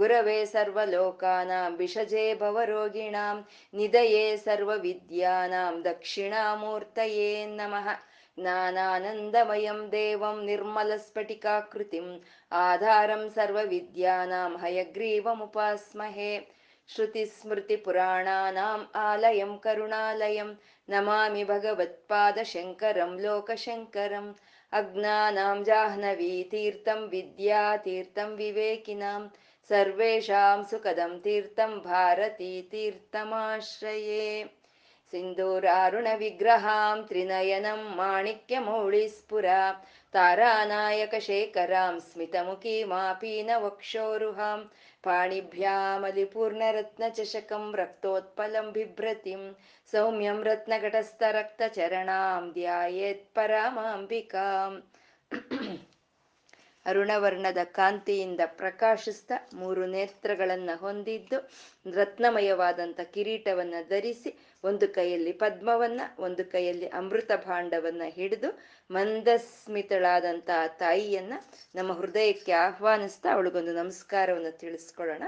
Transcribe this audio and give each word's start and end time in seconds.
ಗುರವೇ 0.00 0.38
ಸರ್ವಲೋಕಾನಾಂ 0.54 1.70
ವಿಷಜೇ 1.80 2.26
ಭವರೋಗಿಣಾಂ 2.42 3.38
ನಿಧಯೇ 3.80 4.26
ಸರ್ವವಿದ್ಯಾನಾಂ 4.46 5.76
ದಕ್ಷಿಣಾಮೂರ್ತಯೇ 5.88 7.32
ನಮಃ 7.60 7.88
ज्ञानानन्दमयं 8.38 9.78
देवं 9.90 10.44
निर्मलस्फटिकाकृतिम् 10.46 12.10
आधारं 12.52 13.28
सर्वविद्यानां 13.36 14.50
हयग्रीवमुपास्महे 14.62 16.30
श्रुतिस्मृतिपुराणानाम् 16.88 18.84
आलयं 19.06 19.56
करुणालयं 19.64 20.52
नमामि 20.88 21.42
भगवत्पादशङ्करं 21.50 23.18
लोकशङ्करम् 23.24 24.30
अज्ञानां 24.72 25.56
जाह्नवीतीर्थं 25.70 27.02
विद्यातीर्थं 27.14 28.34
विवेकिनां 28.42 29.20
सर्वेषां 29.68 30.58
सुखदं 30.70 31.12
तीर्थं 31.24 31.72
भारती 31.86 32.50
तीर्थमाश्रये 32.72 34.28
सिन्दूरारुणविग्रहां 35.12 36.96
त्रिनयनं 37.08 37.80
माणिक्यमौळिस्फुरा 37.96 39.60
तारानायकशेखरां 40.14 41.94
स्मितमुखीमापीनवक्षोरुहां 42.08 44.58
पाणिभ्यामलिपूर्णरत्नचषकं 45.04 47.64
रक्तोत्पलं 47.80 48.66
बिभ्रतिं 48.72 49.42
सौम्यं 49.92 50.38
रत्नघटस्थरक्तचरणां 50.50 52.42
ध्यायेत्परामाम्बिकाम् 52.58 54.76
ಅರುಣವರ್ಣದ 56.86 57.58
ಕಾಂತಿಯಿಂದ 57.64 58.40
ಪ್ರಕಾಶಿಸ್ತಾ 58.46 59.36
ಮೂರು 59.54 59.86
ನೇತ್ರಗಳನ್ನ 59.86 60.70
ಹೊಂದಿದ್ದು 60.74 61.38
ರತ್ನಮಯವಾದಂಥ 61.94 63.00
ಕಿರೀಟವನ್ನ 63.00 63.74
ಧರಿಸಿ 63.88 64.30
ಒಂದು 64.64 64.88
ಕೈಯಲ್ಲಿ 64.88 65.32
ಪದ್ಮವನ್ನ, 65.32 66.00
ಒಂದು 66.18 66.44
ಕೈಯಲ್ಲಿ 66.44 66.88
ಅಮೃತ 66.88 67.30
ಭಾಂಡವನ್ನ 67.46 68.02
ಹಿಡಿದು 68.08 68.50
ಮಂದಸ್ಮಿತಳಾದಂಥ 68.90 70.50
ತಾಯಿಯನ್ನ 70.78 71.32
ನಮ್ಮ 71.74 71.92
ಹೃದಯಕ್ಕೆ 71.92 72.52
ಆಹ್ವಾನಿಸ್ತಾ 72.52 73.32
ಅವಳಿಗೊಂದು 73.32 73.74
ನಮಸ್ಕಾರವನ್ನು 73.74 74.58
ತಿಳಿಸ್ಕೊಳ್ಳೋಣ. 74.58 75.22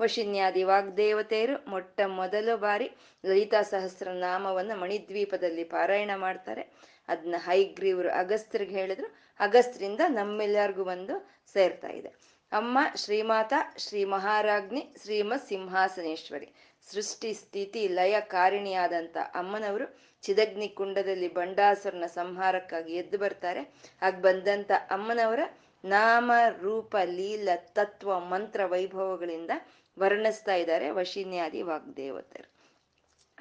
ವಶಿನ್ಯಾದಿ 0.00 0.62
ವಾಗ್ದೇವತೆಯರು 0.62 1.70
ಮೊಟ್ಟ 1.70 2.00
ಮೊದಲು 2.06 2.56
ಬಾರಿ 2.56 2.90
ಲಲಿತಾ 3.26 3.62
ಸಹಸ್ರನಾಮವನ್ನ 3.62 4.72
ಮಣಿದ್ವೀಪದಲ್ಲಿ 4.74 5.64
ಪಾರಾಯಣ 5.64 6.10
ಮಾಡ್ತಾರೆ. 6.16 6.62
ಅದನ್ನ 7.10 7.34
ಹೈಗ್ರೀವರು 7.38 8.10
ಅಗಸ್ತ್ರಿಗೆ 8.10 8.74
ಹೇಳಿದ್ರು. 8.74 9.14
ಅಗಸ್ತ್ರಿಂದ 9.40 10.00
ನಮ್ಮೆಲ್ಲರಿಗೂ 10.08 10.84
ಬಂದು 10.84 11.30
ಸೇರ್ತಾ 11.52 11.88
ಇದೆ. 11.88 12.08
ಅಮ್ಮ 12.52 12.78
ಶ್ರೀಮಾತ, 12.96 13.52
ಶ್ರೀ 13.76 14.04
ಮಹಾರಾಜ್ಞಿ 14.04 14.94
ಶ್ರೀಮತ್ 15.02 15.48
ಸಿಂಹಾಸನೇಶ್ವರಿ. 15.48 16.48
ಸೃಷ್ಟಿ, 16.90 17.34
ಸ್ಥಿತಿ, 17.34 17.88
ಲಯ 17.88 18.16
ಕಾರಿಣಿಯಾದಂಥ 18.20 19.16
ಅಮ್ಮನವರು 19.34 19.86
ಚಿದಗ್ನಿ 20.22 20.68
ಕುಂಡದಲ್ಲಿ 20.68 21.34
ಬಂಡಾಸುರನ 21.34 22.06
ಸಂಹಾರಕ್ಕಾಗಿ 22.06 22.94
ಎದ್ದು 22.94 23.18
ಬರ್ತಾರೆ. 23.18 23.74
ಆಗ 24.02 24.14
ಬಂದಂಥ 24.14 24.70
ಅಮ್ಮನವರ 24.90 25.40
ನಾಮ, 25.84 26.32
ರೂಪ, 26.60 26.96
ಲೀಲ, 27.04 27.48
ತತ್ವ, 27.56 28.18
ಮಂತ್ರ, 28.20 28.66
ವೈಭವಗಳಿಂದ 28.66 29.50
ವರ್ಣಿಸ್ತಾ 29.98 30.54
ಇದ್ದಾರೆ 30.54 30.90
ವಶಿನ್ಯಾದಿ 30.90 31.62
ವಾಗ್ದೇವತರು. 31.62 32.49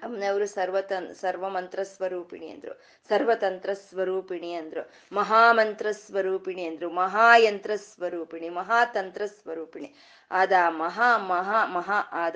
ಅಮ್ಮನವರು 0.04 0.46
ಸರ್ವತನ್ 0.46 1.16
ಸರ್ವಮಂತ್ರ 1.16 1.84
ಸ್ವರೂಪಿಣಿ 1.84 2.50
ಅಂದ್ರು. 2.50 2.74
ಸರ್ವತಂತ್ರ 3.10 3.74
ಸ್ವರೂಪಿಣಿ 3.74 4.54
ಅಂದ್ರು. 4.54 4.92
ಮಹಾಮಂತ್ರ 5.12 5.88
ಸ್ವರೂಪಿಣಿ 5.92 6.66
ಅಂದ್ರು. 6.66 6.90
ಮಹಾಯಂತ್ರ 6.90 7.72
ಸ್ವರೂಪಿಣಿ 7.76 8.50
ಮಹಾತಂತ್ರ 8.50 9.26
ಸ್ವರೂಪಿಣಿ 9.26 9.96
ಆದ 10.32 10.52
ಮಹಾ 10.68 11.18
ಮಹಾ 11.18 11.66
ಮಹಾ 11.66 12.10
ಆದ 12.12 12.36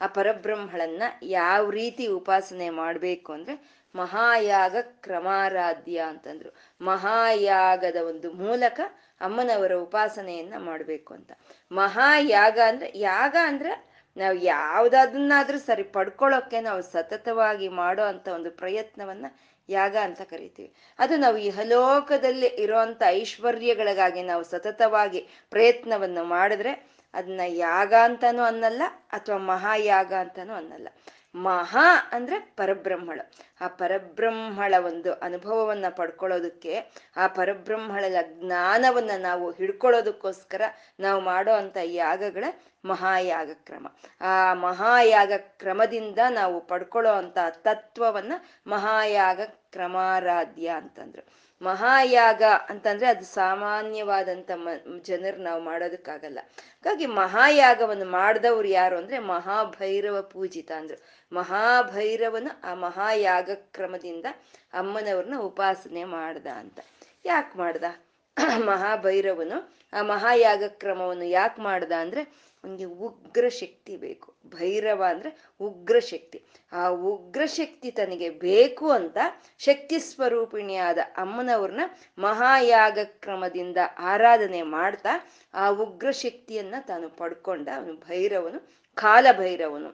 ಆ 0.00 0.06
ಪರಬ್ರಹ್ಮಳನ್ನ 0.06 1.02
ಯಾವ 1.22 1.70
ರೀತಿ 1.70 2.06
ಉಪಾಸನೆ 2.06 2.70
ಮಾಡಬೇಕು 2.70 3.32
ಅಂದ್ರೆ 3.32 3.84
ಮಹಾಯಾಗ 3.94 4.76
ಕ್ರಮಾರಾಧ್ಯ 4.80 6.04
ಅಂತಂದ್ರು. 6.08 6.50
ಮಹಾಯಾಗದ 6.80 7.96
ಒಂದು 7.96 8.32
ಮೂಲಕ 8.32 8.80
ಅಮ್ಮನವರ 9.20 9.72
ಉಪಾಸನೆಯನ್ನ 9.72 10.54
ಮಾಡಬೇಕು 10.58 11.14
ಅಂತ. 11.14 11.32
ಮಹಾಯಾಗ 11.72 12.58
ಅಂದ್ರೆ, 12.66 12.92
ಯಾಗ 12.94 13.36
ಅಂದ್ರೆ 13.42 13.93
ನಾವು 14.16 14.36
ಯಾವ್ದನ್ನಾದ್ರೂ 14.36 15.58
ಸರಿ 15.58 15.82
ಪಡ್ಕೊಳ್ಳೋಕೆ 15.82 16.60
ನಾವು 16.60 16.82
ಸತತವಾಗಿ 16.82 17.68
ಮಾಡೋ 17.68 18.02
ಅಂತ 18.02 18.28
ಒಂದು 18.28 18.50
ಪ್ರಯತ್ನವನ್ನ 18.50 19.26
ಯಾಗ 19.68 19.96
ಅಂತ 19.96 20.22
ಕರಿತೀವಿ. 20.22 20.74
ಅದು 20.98 21.16
ನಾವು 21.16 21.36
ಇಹಲೋಕದಲ್ಲಿ 21.36 22.46
ಇರುವಂತ 22.46 23.02
ಐಶ್ವರ್ಯಗಳಿಗಾಗಿ 23.06 24.22
ನಾವು 24.22 24.44
ಸತತವಾಗಿ 24.44 25.20
ಪ್ರಯತ್ನವನ್ನು 25.50 26.24
ಮಾಡಿದ್ರೆ 26.24 26.72
ಅದನ್ನ 27.14 27.40
ಯಾಗ 27.46 27.94
ಅಂತಾನೂ 28.02 28.42
ಅನ್ನಲ್ಲ 28.42 28.82
ಅಥವಾ 29.12 29.36
ಮಹಾಯಾಗ 29.36 30.12
ಅಂತಾನೂ 30.14 30.54
ಅನ್ನಲ್ಲ. 30.54 30.88
ಮಹಾ 31.34 32.08
ಅಂದ್ರೆ 32.12 32.40
ಪರಬ್ರಹ್ಮಳ. 32.40 33.20
ಆ 33.60 33.68
ಪರಬ್ರಹ್ಮಳ 33.68 34.74
ಒಂದು 34.84 35.12
ಅನುಭವವನ್ನ 35.12 35.84
ಪಡ್ಕೊಳ್ಳೋದಕ್ಕೆ, 35.88 36.90
ಆ 37.16 37.26
ಪರಬ್ರಹ್ಮಳ 37.26 38.04
ಜ್ಞಾನವನ್ನ 38.22 39.10
ನಾವು 39.18 39.50
ಹಿಡ್ಕೊಳ್ಳೋದಕ್ಕೋಸ್ಕರ 39.50 40.62
ನಾವು 41.00 41.20
ಮಾಡೋ 41.20 41.52
ಅಂತ 41.52 41.76
ಯಾಗಗಳ 41.84 42.44
ಮಹಾಯಾಗ 42.84 43.50
ಕ್ರಮ 43.54 43.86
ಆ 44.20 44.54
ಮಹಾಯಾಗ 44.54 45.32
ಕ್ರಮದಿಂದ 45.36 46.18
ನಾವು 46.30 46.60
ಪಡ್ಕೊಳ್ಳೋ 46.60 47.12
ಅಂತ 47.12 47.38
ತತ್ವವನ್ನ 47.50 48.32
ಮಹಾಯಾಗ 48.66 49.40
ಕ್ರಮಾರಾಧ್ಯ 49.44 50.68
ಅಂತಂದ್ರು. 50.68 51.43
ಮಹಾಯಾಗ 51.64 52.42
ಅಂತಂದ್ರೆ 52.68 53.06
ಅದು 53.06 53.24
ಸಾಮಾನ್ಯವಾದಂತ 53.24 54.50
ಜನರು 55.02 55.38
ನಾವು 55.42 55.60
ಮಾಡೋದಕ್ಕಾಗಲ್ಲ. 55.62 56.38
ಹಾಗಾಗಿ 56.84 57.06
ಮಹಾಯಾಗವನ್ನು 57.06 58.06
ಮಾಡಿದವ್ರು 58.10 58.68
ಯಾರು 58.68 58.96
ಅಂದ್ರೆ 58.96 59.18
ಮಹಾಭೈರವ 59.18 60.22
ಪೂಜಿತ 60.22 60.70
ಅಂದ್ರು. 60.76 60.98
ಮಹಾಭೈರವನು 61.32 62.52
ಆ 62.70 62.74
ಮಹಾಯಾಗ 62.74 63.50
ಕ್ರಮದಿಂದ 63.54 64.26
ಅಮ್ಮನವ್ರನ್ನ 64.72 65.36
ಉಪಾಸನೆ 65.38 66.04
ಮಾಡ್ದ 66.04 66.46
ಅಂತ. 66.46 66.78
ಯಾಕೆ 67.24 67.58
ಮಾಡ್ದ? 67.58 67.84
ಮಹಾಭೈರವನು 68.64 69.58
ಆ 69.92 70.02
ಮಹಾಯಾಗ 70.02 70.62
ಕ್ರಮವನ್ನು 70.68 71.24
ಯಾಕೆ 71.24 71.62
ಮಾಡ್ದ 71.62 71.92
ಅಂದ್ರೆ 71.92 72.22
ಅವನಿಗೆ 72.64 72.84
ಉಗ್ರ 72.84 73.48
ಶಕ್ತಿ 73.48 73.96
ಬೇಕು. 73.96 74.34
ಭೈರವ 74.46 75.04
ಅಂದ್ರೆ 75.08 75.30
ಉಗ್ರ 75.60 75.98
ಶಕ್ತಿ. 75.98 76.38
ಆ 76.72 76.88
ಉಗ್ರ 76.88 77.46
ಶಕ್ತಿ 77.46 77.90
ತನಗೆ 77.90 78.30
ಬೇಕು 78.30 78.90
ಅಂತ 78.90 79.18
ಶಕ್ತಿ 79.58 79.98
ಸ್ವರೂಪಿಣಿಯಾದ 79.98 80.98
ಅಮ್ಮನವ್ರನ್ನ 81.16 81.80
ಮಹಾಯಾಗ 82.18 82.98
ಕ್ರಮದಿಂದ 83.04 83.76
ಆರಾಧನೆ 83.98 84.62
ಮಾಡ್ತಾ 84.62 85.14
ಆ 85.54 85.68
ಉಗ್ರ 85.68 86.10
ಶಕ್ತಿಯನ್ನ 86.10 86.74
ತಾನು 86.80 87.08
ಪಡ್ಕೊಂಡ 87.08 87.68
ಅವನು 87.76 87.94
ಭೈರವನು, 87.94 88.60
ಕಾಲ 88.94 89.26
ಭೈರವನು. 89.38 89.90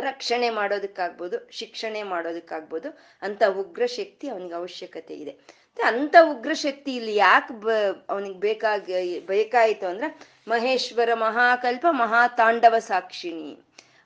ರಕ್ಷಣೆ 0.00 0.50
ಮಾಡೋದಕ್ಕಾಗ್ಬೋದು, 0.50 1.36
ಶಿಕ್ಷಣೆ 1.50 2.02
ಮಾಡೋದಕ್ಕಾಗ್ಬೋದು 2.02 2.98
ಅಂತ 3.22 3.42
ಉಗ್ರ 3.58 3.86
ಶಕ್ತಿ 3.86 4.28
ಅವನಿಗೆ 4.28 4.54
ಅವಶ್ಯಕತೆ 4.54 5.14
ಇದೆ. 5.14 5.64
ಅಂತ 5.84 6.16
ಉಗ್ರ 6.22 6.52
ಶಕ್ತಿ 6.52 6.96
ಇಲ್ಲಿ 6.96 7.14
ಯಾಕೆ 7.14 7.54
ಬ 7.60 7.70
ಅವನಿಗೆ 8.08 8.38
ಬೇಕಾಗಿ 8.38 9.20
ಬೇಕಾಯಿತು 9.20 9.86
ಅಂದ್ರೆ 9.86 10.33
ಮಹೇಶ್ವರ 10.48 11.14
ಮಹಾಕಲ್ಪ 11.14 11.86
ಮಹಾತಾಂಡವ 11.90 12.78
ಸಾಕ್ಷಿಣಿ. 12.78 13.52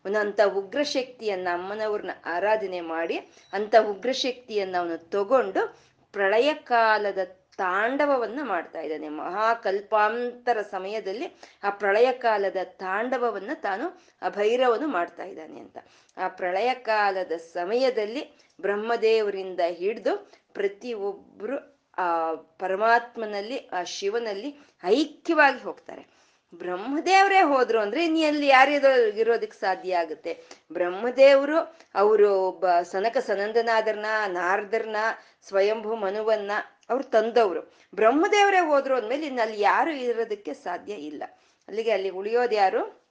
ಅವನಂತ 0.04 0.40
ಉಗ್ರ 0.54 0.82
ಶಕ್ತಿಯನ್ನ 0.82 1.48
ಅಮ್ಮನವ್ರನ್ನ 1.52 2.10
ಆರಾಧನೆ 2.26 2.80
ಮಾಡಿ, 2.80 3.16
ಅಂತ 3.52 3.74
ಉಗ್ರ 3.88 4.12
ಶಕ್ತಿಯನ್ನ 4.12 4.76
ಅವನು 4.78 4.98
ತಗೊಂಡು 4.98 5.78
ಪ್ರಳಯ 6.12 6.54
ಕಾಲದ 6.54 7.18
ತಾಂಡವವನ್ನ 7.56 8.40
ಮಾಡ್ತಾ 8.42 8.80
ಇದ್ದಾನೆ. 8.80 9.08
ಮಹಾಕಲ್ಪಾಂತರ 9.08 10.62
ಸಮಯದಲ್ಲಿ 10.62 11.36
ಆ 11.64 11.70
ಪ್ರಳಯ 11.70 12.12
ಕಾಲದ 12.12 12.56
ತಾಂಡವವನ್ನ 12.64 13.50
ತಾನು 13.54 14.02
ಆ 14.22 14.28
ಭೈರವನು 14.28 14.88
ಮಾಡ್ತಾ 14.88 15.24
ಇದ್ದಾನೆ 15.24 15.60
ಅಂತ. 15.60 15.78
ಆ 16.16 16.28
ಪ್ರಳಯ 16.28 16.74
ಕಾಲದ 16.74 17.32
ಸಮಯದಲ್ಲಿ 17.32 18.38
ಬ್ರಹ್ಮದೇವರಿಂದ 18.60 19.60
ಹಿಡಿದು 19.66 20.30
ಪ್ರತಿ 20.54 20.92
ಒಬ್ರು 20.92 21.78
ಆ 21.98 22.34
ಪರಮಾತ್ಮನಲ್ಲಿ, 22.34 23.66
ಆ 23.66 23.82
ಶಿವನಲ್ಲಿ 23.82 24.60
ಐಕ್ಯವಾಗಿ 24.84 25.60
ಹೋಗ್ತಾರೆ. 25.60 26.17
ಬ್ರಹ್ಮದೇವರೇ 26.54 27.42
ಹೋದ್ರು 27.42 27.80
ಅಂದ್ರೆ 27.80 28.04
ಇನ್ನು 28.04 28.26
ಅಲ್ಲಿ 28.26 28.46
ಯಾರ್ಯಾರೋ 28.46 29.06
ಇರೋದಕ್ಕೆ 29.06 29.60
ಸಾಧ್ಯ 29.60 29.96
ಆಗುತ್ತೆ. 29.96 30.42
ಬ್ರಹ್ಮದೇವರು 30.72 31.76
ಅವರು 31.94 32.42
ಒಬ್ಬ 32.42 32.70
ಸನಕ 32.82 33.16
ಸನಂದನಾದರ್ನ 33.18 34.06
ನಾರದರ್ನ 34.26 34.96
ಸ್ವಯಂಭು 35.42 35.94
ಮನುವನ್ನ 35.94 36.50
ಅವ್ರು 36.90 37.04
ತಂದವರು. 37.04 37.72
ಬ್ರಹ್ಮದೇವರೇ 37.94 38.60
ಹೋದ್ರು 38.60 38.96
ಅಂದ್ಮೇಲೆ 38.96 39.26
ಇನ್ನು 39.26 39.42
ಅಲ್ಲಿ 39.42 39.60
ಯಾರು 39.60 39.90
ಇರೋದಕ್ಕೆ 39.90 40.54
ಸಾಧ್ಯ 40.54 40.92
ಇಲ್ಲ. 40.92 41.22
ಅಲ್ಲಿಗೆ 41.68 41.90
ಅಲ್ಲಿ 41.90 42.08
ಉಳಿಯೋದು 42.08 42.54
ಯಾರು? 42.54 43.08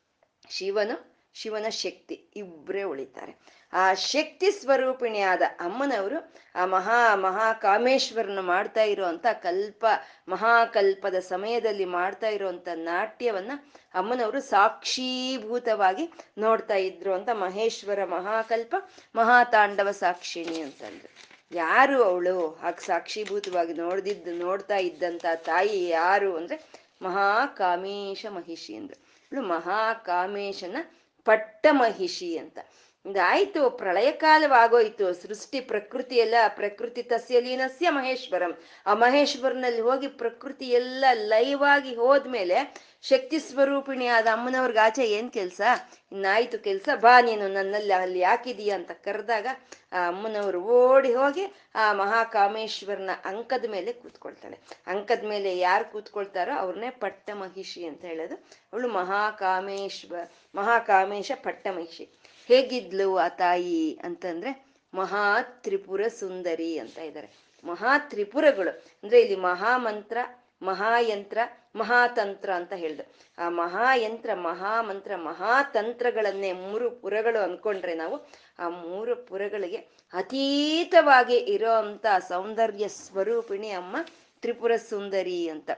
ಶಿವನು, 0.50 1.16
ಶಿವನ 1.34 1.70
ಶಕ್ತಿ. 1.70 2.26
ಇಬ್ಬರೇ 2.36 2.84
ಉಳಿತಾರೆ. 2.84 3.40
ಆ 3.78 3.86
ಶಕ್ತಿ 3.94 4.50
ಸ್ವರೂಪಿಣಿಯಾದ 4.52 5.42
ಅಮ್ಮನವರು 5.60 6.20
ಆ 6.56 6.66
ಮಹಾ 6.66 7.00
ಮಹಾಕಾಮೇಶ್ವರನ 7.16 8.40
ಮಾಡ್ತಾ 8.40 8.84
ಇರುವಂತ 8.84 9.26
ಕಲ್ಪ 9.44 9.86
ಮಹಾಕಲ್ಪದ 10.28 11.16
ಸಮಯದಲ್ಲಿ 11.16 11.86
ಮಾಡ್ತಾ 11.86 12.28
ಇರುವಂತ 12.28 12.68
ನಾಟ್ಯವನ್ನ 12.74 13.52
ಅಮ್ಮನವರು 13.94 14.40
ಸಾಕ್ಷೀಭೂತವಾಗಿ 14.42 16.06
ನೋಡ್ತಾ 16.38 16.76
ಇದ್ರು 16.76 17.14
ಅಂತ 17.14 17.30
ಮಹೇಶ್ವರ 17.34 18.04
ಮಹಾಕಲ್ಪ 18.06 18.76
ಮಹಾತಾಂಡವ 19.16 19.92
ಸಾಕ್ಷಿಣಿ 19.92 20.62
ಅಂತಂದ್ರು. 20.62 21.10
ಯಾರು 21.52 21.98
ಅವಳು? 22.04 22.38
ಹಾಗೆ 22.62 22.86
ಸಾಕ್ಷೀಭೂತವಾಗಿ 22.86 23.74
ನೋಡ್ದಿದ್ದು, 23.74 24.32
ನೋಡ್ತಾ 24.46 24.78
ಇದ್ದಂತ 24.78 25.26
ತಾಯಿ 25.46 25.90
ಯಾರು 25.90 26.38
ಅಂದ್ರೆ 26.38 26.58
ಮಹಾಕಾಮೇಶ 27.02 28.26
ಮಹಿಷಿ 28.30 28.76
ಅಂದ್ರು. 28.76 28.98
ಅವಳು 29.32 29.42
ಮಹಾಕಾಮೇಶನ 29.48 30.78
ಪಟ್ಟ 31.28 31.68
ಮಹಿಷಿ 31.72 32.38
ಅಂತ. 32.38 32.60
ಇದಾಯ್ತು, 33.10 33.70
ಪ್ರಳಯ 33.70 34.12
ಕಾಲವಾಗೋಯ್ತು. 34.12 35.06
ಸೃಷ್ಟಿ 35.22 35.60
ಪ್ರಕೃತಿ 35.62 36.16
ಎಲ್ಲ 36.16 36.36
ಪ್ರಕೃತಿ 36.60 37.04
ತಸ್ಯ 37.04 37.42
ಲೀನಸ್ಯ 37.42 37.90
ಮಹೇಶ್ವರಂ. 37.90 38.54
ಆ 38.86 38.94
ಮಹೇಶ್ವರನಲ್ಲಿ 38.94 39.82
ಹೋಗಿ 39.82 40.08
ಪ್ರಕೃತಿ 40.08 40.68
ಎಲ್ಲ 40.70 41.06
ಲೈವ್ 41.14 41.64
ಆಗಿ 41.64 41.96
ಹೋದ್ಮೇಲೆ 41.96 42.60
ಶಕ್ತಿ 43.04 43.40
ಸ್ವರೂಪಿಣಿ 43.40 44.08
ಆದ 44.08 44.28
ಅಮ್ಮನವ್ರಿಗೆ 44.32 44.80
ಆಚೆ 44.80 45.04
ಏನ್ 45.18 45.30
ಕೆಲ್ಸ? 45.32 45.62
ಇನ್ನಾಯ್ತು 46.12 46.58
ಕೆಲ್ಸ, 46.60 46.90
ಬಾ 46.96 47.14
ನೀನು 47.22 47.48
ನನ್ನಲ್ಲಿ 47.48 47.94
ಅಲ್ಲಿ 47.94 48.20
ಯಾಕಿದೀಯ 48.20 48.72
ಅಂತ 48.72 48.92
ಕರೆದಾಗ 48.92 49.48
ಆ 49.94 50.00
ಅಮ್ಮನವರು 50.08 50.60
ಓಡಿ 50.78 51.14
ಹೋಗಿ 51.14 51.46
ಆ 51.76 51.94
ಮಹಾಕಾಮೇಶ್ವರನ 51.94 53.12
ಅಂಕದ 53.26 53.66
ಮೇಲೆ 53.70 53.94
ಕೂತ್ಕೊಳ್ತಾಳೆ. 53.94 54.58
ಅಂಕದ 54.88 55.24
ಮೇಲೆ 55.24 55.58
ಯಾರು 55.58 55.86
ಕೂತ್ಕೊಳ್ತಾರೋ 55.92 56.54
ಅವ್ರನ್ನೇ 56.58 56.90
ಪಟ್ಟ 56.90 57.30
ಮಹಿಷಿ 57.34 57.86
ಅಂತ 57.86 58.04
ಹೇಳೋದು. 58.06 58.36
ಅವಳು 58.74 58.88
ಮಹಾಕಾಮೇಶ್ವ, 58.88 60.16
ಮಹಾಕಾಮೇಶ 60.56 61.32
ಪಟ್ಟ 61.44 61.68
ಮಹಿಷಿ 61.78 62.06
ಹೇಗಿದ್ಲು 62.48 63.18
ಆ 63.18 63.28
ತಾಯಿ 63.28 64.00
ಅಂತಂದ್ರೆ 64.04 64.52
ಮಹಾ 64.94 65.42
ತ್ರಿಪುರ 65.42 66.08
ಸುಂದರಿ 66.08 66.78
ಅಂತ 66.78 66.98
ಇದ್ದಾರೆ. 66.98 67.30
ಮಹಾ 67.64 67.98
ತ್ರಿಪುರಗಳು 68.00 68.72
ಅಂದ್ರೆ 69.04 69.22
ಇಲ್ಲಿ 69.22 69.36
ಮಹಾಮಂತ್ರ, 69.36 70.18
ಮಹಾಯಂತ್ರ, 70.62 71.38
ಮಹಾತಂತ್ರ 71.76 72.50
ಅಂತ 72.54 72.74
ಹೇಳ್ದು. 72.74 73.04
ಆ 73.38 73.50
ಮಹಾಯಂತ್ರ, 73.50 74.30
ಮಹಾಮಂತ್ರ, 74.34 75.16
ಮಹಾತಂತ್ರಗಳನ್ನೇ 75.16 76.52
ಮೂರು 76.54 76.92
ಪುರಗಳು 76.92 77.40
ಅನ್ಕೊಂಡ್ರೆ 77.40 77.96
ನಾವು 77.96 78.16
ಆ 78.60 78.70
ಮೂರು 78.70 79.16
ಪುರಗಳಿಗೆ 79.16 79.78
ಅತೀತವಾಗಿ 80.14 81.38
ಇರೋ 81.38 81.72
ಅಂತ 81.72 82.06
ಸೌಂದರ್ಯ 82.28 82.88
ಸ್ವರೂಪಿಣಿ 82.88 83.70
ಅಮ್ಮ 83.72 83.98
ತ್ರಿಪುರ 84.42 84.76
ಸುಂದರಿ 84.90 85.50
ಅಂತ. 85.50 85.70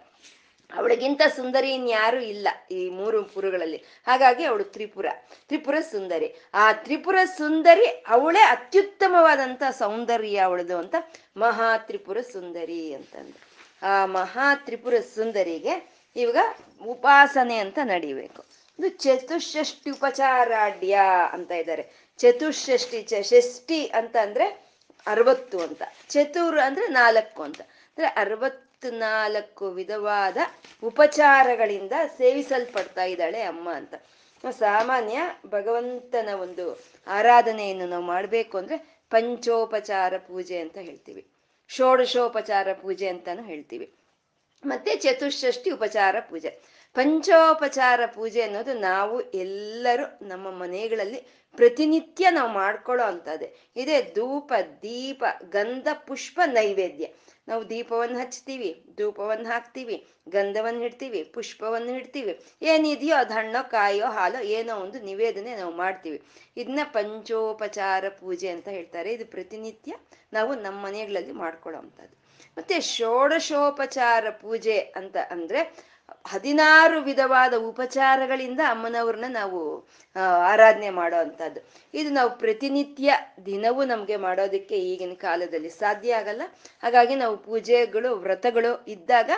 ಅವಳಿಗಿಂತ 0.77 1.21
ಸುಂದರಿ 1.35 1.71
ಇನ್ಯಾರು 1.71 2.21
ಇಲ್ಲ 2.21 2.47
ಈ 2.71 2.89
ಮೂರು 2.89 3.23
ಪುರುಗಳಲ್ಲಿ. 3.23 3.83
ಹಾಗಾಗಿ 4.07 4.43
ಅವಳು 4.43 4.63
ತ್ರಿಪುರ. 4.63 5.05
ತ್ರಿಪುರ 5.47 5.75
ಸುಂದರಿ. 5.91 6.35
ಆ 6.53 6.73
ತ್ರಿಪುರ 6.73 7.15
ಸುಂದರಿ 7.37 7.85
ಅವಳೇ 7.85 8.39
ಅತ್ಯುತ್ತಮವಾದಂತ 8.39 9.63
ಸೌಂದರ್ಯ 9.71 10.37
ಅವಳದು 10.37 10.77
ಅಂತ 10.77 10.95
ಮಹಾ 11.37 11.77
ತ್ರಿಪುರ 11.77 12.21
ಸುಂದರಿ 12.21 12.93
ಅಂತಂದ್ರು 12.93 13.39
ಆ 13.83 14.05
ಮಹಾ 14.05 14.55
ತ್ರಿಪುರ 14.55 14.93
ಸುಂದರಿಗೆ 15.15 15.73
ಇವಾಗ 16.15 16.37
ಉಪಾಸನೆ 16.85 17.57
ಅಂತ 17.57 17.79
ನಡಿಬೇಕು. 17.83 18.45
ಇದು 18.79 18.89
ಚತುಷ್ಷಷ್ಟಿ 18.89 19.89
ಉಪಚಾರಾಢ್ಯ 19.89 20.99
ಅಂತ 21.31 21.51
ಇದ್ದಾರೆ. 21.51 21.83
ಚತುಷ್ಷಷ್ಟಿ 22.17 23.07
ಷಷ್ಠಿ 23.23 23.85
ಅಂತ 23.87 24.15
ಅಂದ್ರೆ 24.21 24.45
ಅರವತ್ತು 25.07 25.59
ಅಂತ. 25.59 25.81
ಚತುರ್ 26.09 26.59
ಅಂದ್ರೆ 26.59 26.87
ನಾಲ್ಕು 26.87 27.43
ಅಂತ. 27.43 27.61
ಅಂದ್ರೆ 27.61 28.07
ಅರವತ್ನಾಲ್ಕು 28.83 29.65
ವಿಧವಾದ 29.71 30.37
ಉಪಚಾರಗಳಿಂದ 30.83 31.91
ಸೇವಿಸಲ್ಪಡ್ತಾ 32.17 33.03
ಇದ್ದಾಳೆ 33.03 33.41
ಅಮ್ಮ 33.41 33.73
ಅಂತ. 33.73 33.93
ಸಾಮಾನ್ಯ 34.59 35.17
ಭಗವಂತನ 35.47 36.29
ಒಂದು 36.41 36.65
ಆರಾಧನೆಯನ್ನು 37.07 37.87
ನಾವು 37.87 38.03
ಮಾಡಬೇಕು 38.03 38.57
ಅಂದ್ರೆ 38.57 38.77
ಪಂಚೋಪಚಾರ 39.09 40.17
ಪೂಜೆ 40.17 40.59
ಅಂತ 40.59 40.77
ಹೇಳ್ತೀವಿ. 40.77 41.27
ಷೋಡಶೋಪಚಾರ 41.69 42.73
ಪೂಜೆ 42.73 43.07
ಅಂತಾನು 43.07 43.43
ಹೇಳ್ತೀವಿ. 43.43 43.93
ಮತ್ತೆ 44.65 44.95
ಚತುಷ್ಷಷ್ಟಿ 44.95 45.71
ಉಪಚಾರ 45.71 46.15
ಪೂಜೆ. 46.19 46.49
ಪಂಚೋಪಚಾರ 46.95 48.05
ಪೂಜೆ 48.05 48.41
ಅನ್ನೋದು 48.41 48.73
ನಾವು 48.73 49.21
ಎಲ್ಲರೂ 49.21 50.27
ನಮ್ಮ 50.27 50.51
ಮನೆಗಳಲ್ಲಿ 50.51 51.21
ಪ್ರತಿನಿತ್ಯ 51.57 52.31
ನಾವು 52.31 52.51
ಮಾಡ್ಕೊಳ್ಳೋ 52.51 53.05
ಅಂತದೆ 53.05 53.71
ಇದೇ 53.75 54.01
ಧೂಪ, 54.15 54.53
ದೀಪ, 54.81 55.23
ಗಂಧ, 55.49 55.87
ಪುಷ್ಪ, 56.07 56.39
ನೈವೇದ್ಯ. 56.45 57.07
ನಾವು 57.49 57.69
ದೀಪವನ್ನು 57.69 58.19
ಹಚ್ತೀವಿ 58.19 58.85
ಧೂಪವನ್ನು 58.97 59.49
ಹಾಕ್ತೀವಿ, 59.49 60.07
ಗಂಧವನ್ನು 60.29 60.83
ಇಡ್ತೀವಿ, 60.83 61.23
ಪುಷ್ಪವನ್ನು 61.23 61.91
ಇಡ್ತೀವಿ, 61.95 62.39
ಏನಿದೆಯೋ 62.61 63.15
ಅದು 63.15 63.33
ಹಣ್ಣೋ, 63.33 63.69
ಕಾಯೋ, 63.69 64.05
ಹಾಲೋ, 64.05 64.41
ಏನೋ 64.41 64.75
ಒಂದು 64.75 64.99
ನಿವೇದನೆ 64.99 65.55
ನಾವು 65.55 65.73
ಮಾಡ್ತೀವಿ. 65.75 66.21
ಇದನ್ನ 66.57 66.79
ಪಂಚೋಪಚಾರ 66.93 68.09
ಪೂಜೆ 68.09 68.49
ಅಂತ 68.49 68.67
ಹೇಳ್ತಾರೆ. 68.67 69.13
ಇದು 69.13 69.25
ಪ್ರತಿನಿತ್ಯ 69.25 69.95
ನಾವು 70.33 70.55
ನಮ್ಮ 70.55 70.85
ಮನೆಗಳಲ್ಲಿ 70.85 71.31
ಮಾಡ್ಕೊಳ್ಳೋ 71.31 71.79
ಅಂಥದ್ದು. 71.79 72.15
ಮತ್ತೆ 72.57 72.79
ಷೋಡಶೋಪಚಾರ 72.79 74.29
ಪೂಜೆ 74.29 74.79
ಅಂತ 74.79 75.17
ಅಂದ್ರೆ 75.31 75.89
ಹದಿನಾರು 76.27 77.01
ವಿಧವಾದ 77.01 77.53
ಉಪಚಾರಗಳಿಂದ 77.53 78.59
ಅಮ್ಮನವ್ರನ್ನ 78.69 79.25
ನಾವು 79.29 79.87
ಆರಾಧನೆ 80.43 80.89
ಮಾಡೋ 80.89 81.17
ಅಂಥದ್ದು. 81.17 81.61
ಇದು 81.93 82.09
ನಾವು 82.09 82.37
ಪ್ರತಿನಿತ್ಯ 82.37 83.13
ದಿನವೂ 83.45 83.83
ನಮಗೆ 83.83 84.15
ಮಾಡೋದಕ್ಕೆ 84.15 84.79
ಈಗಿನ 84.79 85.13
ಕಾಲದಲ್ಲಿ 85.13 85.69
ಸಾಧ್ಯ 85.69 86.13
ಆಗಲ್ಲ. 86.13 86.41
ಹಾಗಾಗಿ 86.81 87.15
ನಾವು 87.15 87.37
ಪೂಜೆಗಳು, 87.37 88.15
ವ್ರತಗಳು 88.15 88.85
ಇದ್ದಾಗ 88.87 89.31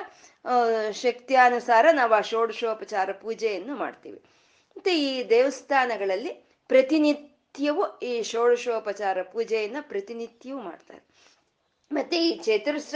ಶಕ್ತಿಯಾನುಸಾರ 0.92 1.86
ನಾವು 1.92 2.14
ಆ 2.14 2.22
ಷೋಡಶೋಪಚಾರ 2.22 3.12
ಪೂಜೆಯನ್ನು 3.12 3.76
ಮಾಡ್ತೀವಿ. 3.76 4.22
ಮತ್ತೆ 4.78 5.00
ಈ 5.00 5.30
ದೇವಸ್ಥಾನಗಳಲ್ಲಿ 5.30 6.30
ಪ್ರತಿನಿತ್ಯವೂ 6.68 8.00
ಈ 8.00 8.24
ಷೋಡಶೋಪಚಾರ 8.24 9.22
ಪೂಜೆಯನ್ನು 9.22 9.88
ಪ್ರತಿನಿತ್ಯವೂ 9.90 10.60
ಮಾಡ್ತಾರೆ. 10.60 11.11
ಮತ್ತೆ 11.94 12.18
ಈ 12.28 12.38
ಚತುರ್ಷ 12.38 12.96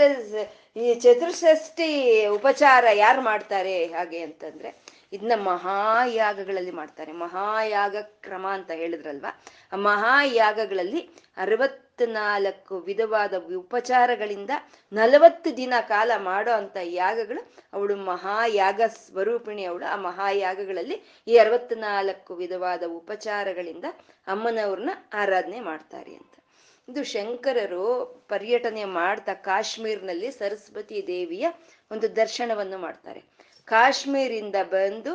ಈ 0.78 0.94
ಚತುರ್ಷಷ್ಠಿ 0.94 2.26
ಉಪಚಾರ 2.26 2.86
ಯಾರು 2.94 3.22
ಮಾಡ್ತಾರೆ 3.22 3.86
ಹಾಗೆ 3.86 4.20
ಅಂತಂದ್ರೆ 4.20 4.70
ಇದನ್ನ 5.14 5.32
ಮಹಾಯಾಗಗಳಲ್ಲಿ 5.36 6.72
ಮಾಡ್ತಾರೆ. 6.72 7.12
ಮಹಾಯಾಗ 7.12 7.96
ಕ್ರಮ 8.02 8.48
ಅಂತ 8.52 8.72
ಹೇಳಿದ್ರಲ್ವಾ? 8.72 9.44
ಆ 9.72 9.76
ಮಹಾಯಾಗಗಳಲ್ಲಿ 9.76 11.10
ಅರವತ್ನಾಲ್ಕು 11.38 12.80
ವಿಧವಾದ 12.80 13.34
ಉಪಚಾರಗಳಿಂದ 13.58 14.50
ನಲವತ್ತು 14.94 15.58
ದಿನ 15.58 15.74
ಕಾಲ 15.88 16.12
ಮಾಡೋ 16.18 16.52
ಅಂತ 16.52 16.78
ಯಾಗಗಳು, 16.82 17.54
ಅವಳು 17.74 17.96
ಮಹಾಯಾಗ 17.96 18.82
ಸ್ವರೂಪಿಣಿ 18.88 19.64
ಅವಳು. 19.64 19.86
ಆ 19.86 19.96
ಮಹಾಯಾಗಗಳಲ್ಲಿ 19.96 21.24
ಈ 21.28 21.38
ಅರವತ್ನಾಲ್ಕು 21.38 22.36
ವಿಧವಾದ 22.36 22.84
ಉಪಚಾರಗಳಿಂದ 22.84 23.86
ಅಮ್ಮನವ್ರನ್ನ 24.28 24.90
ಆರಾಧನೆ 25.14 25.60
ಮಾಡ್ತಾರೆ 25.60 26.14
ಅಂತ. 26.16 26.36
ಇದು 26.88 27.04
ಶಂಕರರು 27.04 27.86
ಪರ್ಯಟನೆ 28.30 28.84
ಮಾಡ್ತಾ 28.84 29.34
ಕಾಶ್ಮೀರ್ನಲ್ಲಿ 29.34 30.32
ಸರಸ್ವತಿ 30.32 31.08
ದೇವಿಯ 31.08 31.46
ಒಂದು 31.92 32.16
ದರ್ಶನವನ್ನು 32.16 32.78
ಮಾಡ್ತಾರೆ. 32.78 33.22
ಕಾಶ್ಮೀರಿಂದ 33.66 34.56
ಬಂದು 34.64 35.14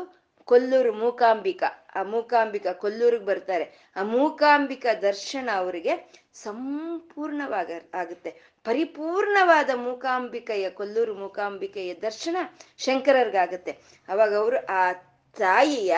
ಕೊಲ್ಲೂರು 0.49 0.93
ಮೂಕಾಂಬಿಕಾ, 0.93 1.69
ಆ 1.95 2.03
ಮೂಕಾಂಬಿಕಾ 2.03 2.73
ಕೊಲ್ಲೂರಿಗೆ 2.73 3.25
ಬರ್ತಾರೆ. 3.25 3.93
ಆ 3.97 4.03
ಮೂಕಾಂಬಿಕಾ 4.03 4.95
ದರ್ಶನ 4.95 5.49
ಅವರಿಗೆ 5.55 5.95
ಸಂಪೂರ್ಣವಾಗ 6.35 7.71
ಆಗುತ್ತೆ. 7.95 8.31
ಪರಿಪೂರ್ಣವಾದ 8.65 9.71
ಮೂಕಾಂಬಿಕೆಯ, 9.75 10.71
ಕೊಲ್ಲೂರು 10.71 11.15
ಮೂಕಾಂಬಿಕೆಯ 11.15 11.95
ದರ್ಶನ 11.95 12.37
ಶಂಕರರ್ಗಾಗುತ್ತೆ. 12.79 13.73
ಅವಾಗ 14.09 14.37
ಅವರು 14.37 14.67
ಆ 14.67 14.93
ತಾಯಿಯ 15.37 15.95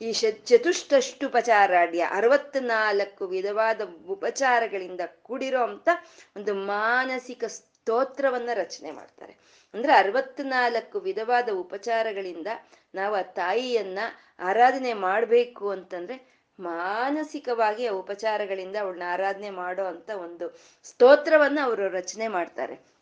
ಈ 0.00 0.12
ಶ 0.12 0.24
ಚತುಷ್ಟಷ್ಟುಪಚಾರಾಢ್ಯ 0.44 2.08
ಅರವತ್ನಾಲ್ಕು 2.10 3.26
ವಿಧವಾದ 3.26 3.80
ಉಪಚಾರಗಳಿಂದ 4.06 5.00
ಕೂಡಿರೋ 5.22 5.62
ಅಂತ 5.62 5.88
ಒಂದು 6.36 6.54
ಮಾನಸಿಕ 6.54 7.44
ಸ್ತೋತ್ರವನ್ನ 7.44 8.50
ರಚನೆ 8.54 8.90
ಮಾಡ್ತಾರೆ. 8.90 9.32
ಅಂದ್ರೆ 9.74 9.92
ಅರವತ್ನಾಲ್ಕು 9.92 11.00
ವಿಧವಾದ 11.00 11.48
ಉಪಚಾರಗಳಿಂದ 11.50 12.46
ನಾವು 12.94 13.14
ಆ 13.14 13.22
ತಾಯಿಯನ್ನ 13.22 13.98
ಆರಾಧನೆ 14.40 14.92
ಮಾಡಬೇಕು 14.92 15.70
ಅಂತಂದ್ರೆ 15.70 16.36
ಮಾನಸಿಕವಾಗಿ 16.58 17.86
ಆ 17.86 17.90
ಉಪಚಾರಗಳಿಂದ 17.90 18.76
ಅವಳನ್ನ 18.76 19.02
ಆರಾಧನೆ 19.12 19.50
ಮಾಡೋ 19.50 19.84
ಅಂತ 19.84 20.10
ಒಂದು 20.10 20.58
ಸ್ತೋತ್ರವನ್ನ 20.84 21.58
ಅವರು 21.62 21.88
ರಚನೆ 21.88 22.28
ಮಾಡ್ತಾರೆ. 22.28 22.95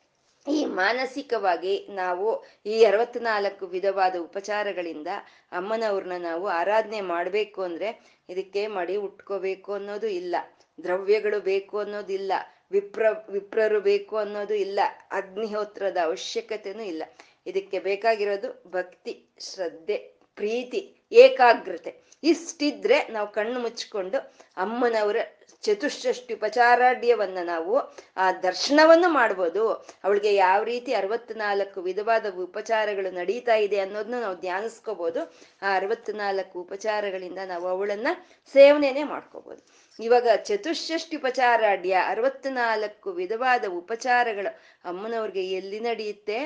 ಈ 0.47 0.65
ಮಾನಸಿಕವಾಗಿ 0.65 1.87
ನಾವು 1.91 2.45
ಈ 2.67 2.85
ಅರವತ್ನಾಲ್ಕು 2.85 3.67
ವಿಧವಾದ 3.67 4.17
ಉಪಚಾರಗಳಿಂದ 4.19 5.07
ಅಮ್ಮನವ್ರನ್ನ 5.53 6.13
ನಾವು 6.23 6.49
ಆರಾಧನೆ 6.49 7.01
ಮಾಡಬೇಕು 7.01 7.63
ಅಂದ್ರೆ 7.63 7.89
ಇದಕ್ಕೆ 8.29 8.67
ಮಡಿ 8.67 8.97
ಉಟ್ಕೋಬೇಕು 8.97 9.73
ಅನ್ನೋದು 9.73 10.07
ಇಲ್ಲ. 10.07 10.37
ದ್ರವ್ಯಗಳು 10.83 11.41
ಬೇಕು 11.41 11.79
ಅನ್ನೋದಿಲ್ಲ. 11.79 12.33
ವಿಪ್ರ, 12.71 13.07
ವಿಪ್ರರು 13.29 13.81
ಬೇಕು 13.81 14.17
ಅನ್ನೋದು 14.17 14.55
ಇಲ್ಲ. 14.55 14.81
ಅಗ್ನಿಹೋತ್ರದ 15.11 15.97
ಅವಶ್ಯಕತೆನೂ 16.03 16.83
ಇಲ್ಲ. 16.83 17.03
ಇದಕ್ಕೆ 17.47 17.79
ಬೇಕಾಗಿರೋದು 17.79 18.71
ಭಕ್ತಿ, 18.71 19.29
ಶ್ರದ್ಧೆ, 19.41 19.97
ಪ್ರೀತಿ, 20.37 20.81
ಏಕಾಗ್ರತೆ. 21.13 22.05
ಇಷ್ಟಿದ್ರೆ 22.23 23.09
ನಾವು 23.09 23.33
ಕಣ್ಣು 23.33 23.61
ಮುಚ್ಕೊಂಡು 23.61 24.19
ಅಮ್ಮನವರ 24.57 25.17
ಚತುಷ್ಷಷ್ಟಿ 25.65 26.35
ಉಪಚಾರಾಢ್ಯವನ್ನು 26.35 27.45
ನಾವು, 27.45 27.75
ಆ 28.17 28.27
ದರ್ಶನವನ್ನು 28.43 29.09
ಮಾಡ್ಬೋದು. 29.11 29.63
ಅವಳಿಗೆ 30.05 30.35
ಯಾವ 30.35 30.61
ರೀತಿ 30.63 30.95
ಅರವತ್ನಾಲ್ಕು 30.95 31.83
ವಿಧವಾದ 31.83 32.27
ಉಪಚಾರಗಳು 32.39 33.11
ನಡೀತಾ 33.11 33.57
ಇದೆ 33.57 33.79
ಅನ್ನೋದನ್ನ 33.79 34.21
ನಾವು 34.21 34.37
ಧ್ಯಾನಿಸ್ಕೋಬಹುದು 34.37 35.21
ಆ 35.63 35.75
ಅರವತ್ನಾಲ್ಕು 35.77 36.61
ಉಪಚಾರಗಳಿಂದ 36.61 37.39
ನಾವು 37.47 37.69
ಅವಳನ್ನ 37.69 38.09
ಸೇವನೆನೆ 38.55 39.05
ಮಾಡ್ಕೋಬಹುದು 39.05 39.63
ಇವಾಗ 39.99 40.29
ಚತುಷ್ಷಷ್ಟಿ 40.45 41.17
ಉಪಚಾರಾಢ್ಯ 41.17 41.97
ಅರವತ್ನಾಲ್ಕು 42.07 43.13
ವಿಧವಾದ 43.13 43.65
ಉಪಚಾರಗಳು 43.73 44.51
ಅಮ್ಮನವ್ರಿಗೆ 44.85 45.45
ಎಲ್ಲಿ 45.51 45.81
ನಡೆಯುತ್ತೆ? 45.81 46.39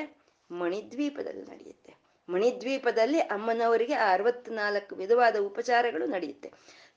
ಮಣಿದ್ವೀಪದಲ್ಲಿ 0.51 1.43
ನಡೆಯುತ್ತೆ. 1.43 1.91
ಮಣಿದ್ವೀಪದಲ್ಲಿ 2.29 3.19
ಅಮ್ಮನವರಿಗೆ 3.19 3.93
ಆ 3.93 4.07
ಅರವತ್ನಾಲ್ಕು 4.13 4.93
ವಿಧವಾದ 4.95 5.35
ಉಪಚಾರಗಳು 5.41 6.05
ನಡೆಯುತ್ತೆ. 6.05 6.49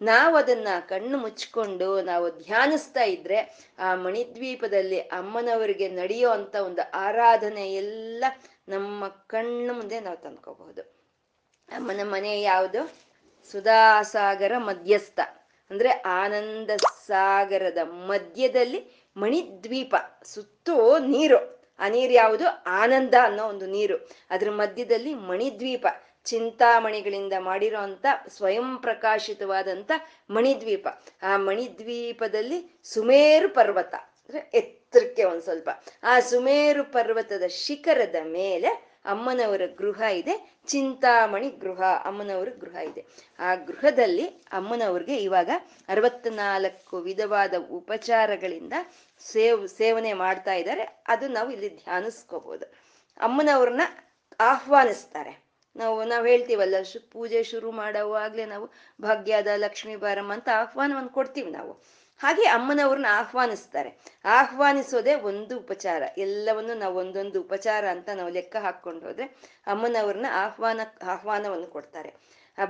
ನಾವು 0.02 0.36
ಅದನ್ನ 0.36 0.68
ಕಣ್ಣು 0.88 1.18
ಮುಚ್ಕೊಂಡು 1.18 2.02
ನಾವು 2.02 2.30
ಧ್ಯಾನಿಸ್ತಾ 2.30 3.02
ಇದ್ರೆ 3.02 3.70
ಆ 3.78 3.94
ಮಣಿದ್ವೀಪದಲ್ಲಿ 3.94 5.00
ಅಮ್ಮನವರಿಗೆ 5.00 5.88
ನಡೆಯೋ 5.88 6.30
ಅಂತ 6.30 6.54
ಒಂದು 6.54 6.90
ಆರಾಧನೆ 6.94 7.74
ಎಲ್ಲ 7.74 8.24
ನಮ್ಮ 8.68 9.08
ಕಣ್ಣು 9.08 9.74
ಮುಂದೆ 9.74 10.00
ನಾವು 10.00 10.16
ತಂದ್ಕೋಬಹುದು. 10.16 10.82
ಅಮ್ಮನ 11.68 12.00
ಮನೆ 12.02 12.42
ಯಾವುದು? 12.42 13.12
ಸುಧಾಸಾಗರ 13.50 14.52
ಮಧ್ಯಸ್ಥ. 14.58 15.20
ಅಂದ್ರೆ 15.70 15.90
ಆನಂದ 15.90 16.70
ಸಾಗರದ 17.06 17.78
ಮಧ್ಯದಲ್ಲಿ 17.84 19.10
ಮಣಿದ್ವೀಪ, 19.16 19.94
ಸುತ್ತೂ 20.24 20.98
ನೀರು. 20.98 21.62
ಆ 21.78 21.88
ನೀರು 21.88 22.12
ಯಾವುದು? 22.12 22.62
ಆನಂದ 22.66 23.14
ಅನ್ನೋ 23.22 23.48
ಒಂದು 23.48 23.66
ನೀರು. 23.66 24.10
ಅದ್ರ 24.30 24.50
ಮಧ್ಯದಲ್ಲಿ 24.50 25.14
ಮಣಿದ್ವೀಪ. 25.14 25.86
ಚಿಂತಾಮಣಿಗಳಿಂದ 26.24 27.32
ಮಾಡಿರೋ 27.38 27.78
ಅಂತ 27.78 28.06
ಸ್ವಯಂ 28.28 28.78
ಪ್ರಕಾಶಿತವಾದಂತ 28.78 29.92
ಮಣಿದ್ವೀಪ. 30.30 30.88
ಆ 31.22 31.36
ಮಣಿದ್ವೀಪದಲ್ಲಿ 31.36 32.80
ಸುಮೇರು 32.84 33.48
ಪರ್ವತ, 33.48 33.94
ಅಂದ್ರೆ 33.94 34.50
ಎತ್ತರಕ್ಕೆ 34.54 35.24
ಒಂದ್ 35.24 35.42
ಸ್ವಲ್ಪ. 35.42 35.70
ಆ 36.02 36.20
ಸುಮೇರು 36.20 36.84
ಪರ್ವತದ 36.84 37.42
ಶಿಖರದ 37.46 38.16
ಮೇಲೆ 38.22 38.92
ಅಮ್ಮನವರ 39.04 39.62
ಗೃಹ 39.66 40.00
ಇದೆ, 40.00 40.58
ಚಿಂತಾಮಣಿ 40.66 41.50
ಗೃಹ, 41.50 41.82
ಅಮ್ಮನವರ 42.04 42.48
ಗೃಹ 42.48 42.76
ಇದೆ. 42.76 43.06
ಆ 43.38 43.54
ಗೃಹದಲ್ಲಿ 43.54 44.26
ಅಮ್ಮನವ್ರಿಗೆ 44.28 45.16
ಇವಾಗ 45.16 45.50
ಅರವತ್ನಾಲ್ಕು 45.88 46.98
ವಿಧವಾದ 46.98 47.54
ಉಪಚಾರಗಳಿಂದ 47.70 48.72
ಸೇವ್, 49.20 49.68
ಸೇವನೆ 49.68 50.12
ಮಾಡ್ತಾ 50.12 50.54
ಇದ್ದಾರೆ. 50.54 51.04
ಅದು 51.08 51.28
ನಾವು 51.28 51.50
ಇಲ್ಲಿ 51.50 51.76
ಧ್ಯಾನಿಸ್ಕೋಬಹುದು 51.76 52.66
ಅಮ್ಮನವ್ರನ್ನ 53.20 53.80
ಆಹ್ವಾನಿಸ್ತಾರೆ. 54.40 55.51
ನಾವು 55.76 56.04
ನಾವು 56.04 56.26
ಹೇಳ್ತೀವಲ್ಲ 56.26 56.74
ಪೂಜೆ 57.10 57.42
ಶುರು 57.42 57.70
ಮಾಡೋವಾಗ್ಲೇ 57.70 58.44
ನಾವು 58.44 58.70
ಭಾಗ್ಯದ 59.02 59.46
ಲಕ್ಷ್ಮೀ 59.56 59.96
ಬಾರಮ್ಮ 59.96 60.32
ಅಂತ 60.32 60.48
ಆಹ್ವಾನವನ್ನು 60.54 61.08
ಕೊಡ್ತೀವಿ 61.08 61.50
ನಾವು. 61.50 61.72
ಹಾಗೆ 62.20 62.42
ಅಮ್ಮನವ್ರನ್ನ 62.42 63.06
ಆಹ್ವಾನಿಸ್ತಾರೆ. 63.10 63.98
ಆಹ್ವಾನಿಸೋದೇ 64.24 65.14
ಒಂದು 65.14 65.58
ಉಪಚಾರ. 65.58 66.02
ಎಲ್ಲವನ್ನು 66.18 66.74
ನಾವು 66.74 66.96
ಒಂದೊಂದು 66.96 67.40
ಉಪಚಾರ 67.40 67.84
ಅಂತ 67.84 68.08
ನಾವು 68.14 68.30
ಲೆಕ್ಕ 68.30 68.56
ಹಾಕೊಂಡು 68.56 69.06
ಹೋದ್ರೆ 69.06 69.24
ಅಮ್ಮನವ್ರನ್ನ 69.66 70.26
ಆಹ್ವಾನ, 70.30 70.80
ಆಹ್ವಾನವನ್ನು 71.06 71.66
ಕೊಡ್ತಾರೆ. 71.66 72.14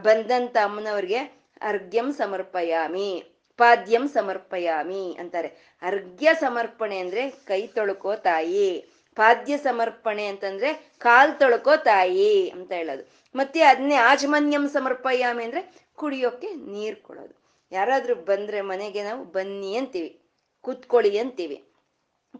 ಬಂದಂತ 0.02 0.56
ಅಮ್ಮನವ್ರಿಗೆ 0.64 1.18
ಅರ್ಘ್ಯಂ 1.62 2.12
ಸಮರ್ಪಯಾಮಿ, 2.12 3.24
ಪಾದ್ಯಂ 3.56 4.08
ಸಮರ್ಪಯಾಮಿ 4.08 5.16
ಅಂತಾರೆ. 5.20 5.48
ಅರ್ಘ್ಯ 5.82 6.34
ಸಮರ್ಪಣೆ 6.34 6.98
ಅಂದ್ರೆ 6.98 7.30
ಕೈ 7.30 7.66
ತೊಳ್ಕೋ 7.66 8.16
ತಾಯಿ. 8.16 8.91
ಪಾದ್ಯ 9.16 9.58
ಸಮರ್ಪಣೆ 9.58 10.26
ಅಂತಂದ್ರೆ 10.26 10.70
ಕಾಲ್ 10.98 11.38
ತೊಳ್ಕೋ 11.38 11.76
ತಾಯಿ 11.76 12.50
ಅಂತ 12.50 12.72
ಹೇಳೋದು. 12.72 13.04
ಮತ್ತೆ 13.34 13.62
ಅದನ್ನೇ 13.62 13.94
ಆಜಮನ್ಯಂ 13.94 14.68
ಸಮರ್ಪಯಾಮಿ 14.68 15.44
ಅಂದ್ರೆ 15.44 15.62
ಕುಡಿಯೋಕೆ 15.94 16.54
ನೀರ್ 16.54 16.96
ಕೊಡೋದು. 16.96 17.34
ಯಾರಾದ್ರೂ 17.72 18.14
ಬಂದ್ರೆ 18.14 18.60
ಮನೆಗೆ 18.60 19.02
ನಾವು 19.02 19.24
ಬನ್ನಿ 19.24 19.76
ಅಂತೀವಿ, 19.76 20.20
ಕುತ್ಕೊಳ್ಳಿ 20.60 21.18
ಅಂತೀವಿ. 21.18 21.64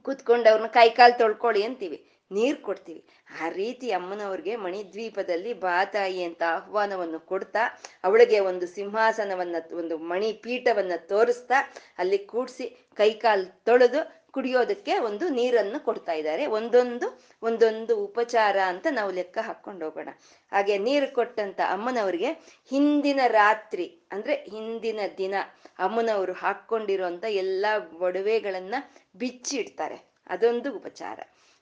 ಕೂತ್ಕೊಂಡವ್ರನ್ನ 0.02 0.66
ಕೈ 0.66 0.88
ಕಾಲು 0.90 1.18
ತೊಳ್ಕೊಳ್ಳಿ 1.18 1.62
ಅಂತೀವಿ, 1.62 1.98
ನೀರ್ 2.30 2.56
ಕೊಡ್ತೀವಿ. 2.56 3.04
ಆ 3.42 3.48
ರೀತಿ 3.48 3.90
ಅಮ್ಮನವ್ರಿಗೆ 3.90 4.56
ಮಣಿದ್ವೀಪದಲ್ಲಿ 4.56 5.52
ಬಾತಾಯಿ 5.52 6.22
ಅಂತ 6.24 6.42
ಆಹ್ವಾನವನ್ನು 6.48 7.20
ಕೊಡ್ತಾ, 7.20 7.62
ಅವಳಿಗೆ 8.04 8.40
ಒಂದು 8.40 8.66
ಸಿಂಹಾಸನವನ್ನ, 8.66 9.56
ಒಂದು 9.76 9.98
ಮಣಿ 9.98 10.32
ಪೀಠವನ್ನ 10.32 10.92
ತೋರಿಸ್ತಾ, 10.96 11.54
ಅಲ್ಲಿ 11.98 12.18
ಕೂಡ್ಸಿ 12.18 12.66
ಕೈಕಾಲು 12.96 13.64
ತೊಳೆದು 13.64 14.21
ಕುಡಿಯೋದಕ್ಕೆ 14.34 14.98
ಒಂದು 14.98 15.28
ನೀರನ್ನು 15.28 15.84
ಕೊಡ್ತಾ 15.84 16.12
ಇದ್ದಾರೆ. 16.12 16.46
ಒಂದೊಂದು 16.46 17.06
ಒಂದೊಂದು 17.42 17.96
ಉಪಚಾರ 18.04 18.56
ಅಂತ 18.66 18.86
ನಾವು 18.90 19.10
ಲೆಕ್ಕ 19.10 19.38
ಹಾಕೊಂಡು 19.42 19.84
ಹೋಗೋಣ. 19.84 20.08
ಹಾಗೆ 20.52 20.78
ನೀರು 20.78 21.14
ಕೊಟ್ಟಂತ 21.14 21.60
ಅಮ್ಮನವ್ರಿಗೆ 21.68 22.30
ಹಿಂದಿನ 22.70 23.20
ರಾತ್ರಿ, 23.26 23.86
ಅಂದ್ರೆ 24.12 24.34
ಹಿಂದಿನ 24.34 25.00
ದಿನ 25.18 25.34
ಅಮ್ಮನವರು 25.78 26.32
ಹಾಕೊಂಡಿರುವಂತ 26.32 27.24
ಎಲ್ಲಾ 27.24 27.72
ಒಡವೆಗಳನ್ನ 28.00 28.74
ಬಿಚ್ಚಿಡ್ತಾರೆ. 29.16 29.98
ಅದೊಂದು 30.26 30.76
ಉಪಚಾರ. 30.76 31.18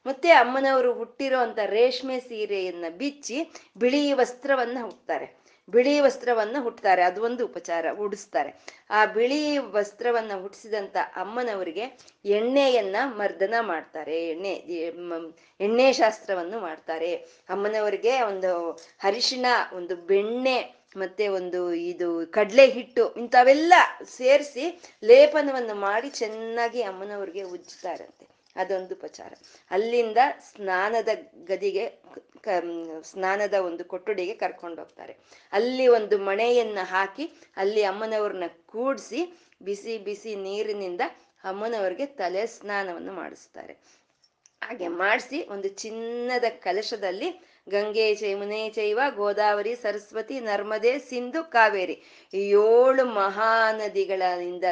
ಮತ್ತೆ 0.06 0.30
ಅಮ್ಮನವರು 0.32 0.94
ಹುಟ್ಟಿರೋ 0.94 1.38
ಅಂತ 1.38 1.58
ರೇಷ್ಮೆ 1.66 2.20
ಸೀರೆಯನ್ನ 2.20 2.84
ಬಿಚ್ಚಿ 2.98 3.38
ಬಿಳಿ 3.76 4.12
ವಸ್ತ್ರವನ್ನ 4.12 4.78
ಹುಟ್ತಾರೆ 4.82 5.26
ಬಿಳಿ 5.70 6.00
ವಸ್ತ್ರವನ್ನ 6.00 6.56
ಹುಟ್ತಾರೆ. 6.60 7.02
ಅದು 7.02 7.22
ಒಂದು 7.22 7.44
ಉಪಚಾರ, 7.44 7.86
ಉಡಿಸ್ತಾರೆ. 7.92 8.52
ಆ 8.90 9.06
ಬಿಳಿ 9.06 9.58
ವಸ್ತ್ರವನ್ನ 9.58 10.32
ಹುಟ್ಟಿಸಿದಂತ 10.40 10.96
ಅಮ್ಮನವರಿಗೆ 11.16 11.84
ಎಣ್ಣೆಯನ್ನ 12.24 12.96
ಮರ್ದನ 13.04 13.54
ಮಾಡ್ತಾರೆ. 13.60 14.28
ಎಣ್ಣೆ 14.28 14.52
ಎಣ್ಣೆ 15.60 15.92
ಶಾಸ್ತ್ರವನ್ನು 15.92 16.60
ಮಾಡ್ತಾರೆ. 16.60 17.14
ಅಮ್ಮನವರಿಗೆ 17.48 18.22
ಒಂದು 18.22 18.72
ಅರಿಶಿಣ, 19.04 19.46
ಒಂದು 19.72 19.96
ಬೆಣ್ಣೆ, 19.96 20.80
ಮತ್ತೆ 20.96 21.28
ಒಂದು 21.28 21.74
ಇದು 21.74 22.26
ಕಡಲೆ 22.26 22.66
ಹಿಟ್ಟು 22.66 23.14
ಇಂಥವೆಲ್ಲ 23.14 23.72
ಸೇರಿಸಿ 24.16 24.80
ಲೇಪನವನ್ನು 25.04 25.74
ಮಾಡಿ 25.74 26.10
ಚೆನ್ನಾಗಿ 26.10 26.82
ಅಮ್ಮನವ್ರಿಗೆ 26.82 27.42
ಉಜ್ಜುತ್ತಾರಂತೆ. 27.42 28.39
ಅದೊಂದು 28.56 28.94
ಉಪಚಾರ. 28.94 29.32
ಅಲ್ಲಿಂದ 29.70 30.18
ಸ್ನಾನದ 30.38 31.08
ಗದಿಗೆ 31.44 32.02
ಸ್ನಾನದ 33.02 33.54
ಒಂದು 33.54 33.84
ಕೊಠಡಿಗೆ 33.84 34.34
ಕರ್ಕೊಂಡು 34.34 34.82
ಹೋಗ್ತಾರೆ. 34.82 35.16
ಅಲ್ಲಿ 35.52 35.86
ಒಂದು 35.86 36.18
ಮಣೆಯನ್ನ 36.18 36.78
ಹಾಕಿ, 36.82 37.32
ಅಲ್ಲಿ 37.56 37.82
ಅಮ್ಮನವ್ರನ್ನ 37.82 38.44
ಕೂಡಿಸಿ, 38.66 39.38
ಬಿಸಿ 39.62 39.98
ಬಿಸಿ 39.98 40.34
ನೀರಿನಿಂದ 40.34 41.00
ಅಮ್ಮನವ್ರಿಗೆ 41.44 42.06
ತಲೆ 42.06 42.46
ಸ್ನಾನವನ್ನು 42.46 43.12
ಮಾಡಿಸ್ತಾರೆ. 43.12 44.00
ಹಾಗೆ 44.62 44.88
ಮಾಡಿಸಿ 44.88 45.46
ಒಂದು 45.48 45.68
ಚಿನ್ನದ 45.68 46.44
ಕಲಶದಲ್ಲಿ 46.44 47.40
ಗಂಗೆ 47.68 48.14
ಚೈಮುನೆ 48.14 48.70
ಚೈವ, 48.70 49.00
ಗೋದಾವರಿ, 49.16 49.74
ಸರಸ್ವತಿ, 49.74 50.40
ನರ್ಮದೆ, 50.40 50.98
ಸಿಂಧು, 50.98 51.50
ಕಾವೇರಿ 51.50 52.02
ಏಳು 52.34 53.04
ಮಹಾನದಿಗಳಿಂದ 53.04 54.64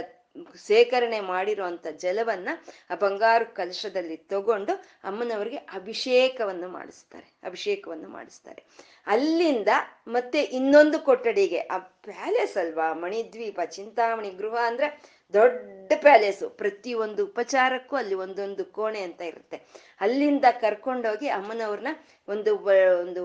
ಸೇಕರಣೆ 0.57 1.21
ಮಾಡಿರುವಂತ 1.21 1.87
ಜಲವನ್ನ 1.87 2.49
ಆ 2.91 2.95
ಬಂಗಾರು 2.95 3.55
ಕಲಶದಲ್ಲಿ 3.55 4.17
ತಗೊಂಡು 4.17 4.73
ಅಮ್ಮನವರಿಗೆ 5.05 5.57
ಅಭಿಷೇಕವನ್ನು 5.57 6.69
ಮಾಡಿಸ್ತಾರೆ 6.69 7.33
ಅಭಿಷೇಕವನ್ನು 7.45 8.09
ಮಾಡಿಸ್ತಾರೆ. 8.09 8.65
ಅಲ್ಲಿಂದ 9.07 9.69
ಮತ್ತೆ 10.07 10.43
ಇನ್ನೊಂದು 10.43 10.99
ಕೊಠಡಿಗೆ, 10.99 11.59
ಆ 11.59 11.79
ಪ್ಯಾಲೇಸ್ 11.79 12.57
ಅಲ್ವಾ? 12.57 12.93
ಮಣಿದ್ವೀಪ, 12.93 13.61
ಚಿಂತಾಮಣಿ 13.65 14.31
ಗೃಹ 14.31 14.55
ಅಂದ್ರೆ 14.67 15.19
ದೊಡ್ಡ 15.33 15.93
ಪ್ಯಾಲೇಸು. 15.97 16.51
ಪ್ರತಿ 16.51 16.95
ಒಂದು 16.95 17.25
ಉಪಚಾರಕ್ಕೂ 17.27 17.97
ಅಲ್ಲಿ 17.97 18.15
ಒಂದೊಂದು 18.15 18.65
ಕೋಣೆ 18.65 19.01
ಅಂತ 19.01 19.21
ಇರುತ್ತೆ. 19.21 19.88
ಅಲ್ಲಿಂದ 20.01 20.45
ಕರ್ಕೊಂಡೋಗಿ 20.61 21.29
ಅಮ್ಮನವ್ರನ್ನ 21.29 21.93
ಒಂದು 22.29 22.53
ಒಂದು 22.57 23.23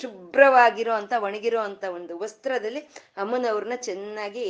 ಶುಭ್ರವಾಗಿರೋ 0.00 0.92
ಅಂತ 0.92 1.12
ಒಣಗಿರೋ 1.18 1.60
ಅಂತ 1.60 1.84
ಒಂದು 1.84 2.18
ವಸ್ತ್ರದಲ್ಲಿ 2.18 2.80
ಅಮ್ಮನವ್ರನ್ನ 3.16 3.76
ಚೆನ್ನಾಗಿ 3.80 4.44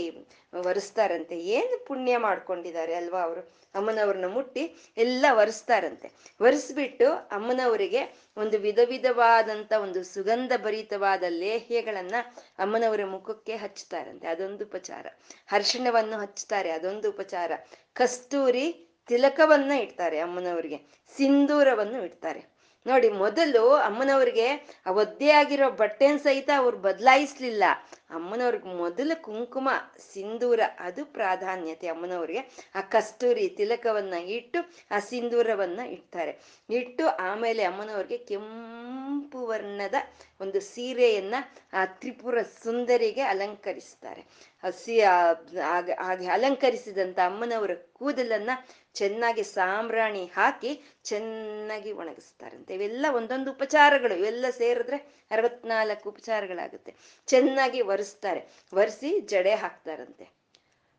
ಒರೆಸ್ತಾರಂತೆ 0.52 1.38
ಏನು 1.40 1.84
ಪುಣ್ಯ 1.84 2.16
ಮಾಡ್ಕೊಂಡಿದ್ದಾರೆ 2.16 2.94
ಅಲ್ವಾ 2.94 3.20
ಅವರು? 3.20 3.40
ಅಮ್ಮನವ್ರನ್ನ 3.74 4.26
ಮುಟ್ಟಿ 4.26 4.62
ಎಲ್ಲ 4.96 5.26
ಒರೆಸ್ತಾರಂತೆ 5.32 6.08
ಒರೆಸ್ಬಿಟ್ಟು 6.40 7.08
ಅಮ್ಮನವರಿಗೆ 7.30 8.02
ಒಂದು 8.36 8.58
ವಿಧ 8.58 8.78
ವಿಧವಾದಂತ 8.88 9.72
ಒಂದು 9.82 10.04
ಸುಗಂಧ 10.04 10.52
ಭರಿತವಾದ 10.56 11.24
ಲೇಹ್ಯಗಳನ್ನ 11.28 12.14
ಅಮ್ಮನವರ 12.58 13.04
ಮುಖಕ್ಕೆ 13.04 13.56
ಹಚ್ತಾರಂತೆ. 13.56 14.26
ಅದೊಂದು 14.26 14.64
ಉಪಚಾರ. 14.64 15.06
ಹರ್ಷಣವನ್ನು 15.46 16.18
ಹಚ್ತಾರೆ. 16.18 16.70
ಅದೊಂದು 16.70 17.10
ಉಪಚಾರ. 17.10 17.52
ಕಸ್ತೂರಿ 17.94 18.66
ತಿಲಕವನ್ನ 19.06 19.72
ಇಡ್ತಾರೆ 19.72 20.18
ಅಮ್ಮನವರಿಗೆ 20.18 20.78
ಸಿಂಧೂರವನ್ನು 21.16 22.04
ಇಡ್ತಾರೆ. 22.04 22.54
ನೋಡಿ, 22.86 23.08
ಮೊದಲು 23.08 23.74
ಅಮ್ಮನವ್ರಿಗೆ 23.74 24.46
ಆ 24.86 24.90
ಒದ್ದೆ 24.90 25.30
ಆಗಿರೋ 25.30 25.70
ಬಟ್ಟೆನ 25.70 26.16
ಸಹಿತ 26.16 26.50
ಅವ್ರು 26.56 26.76
ಬದಲಾಯಿಸ್ಲಿಲ್ಲ. 26.76 27.64
ಅಮ್ಮನವ್ರಿಗೆ 28.10 28.66
ಮೊದಲು 28.66 29.22
ಕುಂಕುಮ 29.22 29.68
ಸಿಂಧೂರ 30.12 30.60
ಅದು 30.78 31.04
ಪ್ರಾಧಾನ್ಯತೆ 31.04 31.86
ಅಮ್ಮನವ್ರಿಗೆ. 31.86 32.42
ಆ 32.74 32.80
ಕಸ್ತೂರಿ 32.80 33.48
ತಿಲಕವನ್ನ 33.48 34.14
ಇಟ್ಟು, 34.14 34.72
ಆ 34.90 34.98
ಸಿಂಧೂರವನ್ನ 34.98 35.80
ಇಡ್ತಾರೆ. 35.80 36.40
ಇಟ್ಟು 36.70 37.06
ಆಮೇಲೆ 37.06 37.64
ಅಮ್ಮನವ್ರಿಗೆ 37.64 38.18
ಕೆಂಪು 38.18 39.46
ವರ್ಣದ 39.46 39.94
ಒಂದು 40.40 40.60
ಸೀರೆಯನ್ನ 40.60 41.34
ಆ 41.72 41.84
ತ್ರಿಪುರ 41.84 42.42
ಸುಂದರಿಗೆ 42.42 43.20
ಅಲಂಕರಿಸ್ತಾರೆ. 43.20 44.24
ಹಸಿ 44.64 45.00
ಹಾಗೆ 45.00 46.26
ಅಲಂಕರಿಸಿದಂತ 46.26 47.18
ಅಮ್ಮನವರ 47.24 47.74
ಕೂದಲನ್ನ 47.92 48.50
ಚೆನ್ನಾಗಿ 48.94 49.42
ಸಾಂಬ್ರಾಣಿ 49.42 50.24
ಹಾಕಿ 50.34 50.70
ಚೆನ್ನಾಗಿ 51.04 51.92
ಒಣಗಿಸ್ತಾರಂತೆ. 51.92 52.74
ಇವೆಲ್ಲ 52.74 53.06
ಒಂದೊಂದು 53.12 53.50
ಉಪಚಾರಗಳು. 53.50 54.14
ಇವೆಲ್ಲ 54.14 54.50
ಸೇರಿದ್ರೆ 54.50 54.98
ಅರವತ್ನಾಲ್ಕು 55.30 56.08
ಉಪಚಾರಗಳಾಗುತ್ತೆ. 56.08 56.94
ಚೆನ್ನಾಗಿ 57.28 57.80
ಒರೆಸ್ತಾರೆ. 57.80 58.42
ಒರೆಸಿ 58.72 59.20
ಜಡೆ 59.20 59.54
ಹಾಕ್ತಾರಂತೆ. 59.54 60.26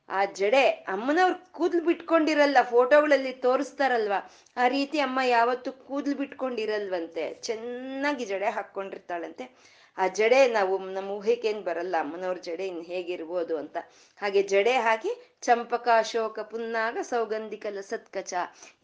ಆ 0.10 0.26
ಜಡೆ 0.26 0.64
ಅಮ್ಮನವ್ರು 0.70 1.38
ಕೂದಲು 1.52 1.82
ಬಿಟ್ಕೊಂಡಿರಲ್ಲ, 1.82 2.58
ಫೋಟೋಗಳಲ್ಲಿ 2.62 3.32
ತೋರಿಸ್ತಾರಲ್ವಾ? 3.46 4.20
ಆ 4.58 4.68
ರೀತಿ 4.68 5.00
ಅಮ್ಮ 5.00 5.20
ಯಾವತ್ತು 5.28 5.72
ಕೂದಲು 5.88 6.16
ಬಿಟ್ಕೊಂಡಿರಲ್ವಂತೆ. 6.16 7.24
ಚೆನ್ನಾಗಿ 7.48 8.26
ಜಡೆ 8.26 8.50
ಹಾಕ್ಕೊಂಡಿರ್ತಾಳಂತೆ. 8.50 9.75
ಆ 9.98 10.06
ಜಡೆ 10.16 10.48
ನಾವು 10.48 10.74
ನಮ್ಮ 10.90 11.10
ಊಹೆಗೇನು 11.12 11.62
ಬರಲ್ಲ, 11.62 11.96
ಅಮ್ಮನವ್ರ 12.00 12.38
ಜಡೆ 12.44 12.68
ಇನ್ 12.68 12.82
ಹೇಗಿರ್ಬೋದು 12.84 13.58
ಅಂತ. 13.58 13.78
ಹಾಗೆ 14.20 14.44
ಜಡೆ 14.44 14.76
ಹಾಕಿ 14.78 15.12
ಚಂಪಕ 15.42 15.88
ಅಶೋಕ 15.98 16.40
ಪುನ್ನಾಗ 16.52 16.98
ಸೌಗಂಧಿಕ 17.04 17.66
ಲಸತ್ಕಚ 17.70 18.34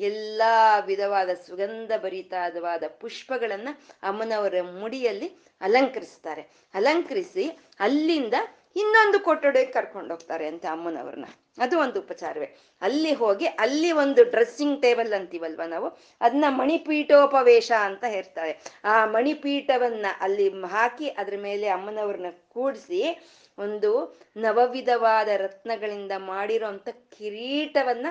ಎಲ್ಲಾ 0.09 0.53
ವಿಧವಾದ 0.79 1.29
ಸುಗಂಧ 1.45 1.91
ಭರಿತಾದವಾದ 2.03 2.83
ಪುಷ್ಪಗಳನ್ನ 3.01 3.69
ಅಮ್ಮನವರ 4.03 4.55
ಮುಡಿಯಲ್ಲಿ 4.79 5.29
ಅಲಂಕರಿಸ್ತಾರೆ. 5.61 6.43
ಅಲಂಕರಿಸಿ 6.73 7.45
ಅಲ್ಲಿಂದ 7.79 8.35
ಇನ್ನೊಂದು 8.75 9.19
ಕೊಠಡಿಗೆ 9.19 9.71
ಕರ್ಕೊಂಡು 9.71 10.13
ಹೋಗ್ತಾರೆ 10.13 10.47
ಅಂತ 10.47 10.65
ಅಮ್ಮನವ್ರನ್ನ. 10.65 11.25
ಅದು 11.57 11.79
ಒಂದು 11.79 11.99
ಉಪಚಾರವೇ. 11.99 12.57
ಅಲ್ಲಿ 12.81 13.13
ಹೋಗಿ, 13.13 13.45
ಅಲ್ಲಿ 13.45 13.91
ಒಂದು 13.91 14.23
ಡ್ರೆಸ್ಸಿಂಗ್ 14.23 14.81
ಟೇಬಲ್ 14.81 15.13
ಅಂತೀವಲ್ವ 15.13 15.61
ನಾವು? 15.67 15.97
ಅದನ್ನ 16.21 16.45
ಮಣಿಪೀಠೋಪವೇಶ 16.47 17.71
ಅಂತ 17.79 18.03
ಹೇಳ್ತಾರೆ. 18.07 18.59
ಆ 18.83 19.05
ಮಣಿಪೀಠವನ್ನ 19.05 20.05
ಅಲ್ಲಿ 20.19 20.61
ಹಾಕಿ 20.63 21.09
ಅದ್ರ 21.09 21.33
ಮೇಲೆ 21.37 21.67
ಅಮ್ಮನವ್ರನ್ನ 21.67 22.25
ಕೂಡಿಸಿ 22.49 23.27
ಒಂದು 23.57 24.21
ನವವಿಧವಾದ 24.37 25.27
ರತ್ನಗಳಿಂದ 25.27 26.11
ಮಾಡಿರೋಂಥ 26.17 26.89
ಕಿರೀಟವನ್ನ 26.89 28.07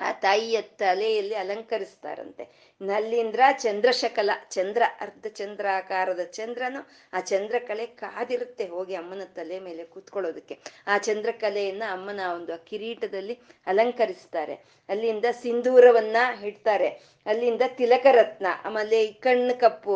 ಆ 0.00 0.12
ತಾಯಿಯ 0.12 0.62
ತಲೆಯಲ್ಲಿ 0.62 1.34
ಅಲಂಕರಿಸ್ತಾರಂತೆ. 1.34 2.44
ನಲ್ಲಿಂದ್ರ 2.80 3.40
ಚಂದ್ರಶಕಲ, 3.52 4.30
ಚಂದ್ರ, 4.50 4.82
ಅರ್ಧ 5.00 5.26
ಚಂದ್ರಾಕಾರದ 5.26 6.20
ಚಂದ್ರನು 6.20 6.90
ಆ 7.12 7.20
ಚಂದ್ರಕಲೆ 7.20 7.86
ಕಾದಿರುತ್ತೆ 7.86 8.66
ಹೋಗಿ 8.66 8.94
ಅಮ್ಮನ 8.94 9.24
ತಲೆ 9.24 9.60
ಮೇಲೆ 9.60 9.84
ಕೂತ್ಕೊಳ್ಳೋದಕ್ಕೆ. 9.84 10.58
ಆ 10.86 10.98
ಚಂದ್ರಕಲೆಯನ್ನ 10.98 11.82
ಅಮ್ಮನ 11.90 12.20
ಒಂದು 12.34 12.64
ಕಿರೀಟದಲ್ಲಿ 12.64 13.38
ಅಲಂಕರಿಸ್ತಾರೆ. 13.66 14.64
ಅಲ್ಲಿಂದ 14.90 15.26
ಸಿಂಧೂರವನ್ನ 15.42 16.16
ಇಡ್ತಾರೆ. 16.48 16.88
ಅಲ್ಲಿಂದ 17.26 17.64
ತಿಲಕರತ್ನ, 17.78 18.48
ಆಮೇಲೆ 18.66 18.98
ಈ 19.06 19.12
ಕಣ್ಣು 19.26 19.54
ಕಪ್ಪು 19.60 19.94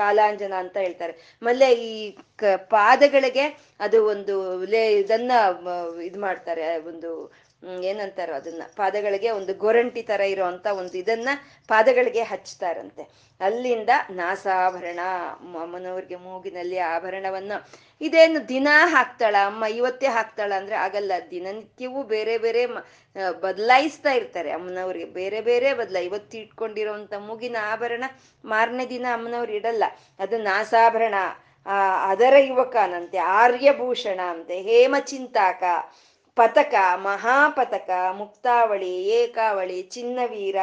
ಕಾಲಾಂಜನ 0.00 0.54
ಅಂತ 0.64 0.76
ಹೇಳ್ತಾರೆ. 0.84 1.14
ಆಮೇಲೆ 1.42 1.68
ಈ 1.90 1.92
ಕ, 2.40 2.52
ಪಾದಗಳಿಗೆ 2.74 3.44
ಅದು 3.86 4.00
ಒಂದು 4.12 4.36
ಲೇ, 4.74 4.82
ಇದನ್ನ 5.02 5.32
ಇದು 6.08 6.20
ಮಾಡ್ತಾರೆ, 6.26 6.66
ಒಂದು 6.90 7.10
ಏನಂತಾರೋ 7.88 8.34
ಅದನ್ನ. 8.34 8.62
ಪಾದಗಳಿಗೆ 8.76 9.30
ಒಂದು 9.38 9.52
ಗೊರಂಟಿ 9.64 10.02
ತರ 10.10 10.20
ಇರೋಂತ 10.34 10.66
ಒಂದು 10.80 10.94
ಇದನ್ನ 10.98 11.30
ಪಾದಗಳಿಗೆ 11.72 12.22
ಹಚ್ತಾರಂತೆ. 12.30 13.04
ಅಲ್ಲಿಂದ 13.40 13.88
ನಾಸಾಭರಣ. 14.10 15.00
ಅಮ್ಮನವ್ರಿಗೆ 15.60 16.16
ಮೂಗಿನಲ್ಲಿ 16.16 16.78
ಆಭರಣವನ್ನ. 16.78 17.52
ಇದೇನು 18.00 18.48
ದಿನ 18.48 18.68
ಹಾಕ್ತಾಳ? 18.84 19.36
ಅಮ್ಮ, 19.44 19.64
ಇವತ್ತೇ 19.64 20.06
ಹಾಕ್ತಾಳ 20.06 20.52
ಅಂದ್ರೆ 20.56 20.76
ಆಗಲ್ಲ. 20.76 21.12
ದಿನನಿತ್ಯವೂ 21.30 22.02
ಬೇರೆ 22.02 22.38
ಬೇರೆ 22.38 22.66
ಬದಲಾಯಿಸ್ತಾ 23.40 24.12
ಇರ್ತಾರೆ 24.12 24.50
ಅಮ್ಮನವ್ರಿಗೆ. 24.50 25.04
ಬೇರೆ 25.04 25.40
ಬೇರೆ 25.40 25.74
ಬದಲ, 25.74 25.96
ಇವತ್ತು 25.96 26.38
ಇಟ್ಕೊಂಡಿರೋಂಥ 26.38 27.14
ಮೂಗಿನ 27.14 27.56
ಆಭರಣ 27.62 28.04
ಮಾರನೇ 28.44 28.86
ದಿನ 28.86 29.06
ಅಮ್ಮನವ್ರು 29.12 29.52
ಇಡಲ್ಲ. 29.52 29.84
ಅದು 30.18 30.38
ನಾಸಾಭರಣ. 30.38 31.14
ಆ, 31.66 32.10
ಅದರ 32.10 32.34
ಯುವಕನಂತೆ, 32.38 33.18
ಆರ್ಯಭೂಷಣ 33.18 34.20
ಅಂತೆ, 34.30 34.60
ಹೇಮಚಿಂತಾಕ, 34.60 35.62
ಪತಕ, 36.36 36.74
ಮಹಾಪತಕ, 36.94 37.90
ಮುಕ್ತಾವಳಿ, 38.12 39.04
ಏಕಾವಳಿ, 39.04 39.82
ಚಿನ್ನವೀರ 39.82 40.56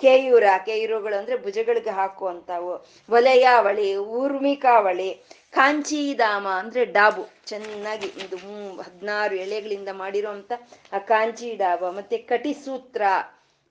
ಕೇಯೂರ, 0.00 0.44
ಕೇಯೂರುಗಳು 0.66 1.18
ಅಂದ್ರೆ 1.18 1.42
ಭುಜಗಳಿಗೆ 1.42 1.90
ಹಾಕುವಂಥವು. 1.90 2.86
ವಲಯಾವಳಿ 3.10 3.96
ಊರ್ಮಿಕಾವಳಿ 3.96 5.10
ಕಾಂಚೀಧಾಮ 5.50 6.48
ಅಂದ್ರೆ 6.48 6.84
ಡಾಬು. 6.84 7.28
ಚೆನ್ನಾಗಿ 7.46 8.06
ಒಂದು 8.06 8.36
ಹದಿನಾರು 8.82 9.34
ಎಳೆಗಳಿಂದ 9.34 9.88
ಮಾಡಿರುವಂತ 9.92 10.52
ಆ 10.92 10.98
ಕಾಂಚಿ 10.98 11.56
ಡಾಬ 11.56 11.90
ಮತ್ತೆ 11.90 12.16
ಕಟಿಸೂತ್ರ, 12.16 13.02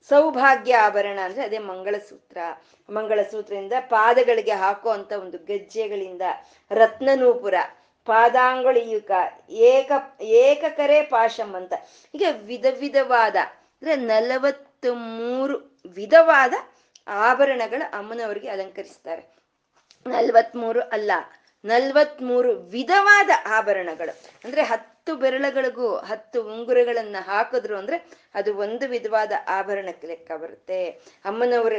ಸೌಭಾಗ್ಯ 0.08 0.76
ಆಭರಣ 0.76 1.18
ಅಂದ್ರೆ 1.24 1.44
ಅದೇ 1.44 1.58
ಮಂಗಳಸೂತ್ರ. 1.58 2.38
ಮಂಗಳಸೂತ್ರದಿಂದ 2.90 3.72
ಪಾದಗಳಿಗೆ 3.80 4.52
ಹಾಕುವಂತ 4.52 5.12
ಒಂದು 5.12 5.38
ಗೆಜ್ಜೆಗಳಿಂದ 5.38 6.22
ರತ್ನನೂಪುರ, 6.70 7.54
ಪಾದಾಂಗುಳಿಯುಕ, 8.06 9.10
ಏಕ, 9.50 9.92
ಏಕಕರೆ 10.20 11.02
ಪಾಶಂ 11.02 11.52
ಅಂತ. 11.54 11.72
ಹೀಗೆ 12.12 12.30
ವಿಧ 12.30 12.66
ವಿಧವಾದ 12.80 13.36
ಅಂದ್ರೆ 13.44 13.96
ನಲವತ್ತು 13.96 14.94
ಮೂರು 14.94 15.75
ವಿಧವಾದ 15.86 16.54
ಆಭರಣಗಳು 17.08 17.98
ಅಮ್ಮನವರಿಗೆ 17.98 18.48
ಅಲಂಕರಿಸ್ತಾರೆ. 18.48 19.36
ನಲ್ವತ್ಮೂರು 20.06 20.80
ಅಲ್ಲ, 20.80 21.12
ನಲ್ವತ್ಮೂರು 21.64 22.52
ವಿಧವಾದ 22.52 23.30
ಆಭರಣಗಳು. 23.46 24.20
ಅಂದ್ರೆ 24.44 24.62
ಹತ್ತು 24.62 25.16
ಬೆರಳುಗಳಿಗೂ 25.16 25.96
ಹತ್ತು 25.96 26.42
ಉಂಗುರಗಳನ್ನ 26.42 27.16
ಹಾಕಿದ್ರು 27.20 27.76
ಅಂದ್ರೆ 27.78 28.10
ಅದು 28.34 28.56
ಒಂದು 28.56 28.88
ವಿಧವಾದ 28.88 29.32
ಆಭರಣಕ್ಕೆ 29.48 30.06
ಲೆಕ್ಕ 30.06 30.32
ಬರುತ್ತೆ. 30.32 30.88
ಅಮ್ಮನವ್ರ 31.24 31.72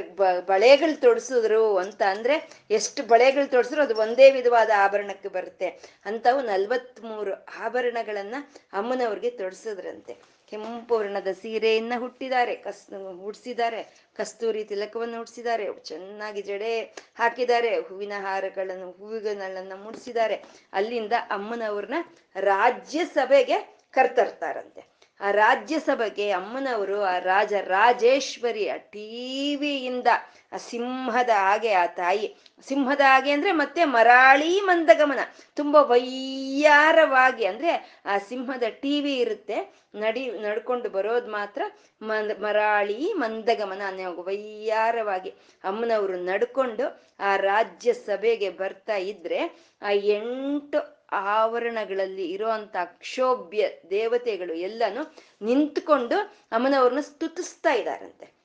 ಬಳೆಗಳು 0.46 1.02
ತೊಡಸಿದ್ರು 1.02 1.78
ಅಂತ 1.78 2.02
ಅಂದ್ರೆ 2.02 2.50
ಎಷ್ಟು 2.70 3.04
ಬಳೆಗಳು 3.04 3.52
ತೊಡಸಿದ್ರು 3.52 3.82
ಅದು 3.84 3.96
ಒಂದೇ 3.96 4.32
ವಿಧವಾದ 4.32 4.70
ಆಭರಣಕ್ಕೆ 4.78 5.30
ಬರುತ್ತೆ. 5.30 5.67
ಅಂತವು 6.06 6.41
ನಲ್ವತ್ಮೂರು 6.41 7.46
ಆಭರಣಗಳನ್ನ 7.60 8.36
ಅಮ್ಮನವ್ರಿಗೆ 8.74 9.30
ತೊಡಸಿದ್ರಂತೆ. 9.30 10.37
ಕೆಂಪು 10.48 10.96
ವರ್ಣದ 10.98 11.28
ಸೀರೆಯನ್ನ 11.42 11.94
ಹುಟ್ಟಿದ್ದಾರೆ. 11.98 12.56
ಕಸ್ 12.56 12.84
ಹುಡ್ಸಿದ್ದಾರೆ 13.22 13.84
ಕಸ್ತೂರಿ 14.16 14.64
ತಿಲಕವನ್ನು 14.64 15.18
ಹುಡ್ಸಿದ್ದಾರೆ 15.18 15.74
ಚೆನ್ನಾಗಿ 15.84 16.42
ಜಡೆ 16.42 16.82
ಹಾಕಿದ್ದಾರೆ. 17.16 17.82
ಹೂವಿನ 17.82 18.14
ಹಾರಗಳನ್ನು 18.18 18.92
ಹೂವಿಗಳನ್ನ 18.92 19.74
ಮುಡಿಸಿದ್ದಾರೆ. 19.84 20.44
ಅಲ್ಲಿಂದ 20.74 21.14
ಅಮ್ಮನವ್ರನ್ನ 21.30 21.96
ರಾಜ್ಯಸಭೆಗೆ 22.36 23.60
ಕರ್ತರ್ತಾರಂತೆ. 23.94 24.97
ಆ 25.21 25.32
ರಾಜ್ಯಸಭೆಗೆ 25.32 26.32
ಅಮ್ಮನವರು, 26.32 27.01
ಆ 27.03 27.19
ರಾಜ 27.19 27.53
ರಾಜೇಶ್ವರಿ 27.53 28.69
ಆ 28.69 28.77
ಟಿವಿಯಿಂದ, 28.77 30.08
ಆ 30.53 30.58
ಸಿಂಹದ 30.58 31.30
ಹಾಗೆ, 31.30 31.73
ಆ 31.73 31.86
ತಾಯಿ 31.86 32.36
ಸಿಂಹದ 32.67 33.01
ಹಾಗೆ 33.01 33.32
ಅಂದ್ರೆ 33.32 33.51
ಮತ್ತೆ 33.51 33.86
ಮರಾಳಿ 33.86 34.62
ಮಂದಗಮನ, 34.62 35.19
ತುಂಬಾ 35.56 35.82
ವೈಯಾರವಾಗಿ 35.82 37.45
ಅಂದ್ರೆ 37.45 38.01
ಆ 38.06 38.17
ಸಿಂಹದ 38.17 38.63
ಟಿವಿ 38.69 39.17
ಇರುತ್ತೆ. 39.17 39.73
ನಡಿ, 39.95 40.32
ನಡ್ಕೊಂಡು 40.32 40.89
ಬರೋದು 40.89 41.32
ಮಾತ್ರ 41.32 41.62
ಮರಾಳಿ 42.03 43.13
ಮಂದಗಮನ 43.13 43.82
ಅನ್ನೋ 43.88 44.23
ವೈಯಾರವಾಗಿ 44.23 45.30
ಅಮ್ಮನವರು 45.63 46.17
ನಡ್ಕೊಂಡು 46.17 47.08
ಆ 47.19 47.36
ರಾಜ್ಯಸಭೆಗೆ 47.36 48.49
ಬರ್ತಾ 48.49 48.95
ಇದ್ರೆ, 48.95 49.39
ಆ 49.82 49.89
ಎಂಟು 49.89 50.97
ಆವರಣಗಳಲ್ಲಿ 51.12 52.30
ಇರುವಂತ 52.30 52.76
ಕ್ಷೋಭ್ಯ 52.84 53.67
ದೇವತೆಗಳು 53.89 54.54
ಎಲ್ಲಾನು 54.54 55.15
ನಿಂತ್ಕೊಂಡು 55.41 56.17
ಅಮ್ಮನವ್ರನ್ನ 56.52 57.00
ಸ್ತುತಿಸ್ತಾ 57.00 57.74
ಇದ್ದಾರಂತೆ. 57.74 58.37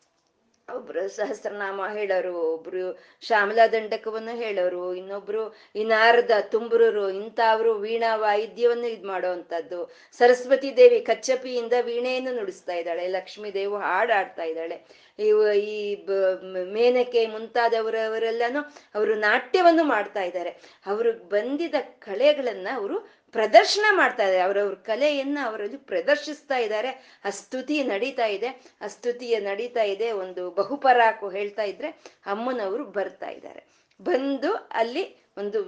ಒಬ್ರು 0.68 1.08
ಸಹಸ್ರನಾಮ 1.08 1.80
ಹೇಳೋರು, 1.92 2.34
ಒಬ್ರು 2.34 2.98
ಶ್ಯಾಮಲಾ 3.20 3.66
ದಂಡಕವನ್ನು 3.68 4.36
ಹೇಳೋರು, 4.36 4.94
ಇನ್ನೊಬ್ರು 4.94 5.56
ಇನಾರದ 5.76 6.30
ತುಂಬ್ರರು, 6.40 7.10
ಇಂಥವ್ರು 7.10 7.74
ವೀಣಾ 7.74 8.16
ವಾಯಿದ್ಯವನ್ನು 8.16 8.86
ಇದ್ 8.86 9.04
ಮಾಡುವಂಥದ್ದು. 9.04 9.90
ಸರಸ್ವತಿ 10.12 10.76
ದೇವಿ 10.76 11.00
ಕಚ್ಚಪಿಯಿಂದ 11.00 11.72
ವೀಣೆಯನ್ನು 11.82 12.32
ನುಡಿಸ್ತಾ 12.34 12.74
ಇದ್ದಾಳೆ, 12.74 13.06
ಲಕ್ಷ್ಮೀ 13.06 13.50
ದೇವಿ 13.50 13.82
ಹಾಡಾಡ್ತಾ 13.82 14.42
ಇದ್ದಾಳೆ. 14.42 14.86
ಇವು 15.18 15.52
ಈ 15.52 16.06
ಮೇನಕೆ 16.72 17.26
ಮುಂತಾದವರವರೆಲ್ಲಾನು 17.26 18.60
ಅವರು 18.94 19.14
ನಾಟ್ಯವನ್ನು 19.14 19.84
ಮಾಡ್ತಾ 19.84 20.22
ಇದ್ದಾರೆ. 20.22 20.50
ಅವ್ರಿಗೆ 20.86 21.18
ಬಂದಿದ 21.18 21.74
ಕಲೆಗಳನ್ನ 21.98 22.68
ಅವರು 22.74 23.21
ಪ್ರದರ್ಶನ 23.32 23.84
ಮಾಡ್ತಾ 23.90 24.22
ಇದ್ದಾರೆ. 24.22 24.42
ಅವರವ್ರ 24.42 24.74
ಕಲೆಯನ್ನ 24.74 25.38
ಅವರಲ್ಲಿ 25.44 25.76
ಪ್ರದರ್ಶಿಸ್ತಾ 25.76 26.56
ಇದ್ದಾರೆ. 26.56 27.20
ಆ 27.24 27.30
ಸ್ತುತಿ 27.30 27.82
ನಡೀತಾ 27.82 28.26
ಇದೆ. 28.26 28.48
ಆ 28.80 28.86
ಸ್ತುತಿಯ 28.86 29.38
ನಡೀತಾ 29.40 29.82
ಇದೆ 29.82 30.12
ಒಂದು 30.12 30.50
ಬಹುಪರಾಕು 30.50 31.28
ಹೇಳ್ತಾ 31.28 31.62
ಇದ್ರೆ 31.62 31.88
ಅಮ್ಮನವರು 32.26 32.84
ಬರ್ತಾ 32.84 33.28
ಇದ್ದಾರೆ. 33.28 33.62
ಬಂದು 34.00 34.52
ಅಲ್ಲಿ 34.52 35.04
ಒಂದು 35.38 35.58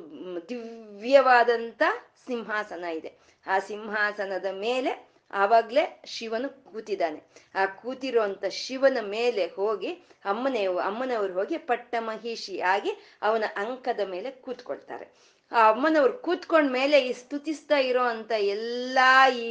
ದಿವ್ಯವಾದಂತ 0.48 1.82
ಸಿಂಹಾಸನ 2.26 2.84
ಇದೆ. 2.84 3.10
ಆ 3.46 3.58
ಸಿಂಹಾಸನದ 3.58 4.46
ಮೇಲೆ 4.50 5.14
ಆವಾಗ್ಲೇ 5.32 6.02
ಶಿವನು 6.06 6.64
ಕೂತಿದ್ದಾನೆ. 6.64 7.20
ಆ 7.54 7.66
ಕೂತಿರುವಂತ 7.66 8.44
ಶಿವನ 8.44 8.98
ಮೇಲೆ 9.00 9.46
ಹೋಗಿ 9.46 9.92
ಅಮ್ಮನೇ 10.24 10.66
ಅಮ್ಮನವರು 10.66 11.32
ಹೋಗಿ 11.32 11.56
ಪಟ್ಟ 11.58 11.94
ಮಹಿಷಿ 11.98 12.60
ಆಗಿ 12.60 12.92
ಅವನ 13.22 13.44
ಅಂಕದ 13.56 14.00
ಮೇಲೆ 14.10 14.30
ಕೂತ್ಕೊಳ್ತಾರೆ. 14.30 15.33
ಆ, 15.54 15.70
ಅಮ್ಮನವ್ರು 15.70 16.12
ಕೂತ್ಕೊಂಡ 16.18 16.70
ಮೇಲೆ 16.70 17.00
ಈ 17.00 17.12
ಸ್ತುತಿಸ್ತಾ 17.12 17.76
ಇರೋ 17.80 18.02
ಅಂತ 18.04 18.32
ಎಲ್ಲಾ 18.46 19.10
ಈ 19.38 19.46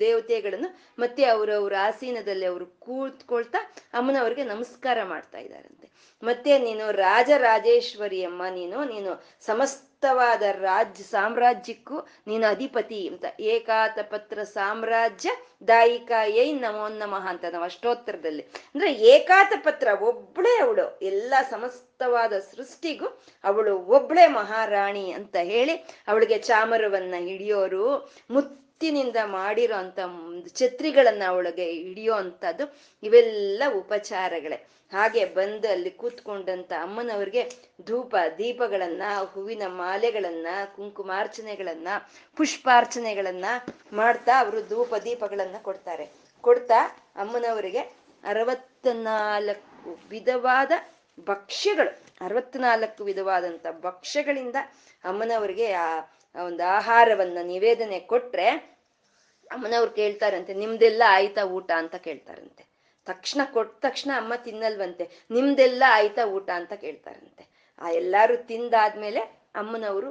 ದೇವತೆಗಳನ್ನು 0.00 0.68
ಮತ್ತೆ 0.98 1.24
ಅವರವ್ರ 1.24 1.74
ಆಸೀನದಲ್ಲಿ 1.82 2.46
ಅವರು 2.46 2.66
ಕೂತ್ಕೊಳ್ತಾ 2.80 3.58
ಅಮ್ಮನವ್ರಿಗೆ 3.92 4.44
ನಮಸ್ಕಾರ 4.44 5.04
ಮಾಡ್ತಾ 5.04 5.38
ಇದ್ದಾರಂತೆ. 5.38 5.86
ಮತ್ತೆ 6.22 6.58
ನೀನು 6.58 6.92
ರಾಜರಾಜೇಶ್ವರಿ 6.98 8.24
ಅಮ್ಮ 8.24 8.42
ನೀನು 8.50 8.84
ನೀನು 8.84 9.12
ಸಮಸ್ತ 9.40 9.95
ಸಮಸ್ತವಾದ 10.06 10.42
ರಾಜ್ಯ 10.62 11.04
ಸಾಮ್ರಾಜ್ಯಕ್ಕೂ 11.04 11.96
ನೀನು 12.26 12.46
ಅಧಿಪತಿ 12.46 13.08
ಅಂತ. 13.08 13.24
ಏಕಾತ 13.40 13.98
ಪತ್ರ 14.02 14.42
ಸಾಮ್ರಾಜ್ಯ 14.42 15.30
ದಾಯಿಕಾಯೈ 15.68 16.52
ನಮೋ 16.52 16.88
ನಮಃ 16.88 17.24
ಅಂತ 17.28 17.44
ನಾವು 17.52 17.64
ಅಷ್ಟೋತ್ತರದಲ್ಲಿ. 17.64 18.42
ಅಂದ್ರೆ 18.42 18.92
ಏಕಾತ 18.92 19.52
ಪತ್ರ 19.64 19.88
ಒಬ್ಳೆ 20.02 20.52
ಅವಳು. 20.62 20.86
ಎಲ್ಲ 21.02 21.34
ಸಮಸ್ತವಾದ 21.50 22.32
ಸೃಷ್ಟಿಗೂ 22.38 23.08
ಅವಳು 23.44 23.78
ಒಬ್ಳೆ 23.78 24.26
ಮಹಾರಾಣಿ 24.26 25.12
ಅಂತ 25.12 25.36
ಹೇಳಿ 25.42 25.74
ಅವಳಿಗೆ 26.08 26.38
ಚಾಮರವನ್ನ 26.38 27.14
ಹಿಡಿಯೋರು 27.18 27.86
ಮುತ್ತಿನಿಂದ 28.76 29.16
ಮಾಡಿರೋ 29.24 29.74
ಅಂತ 29.74 29.98
ಛತ್ರಿಗಳನ್ನ 30.54 31.22
ಅವಳಿಗೆ 31.28 31.64
ಹಿಡಿಯೋ 31.72 32.14
ಅಂತದ್ದು 32.14 32.64
ಇವೆಲ್ಲ 33.02 33.62
ಉಪಚಾರಗಳೇ. 33.76 34.56
ಹಾಗೆ 34.92 35.24
ಬಂದು 35.24 35.68
ಅಲ್ಲಿ 35.68 35.90
ಕೂತ್ಕೊಂಡಂತ 35.90 36.72
ಅಮ್ಮನವ್ರಿಗೆ 36.80 37.42
ಧೂಪ, 37.82 38.16
ದೀಪಗಳನ್ನ, 38.38 39.02
ಹೂವಿನ 39.32 39.62
ಮಾಲೆಗಳನ್ನ, 39.66 40.46
ಕುಂಕುಮಾರ್ಚನೆಗಳನ್ನ, 40.76 41.88
ಪುಷ್ಪಾರ್ಚನೆಗಳನ್ನ 42.36 43.44
ಮಾಡ್ತಾ 43.92 44.40
ಅವರು 44.40 44.68
ಧೂಪ, 44.68 44.94
ದೀಪಗಳನ್ನ 45.04 45.56
ಕೊಡ್ತಾರೆ. 45.62 46.06
ಕೊಡ್ತಾ 46.40 46.80
ಅಮ್ಮನವರಿಗೆ 47.16 47.82
ಅರವತ್ನಾಲ್ಕು 48.24 49.98
ವಿಧವಾದ 50.10 50.72
ಭಕ್ಷ್ಯಗಳು. 51.20 51.92
ಅರವತ್ನಾಲ್ಕು 52.20 53.04
ವಿಧವಾದಂತ 53.04 53.66
ಭಕ್ಷ್ಯಗಳಿಂದ 53.80 54.56
ಅಮ್ಮನವರಿಗೆ 55.04 55.72
ಆ 55.72 56.00
ಒಂದು 56.44 56.62
ಆಹಾರವನ್ನ 56.62 57.38
ನಿವೇದನೆ 57.42 57.98
ಕೊಟ್ರೆ 58.00 58.48
ಅಮ್ಮನವ್ರು 59.50 59.90
ಕೇಳ್ತಾರಂತೆ, 59.90 60.54
ನಿಮ್ದೆಲ್ಲ 60.54 61.02
ಆಯ್ತಾ 61.06 61.42
ಊಟ? 61.44 61.70
ಅಂತ 61.76 61.94
ಕೇಳ್ತಾರಂತೆ. 61.94 62.64
ತಕ್ಷಣ 63.06 63.40
ಕೊಟ್ಟ 63.52 63.86
ತಕ್ಷಣ 63.86 64.10
ಅಮ್ಮ 64.16 64.34
ತಿನ್ನಲ್ವಂತೆ, 64.34 65.10
ನಿಮ್ದೆಲ್ಲ 65.30 65.82
ಆಯ್ತಾ 65.88 66.24
ಊಟ? 66.26 66.50
ಅಂತ 66.50 66.72
ಕೇಳ್ತಾರಂತೆ. 66.72 67.44
ಆ 67.78 67.90
ಎಲ್ಲಾರು 67.90 68.36
ತಿಂದಾದ್ಮೇಲೆ 68.36 69.46
ಅಮ್ಮನವರು 69.54 70.10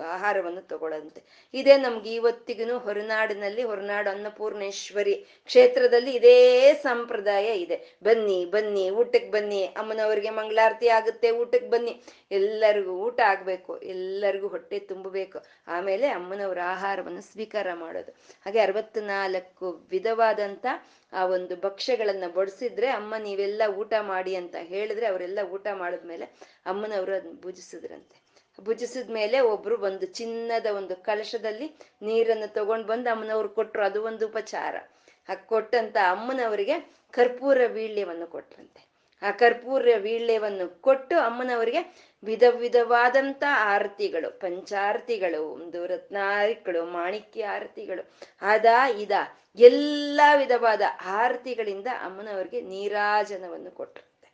ಆಹಾರವನ್ನು 0.00 0.60
ತಗೊಳ್ಳಂತೆ 0.60 1.50
ಇದೇ 1.54 1.76
ನಮ್ಗೆ 1.76 2.14
ಇವತ್ತಿಗೂ 2.14 2.78
ಹೊರನಾಡಿನಲ್ಲಿ, 2.78 3.62
ಹೊರನಾಡು 3.62 4.10
ಅನ್ನಪೂರ್ಣೇಶ್ವರಿ 4.10 5.14
ಕ್ಷೇತ್ರದಲ್ಲಿ 5.46 6.12
ಇದೇ 6.14 6.74
ಸಂಪ್ರದಾಯ 6.82 7.46
ಇದೆ. 7.58 7.98
ಬನ್ನಿ 8.04 8.44
ಬನ್ನಿ, 8.44 8.90
ಊಟಕ್ಕೆ 8.90 9.30
ಬನ್ನಿ. 9.30 9.64
ಅಮ್ಮನವರಿಗೆ 9.64 10.30
ಮಂಗಳಾರತಿ 10.30 10.88
ಆಗುತ್ತೆ, 10.88 11.30
ಊಟಕ್ಕೆ 11.30 11.70
ಬನ್ನಿ. 11.70 12.02
ಎಲ್ಲರಿಗೂ 12.34 12.92
ಊಟ 12.92 13.20
ಆಗ್ಬೇಕು, 13.26 13.78
ಎಲ್ಲರಿಗೂ 13.78 14.48
ಹೊಟ್ಟೆ 14.48 14.78
ತುಂಬಬೇಕು. 14.78 15.38
ಆಮೇಲೆ 15.68 16.08
ಅಮ್ಮನವರ 16.08 16.58
ಆಹಾರವನ್ನು 16.64 17.22
ಸ್ವೀಕಾರ 17.22 17.68
ಮಾಡೋದು. 17.74 18.12
ಹಾಗೆ 18.44 18.60
ಅರವತ್ನಾಲ್ಕು 18.60 19.70
ವಿಧವಾದಂತ 19.90 20.66
ಆ 21.12 21.26
ಒಂದು 21.26 21.56
ಭಕ್ಷ್ಯಗಳನ್ನ 21.56 22.24
ಬಡಿಸಿದ್ರೆ 22.34 22.88
ಅಮ್ಮ 22.88 23.14
ನೀವೆಲ್ಲ 23.18 23.62
ಊಟ 23.76 23.94
ಮಾಡಿ 24.00 24.34
ಅಂತ 24.34 24.56
ಹೇಳಿದ್ರೆ 24.60 25.06
ಅವರೆಲ್ಲ 25.06 25.38
ಊಟ 25.50 25.66
ಮಾಡಿದ್ಮೇಲೆ 25.72 26.24
ಅಮ್ಮನವರು 26.66 27.14
ಅದನ್ನ 27.14 27.36
ಭುಜಿಸಿದ್ರಂತೆ. 27.42 28.16
ಭುಜಿಸಿದ 28.60 29.10
ಮೇಲೆ 29.10 29.40
ಒಬ್ರು 29.40 29.76
ಒಂದು 29.78 30.06
ಚಿನ್ನದ 30.06 30.66
ಒಂದು 30.76 30.96
ಕಲಶದಲ್ಲಿ 30.96 31.66
ನೀರನ್ನು 32.02 32.52
ತಗೊಂಡ್ 32.52 32.86
ಬಂದು 32.86 33.10
ಅಮ್ಮನವ್ರು 33.10 33.48
ಕೊಟ್ರು. 33.48 33.84
ಅದು 33.84 34.02
ಒಂದು 34.02 34.26
ಉಪಚಾರ. 34.28 34.74
ಕೊಟ್ಟಂತ 35.46 35.96
ಅಮ್ಮನವರಿಗೆ 36.10 36.76
ಕರ್ಪೂರ 37.10 37.58
ವೀಳ್ಯವನ್ನು 37.66 38.26
ಕೊಟ್ರಂತೆ. 38.26 38.93
ಆ 39.24 39.30
ಕರ್ಪೂರ 39.30 39.88
ವೀಳ್ಯವನ್ನು 39.98 40.80
ಕೊಟ್ಟು 40.80 41.18
ಅಮ್ಮನವರಿಗೆ 41.18 41.80
ವಿಧ 42.24 42.42
ವಿಧವಾದಂತ 42.50 43.44
ಆರತಿಗಳು, 43.50 44.38
ಪಂಚಾರತಿಗಳು, 44.38 45.40
ಒಂದು 45.52 45.86
ರತ್ನಾರಿಗಳು, 45.86 46.84
ಮಾಣಿಕ್ಯ 46.84 47.46
ಆರತಿಗಳು. 47.46 48.12
ಅದ 48.42 48.66
ಇದ 49.00 49.10
ಎಲ್ಲ 49.58 50.20
ವಿಧವಾದ 50.36 50.82
ಆರತಿಗಳಿಂದ 51.04 51.86
ಅಮ್ಮನವ್ರಿಗೆ 52.04 52.60
ನೀರಾಜನವನ್ನು 52.60 53.70
ಕೊಟ್ಟಿರುತ್ತೆ 53.70 54.28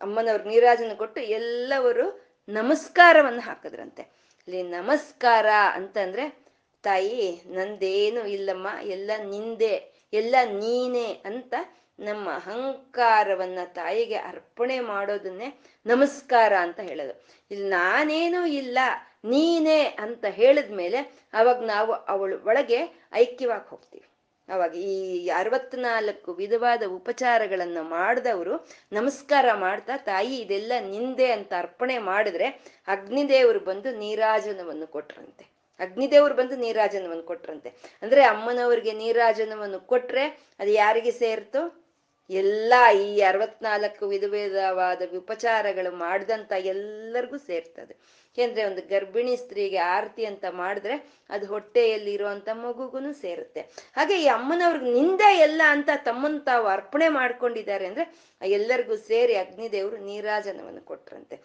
ಅಮ್ಮನವ್ರಿಗೆ 0.00 0.48
ನೀರಾಜನ 0.48 0.94
ಕೊಟ್ಟು 0.94 1.20
ಎಲ್ಲವರು 1.20 2.06
ನಮಸ್ಕಾರವನ್ನು 2.48 3.40
ಹಾಕಿದ್ರಂತೆ. 3.40 4.02
ಇಲ್ಲಿ 4.48 4.62
ನಮಸ್ಕಾರ 4.62 5.46
ಅಂತಂದ್ರೆ, 5.72 6.46
ತಾಯಿ 6.82 7.42
ನಂದೇನು 7.46 8.26
ಇಲ್ಲಮ್ಮ, 8.26 8.68
ಎಲ್ಲ 8.82 9.10
ನಿಂದೆ, 9.24 9.74
ಎಲ್ಲ 10.12 10.36
ನೀನೆ 10.44 11.06
ಅಂತ 11.12 11.54
ನಮ್ಮ 11.98 12.30
ಅಹಂಕಾರವನ್ನ 12.30 13.58
ತಾಯಿಗೆ 13.64 14.14
ಅರ್ಪಣೆ 14.14 14.80
ಮಾಡೋದನ್ನೇ 14.80 15.60
ನಮಸ್ಕಾರ 15.86 16.52
ಅಂತ 16.56 16.80
ಹೇಳೋದು. 16.80 17.14
ಇಲ್ಲಿ 17.50 17.68
ನಾನೇನೂ 17.68 18.46
ಇಲ್ಲ, 18.46 18.78
ನೀನೇ 19.24 19.82
ಅಂತ 19.82 20.24
ಹೇಳಿದ್ಮೇಲೆ 20.24 20.98
ಅವಾಗ 21.32 21.62
ನಾವು 21.62 21.92
ಅವಳು 21.92 22.36
ಒಳಗೆ 22.44 23.08
ಐಕ್ಯವಾಗಿ 23.12 23.68
ಹೋಗ್ತೀವಿ. 23.68 24.06
ಅವಾಗ 24.48 24.74
ಈ 24.74 25.28
ಅರವತ್ನಾಲ್ಕು 25.28 26.32
ವಿಧವಾದ 26.32 26.82
ಉಪಚಾರಗಳನ್ನ 26.86 27.78
ಮಾಡಿದವರು 27.80 28.68
ನಮಸ್ಕಾರ 28.92 29.46
ಮಾಡ್ತಾ, 29.52 29.96
ತಾಯಿ, 29.96 30.36
ಇದೆಲ್ಲ 30.36 30.72
ನಿಂದೆ 30.80 31.32
ಅಂತ 31.32 31.52
ಅರ್ಪಣೆ 31.58 31.98
ಮಾಡಿದ್ರೆ 31.98 32.48
ಅಗ್ನಿದೇವರು 32.88 33.60
ಬಂದು 33.60 33.90
ನೀರಾಜನವನ್ನು 33.90 34.86
ಕೊಟ್ರಂತೆ. 34.86 35.46
ಅಗ್ನಿದೇವರು 35.80 36.34
ಬಂದು 36.34 36.56
ನೀರಾಜನವನ್ನು 36.56 37.22
ಕೊಟ್ರಂತೆ. 37.22 37.68
ಅಂದ್ರೆ 38.02 38.22
ಅಮ್ಮನವ್ರಿಗೆ 38.24 38.92
ನೀರಾಜನವನ್ನು 38.92 39.80
ಕೊಟ್ರೆ 39.80 40.26
ಅದು 40.60 40.70
ಯಾರಿಗೆ 40.70 41.10
ಸೇರ್ತು? 41.10 41.85
ಎಲ್ಲ 42.30 42.74
ಈ 43.04 43.20
ಅರವತ್ನಾಲ್ಕು 43.20 44.04
ವಿಧ 44.08 44.24
ವಿಧವಾದ 44.24 45.02
ಉಪಚಾರಗಳು 45.18 45.92
ಮಾಡಿದಂತ 45.96 46.52
ಎಲ್ಲರಿಗೂ 46.74 47.38
ಸೇರ್ತದೆ. 47.38 47.94
ಏಕೆಂದ್ರೆ 48.38 48.64
ಒಂದು 48.64 48.82
ಗರ್ಭಿಣಿ 48.90 49.36
ಸ್ತ್ರೀಗೆ 49.36 49.78
ಆರತಿ 49.78 50.24
ಅಂತ 50.26 50.44
ಮಾಡಿದ್ರೆ 50.50 50.96
ಅದು 51.30 51.46
ಹೊಟ್ಟೆಯಲ್ಲಿ 51.46 52.12
ಇರುವಂತ 52.12 52.48
ಮಗುಗೂ 52.64 53.12
ಸೇರುತ್ತೆ. 53.22 53.60
ಹಾಗೆ 53.96 54.16
ಈ 54.22 54.26
ಅಮ್ಮನವ್ರಿಗೆ 54.28 54.90
ನಿಂದೆ 54.92 55.30
ಎಲ್ಲ 55.38 55.62
ಅಂತ 55.66 55.90
ತಮ್ಮನ್ನು 56.04 56.40
ತಾವು 56.40 56.66
ಅರ್ಪಣೆ 56.66 57.08
ಮಾಡ್ಕೊಂಡಿದ್ದಾರೆ 57.08 57.86
ಅಂದ್ರೆ 57.86 58.06
ಎಲ್ಲರಿಗೂ 58.42 58.96
ಸೇರಿ 58.96 59.34
ಅಗ್ನಿದೇವರು 59.34 59.96
ನೀರಾಜನವನ್ನು 59.96 60.84
ಕೊಟ್ರಂತೆ. 60.84 61.38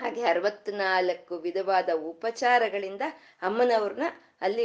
ಹಾಗೆ 0.00 0.22
ಅರವತ್ನಾಲ್ಕು 0.22 1.38
ವಿಧವಾದ 1.38 1.90
ಉಪಚಾರಗಳಿಂದ 2.10 3.04
ಅಮ್ಮನವ್ರನ್ನ 3.42 4.08
ಅಲ್ಲಿ 4.42 4.64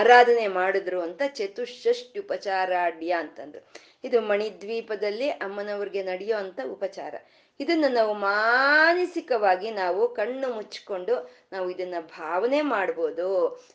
ಆರಾಧನೆ 0.00 0.46
ಮಾಡಿದ್ರು 0.48 1.00
ಅಂತ 1.00 1.22
ಚತುಷ್ಷಷ್ಟಿ 1.34 2.18
ಉಪಚಾರಾಢ್ಯ 2.18 3.12
ಅಂತಂದ್ರು. 3.12 3.60
ಇದು 4.04 4.20
ಮಣಿದ್ವೀಪದಲ್ಲಿ 4.20 5.28
ಅಮ್ಮನವ್ರಿಗೆ 5.30 6.02
ನಡೆಯೋ 6.02 6.36
ಅಂತ 6.36 6.60
ಉಪಚಾರ. 6.70 7.14
ಇದನ್ನ 7.60 7.86
ನಾವು 7.90 8.12
ಮಾನಸಿಕವಾಗಿ 8.14 9.70
ನಾವು 9.70 10.02
ಕಣ್ಣು 10.14 10.48
ಮುಚ್ಕೊಂಡು 10.54 11.14
ನಾವು 11.52 11.70
ಇದನ್ನ 11.70 11.94
ಭಾವನೆ 12.18 12.60
ಮಾಡ್ಬೋದು. 12.62 13.28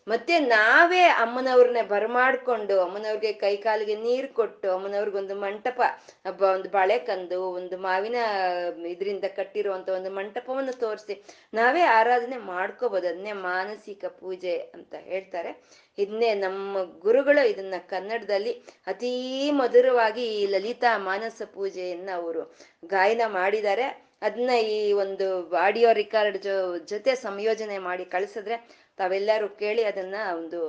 ಮತ್ತೆ 0.07 0.39
ನಾವೇ 0.39 1.01
ಅಮ್ಮನವ್ರನ್ನ 1.23 1.81
ಬರಮಾಡ್ಕೊಂಡು 1.89 2.75
ಅಮ್ಮನವ್ರಿಗೆ 2.79 3.33
ಕೈ 3.33 3.55
ಕಾಲಿಗೆ 3.57 3.95
ನೀರು 3.95 4.33
ಕೊಟ್ಟು 4.33 4.67
ಅಮ್ಮನವ್ರಿಗೊಂದು 4.75 5.35
ಮಂಟಪ 5.35 5.81
ಹಬ್ಬ 6.27 6.41
ಒಂದು 6.55 6.69
ಬಾಳೆಕಂದು 6.69 7.39
ಒಂದು 7.51 7.77
ಮಾವಿನ 7.77 8.15
ಇದರಿಂದ 8.85 9.23
ಕಟ್ಟಿರುವಂತ 9.35 9.89
ಒಂದು 9.89 10.11
ಮಂಟಪವನ್ನು 10.11 10.73
ತೋರಿಸಿ 10.79 11.15
ನಾವೇ 11.53 11.81
ಆರಾಧನೆ 11.99 12.37
ಮಾಡ್ಕೋಬಹುದು 12.37 13.07
ಅದನ್ನೇ 13.07 13.31
ಮಾನಸಿಕ 13.31 14.05
ಪೂಜೆ 14.19 14.55
ಅಂತ 14.75 14.93
ಹೇಳ್ತಾರೆ. 15.05 15.53
ಇದನ್ನೇ 15.97 16.33
ನಮ್ಮ 16.35 16.83
ಗುರುಗಳು 16.99 17.49
ಇದನ್ನ 17.49 17.75
ಕನ್ನಡದಲ್ಲಿ 17.89 18.53
ಅತೀ 18.87 19.11
ಮಧುರವಾಗಿ 19.51 20.25
ಈ 20.37 20.45
ಲಲಿತಾ 20.45 20.97
ಮಾನಸ 20.97 21.41
ಪೂಜೆಯನ್ನ 21.53 22.09
ಅವರು 22.13 22.43
ಗಾಯನ 22.85 23.21
ಮಾಡಿದ್ದಾರೆ. 23.27 23.87
ಅದನ್ನ 24.21 24.51
ಈ 24.67 24.91
ಒಂದು 24.93 25.25
ಆಡಿಯೋ 25.57 25.93
ರೆಕಾರ್ಡ್ 25.93 26.37
ಜೊತೆ 26.87 27.15
ಸಂಯೋಜನೆ 27.15 27.77
ಮಾಡಿ 27.77 28.05
ಕಳಿಸಿದ್ರೆ 28.05 28.57
ತಾವೆಲ್ಲರೂ 28.97 29.47
ಕೇಳಿ 29.61 29.83
ಅದನ್ನ 29.83 30.15
ಒಂದು 30.37 30.59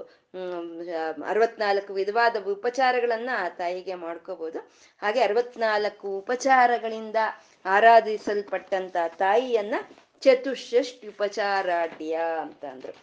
ಅರವತ್ನಾಲ್ಕು 1.26 1.94
ವಿಧವಾದ 1.94 2.36
ಉಪಚಾರಗಳನ್ನ 2.46 3.30
ಆ 3.38 3.48
ತಾಯಿಗೆ 3.48 3.94
ಮಾಡ್ಕೋಬಹುದು 3.94 4.60
ಹಾಗೆ 5.02 5.20
ಅರವತ್ನಾಲ್ಕು 5.20 6.08
ಉಪಚಾರಗಳಿಂದ 6.18 7.18
ಆರಾಧಿಸಲ್ಪಟ್ಟಂತ 7.64 8.96
ತಾಯಿಯನ್ನ 9.18 9.74
ಚತುಷ್ಷಷ್ಟಿ 10.22 11.08
ಉಪಚಾರಾಢ್ಯ 11.08 12.14
ಅಂತ 12.42 12.64
ಅಂದ್ರು. 12.64 12.94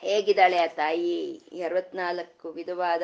ಹೇಗಿದ್ದಾಳೆ 0.00 0.58
ಆ 0.58 0.66
ತಾಯಿ? 0.66 1.42
ಅರವತ್ನಾಲ್ಕು 1.64 2.50
ವಿಧವಾದ 2.50 3.02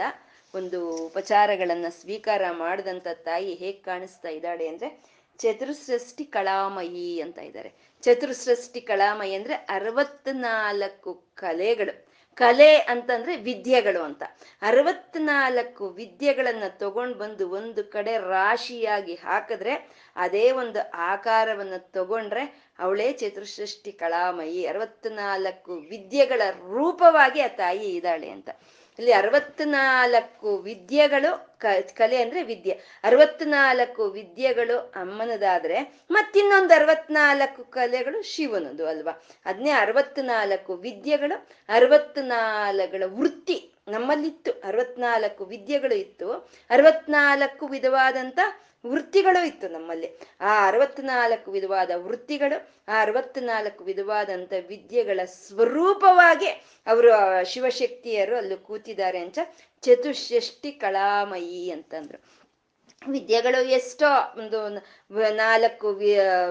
ಒಂದು 0.54 1.06
ಉಪಚಾರಗಳನ್ನ 1.06 1.86
ಸ್ವೀಕಾರ 1.88 2.42
ಮಾಡಿದಂತ 2.50 3.06
ತಾಯಿ 3.14 3.54
ಹೇಗೆ 3.54 3.78
ಕಾಣಿಸ್ತಾ 3.78 4.28
ಇದ್ದಾಳೆ 4.28 4.68
ಅಂದ್ರೆ, 4.68 5.04
ಚತುರ್ಸೃಷ್ಟಿ 5.38 6.24
ಕಳಾಮಯಿ 6.24 7.20
ಅಂತ 7.20 7.38
ಇದ್ದಾರೆ. 7.38 7.72
ಚತುರ್ಸೃಷ್ಟಿ 8.02 8.80
ಕಳಾಮಯಿ 8.80 9.34
ಅಂದ್ರೆ 9.34 9.54
ಅರವತ್ನಾಲ್ಕು 9.54 11.14
ಕಲೆಗಳು. 11.34 12.14
ಕಲೆ 12.34 12.76
ಅಂತಂದ್ರೆ 12.76 13.36
ವಿದ್ಯೆಗಳು 13.36 14.02
ಅಂತ. 14.02 14.22
ಅರವತ್ನಾಲ್ಕು 14.62 15.88
ವಿದ್ಯೆಗಳನ್ನ 15.88 16.62
ತಗೊಂಡ್ 16.68 17.18
ಬಂದು 17.18 17.50
ಒಂದು 17.50 17.84
ಕಡೆ 17.84 18.18
ರಾಶಿಯಾಗಿ 18.18 19.14
ಹಾಕಿದ್ರೆ, 19.14 19.88
ಅದೇ 20.16 20.50
ಒಂದು 20.50 20.90
ಆಕಾರವನ್ನ 20.94 21.72
ತಗೊಂಡ್ರೆ 21.76 22.63
ಅವಳೇ 22.78 23.12
ಚತುರ್ಸೃಷ್ಟಿ 23.12 23.92
ಕಳಾಮಯಿ 23.92 24.66
ಅರವತ್ನಾಲ್ಕು 24.66 25.74
ವಿದ್ಯೆಗಳ 25.74 26.42
ರೂಪವಾಗಿ 26.50 27.40
ಆ 27.40 27.48
ತಾಯಿ 27.48 27.88
ಇದ್ದಾಳೆ 27.94 28.30
ಅಂತ. 28.30 28.50
ಇಲ್ಲಿ 28.98 29.12
ಅರವತ್ನಾಲ್ಕು 29.12 30.56
ವಿದ್ಯೆಗಳು 30.56 31.58
ಕಲೆ 31.94 32.22
ಅಂದ್ರೆ 32.22 32.42
ವಿದ್ಯೆ. 32.42 32.80
ಅರವತ್ನಾಲ್ಕು 33.04 34.04
ವಿದ್ಯೆಗಳು 34.04 34.78
ಅಮ್ಮನದಾದ್ರೆ, 34.78 36.02
ಮತ್ತಿನ್ನೊಂದು 36.10 36.74
ಅರವತ್ನಾಲ್ಕು 36.74 37.64
ಕಲೆಗಳು 37.64 38.22
ಶಿವನದು 38.22 38.86
ಅಲ್ವಾ? 38.86 39.22
ಅದನ್ನೇ 39.46 39.70
ಅರವತ್ನಾಲ್ಕು 39.70 40.74
ವಿದ್ಯೆಗಳು 40.74 41.48
ಅರವತ್ನಾಲ್ಕುಗಳ 41.68 43.02
ವೃತ್ತಿ 43.06 43.70
ನಮ್ಮಲ್ಲಿತ್ತು. 43.88 44.52
ಅರವತ್ನಾಲ್ಕು 44.64 45.44
ವಿದ್ಯೆಗಳು 45.44 45.94
ಇತ್ತು. 45.94 46.32
ಅರವತ್ನಾಲ್ಕು 46.70 47.66
ವಿಧವಾದಂತ 47.66 48.38
ವೃತ್ತಿಗಳು 48.86 49.46
ಇತ್ತು 49.46 49.68
ನಮ್ಮಲ್ಲಿ. 49.68 50.18
ಆ 50.40 50.68
ಅರವತ್ನಾಲ್ಕು 50.68 51.50
ವಿಧವಾದ 51.50 51.90
ವೃತ್ತಿಗಳು, 51.96 52.68
ಆ 52.88 53.02
ಅರವತ್ನಾಲ್ಕು 53.02 53.84
ವಿಧವಾದಂತ 53.84 54.52
ವಿದ್ಯೆಗಳ 54.68 55.20
ಸ್ವರೂಪವಾಗಿ 55.24 56.46
ಅವರು 56.86 57.12
ಶಿವಶಕ್ತಿಯರು 57.44 58.36
ಅಲ್ಲಿ 58.36 58.56
ಕೂತಿದ್ದಾರೆ 58.56 59.18
ಅಂತ 59.18 59.38
ಚತುಷ್ಷಷ್ಟಿ 59.82 60.72
ಕಳಾಮಯಿ 60.72 61.70
ಅಂತಂದ್ರು. 61.70 62.43
ವಿದ್ಯೆಗಳು 63.08 63.64
ಎಷ್ಟೋ 63.64 64.38
ಒಂದು 64.38 64.68
ನಾಲ್ಕು 65.30 65.88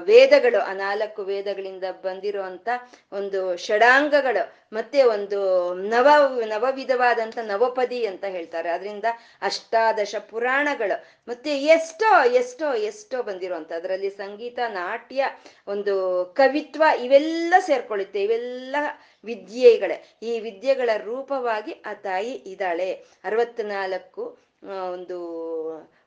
ವೇದಗಳು, 0.01 0.61
ಆ 0.61 0.73
ನಾಲ್ಕು 0.73 1.21
ವೇದಗಳಿಂದ 1.21 1.83
ಬಂದಿರುವಂತ 2.03 2.69
ಒಂದು 3.11 3.57
ಷಡಾಂಗಗಳು, 3.57 4.53
ಮತ್ತೆ 4.73 5.03
ಒಂದು 5.03 5.73
ನವ 5.73 6.07
ನವ 6.45 6.65
ವಿಧವಾದಂತ 6.71 7.39
ನವಪದಿ 7.41 8.05
ಅಂತ 8.05 8.23
ಹೇಳ್ತಾರೆ. 8.25 8.69
ಅದರಿಂದ 8.69 9.05
ಅಷ್ಟಾದಶ 9.41 10.15
ಪುರಾಣಗಳು, 10.29 11.05
ಮತ್ತೆ 11.27 11.57
ಎಷ್ಟೋ 11.57 12.25
ಎಷ್ಟೋ 12.25 12.73
ಎಷ್ಟೋ 12.73 13.23
ಬಂದಿರುವಂತ, 13.23 13.71
ಅದರಲ್ಲಿ 13.71 14.09
ಸಂಗೀತ, 14.09 14.59
ನಾಟ್ಯ, 14.67 15.25
ಒಂದು 15.67 16.25
ಕವಿತ್ವ 16.37 16.83
ಇವೆಲ್ಲ 16.99 17.53
ಸೇರ್ಕೊಳ್ಳುತ್ತೆ. 17.59 18.23
ಇವೆಲ್ಲ 18.23 18.75
ವಿದ್ಯೆಗಳೇ. 19.23 20.17
ಈ 20.23 20.39
ವಿದ್ಯೆಗಳ 20.39 20.89
ರೂಪವಾಗಿ 20.97 21.71
ಆ 21.85 21.93
ತಾಯಿ 21.93 22.31
ಇದ್ದಾಳೆ. 22.31 22.93
ಅರವತ್ನಾಲ್ಕು 23.23 24.52
ಒಂದು 24.69 25.19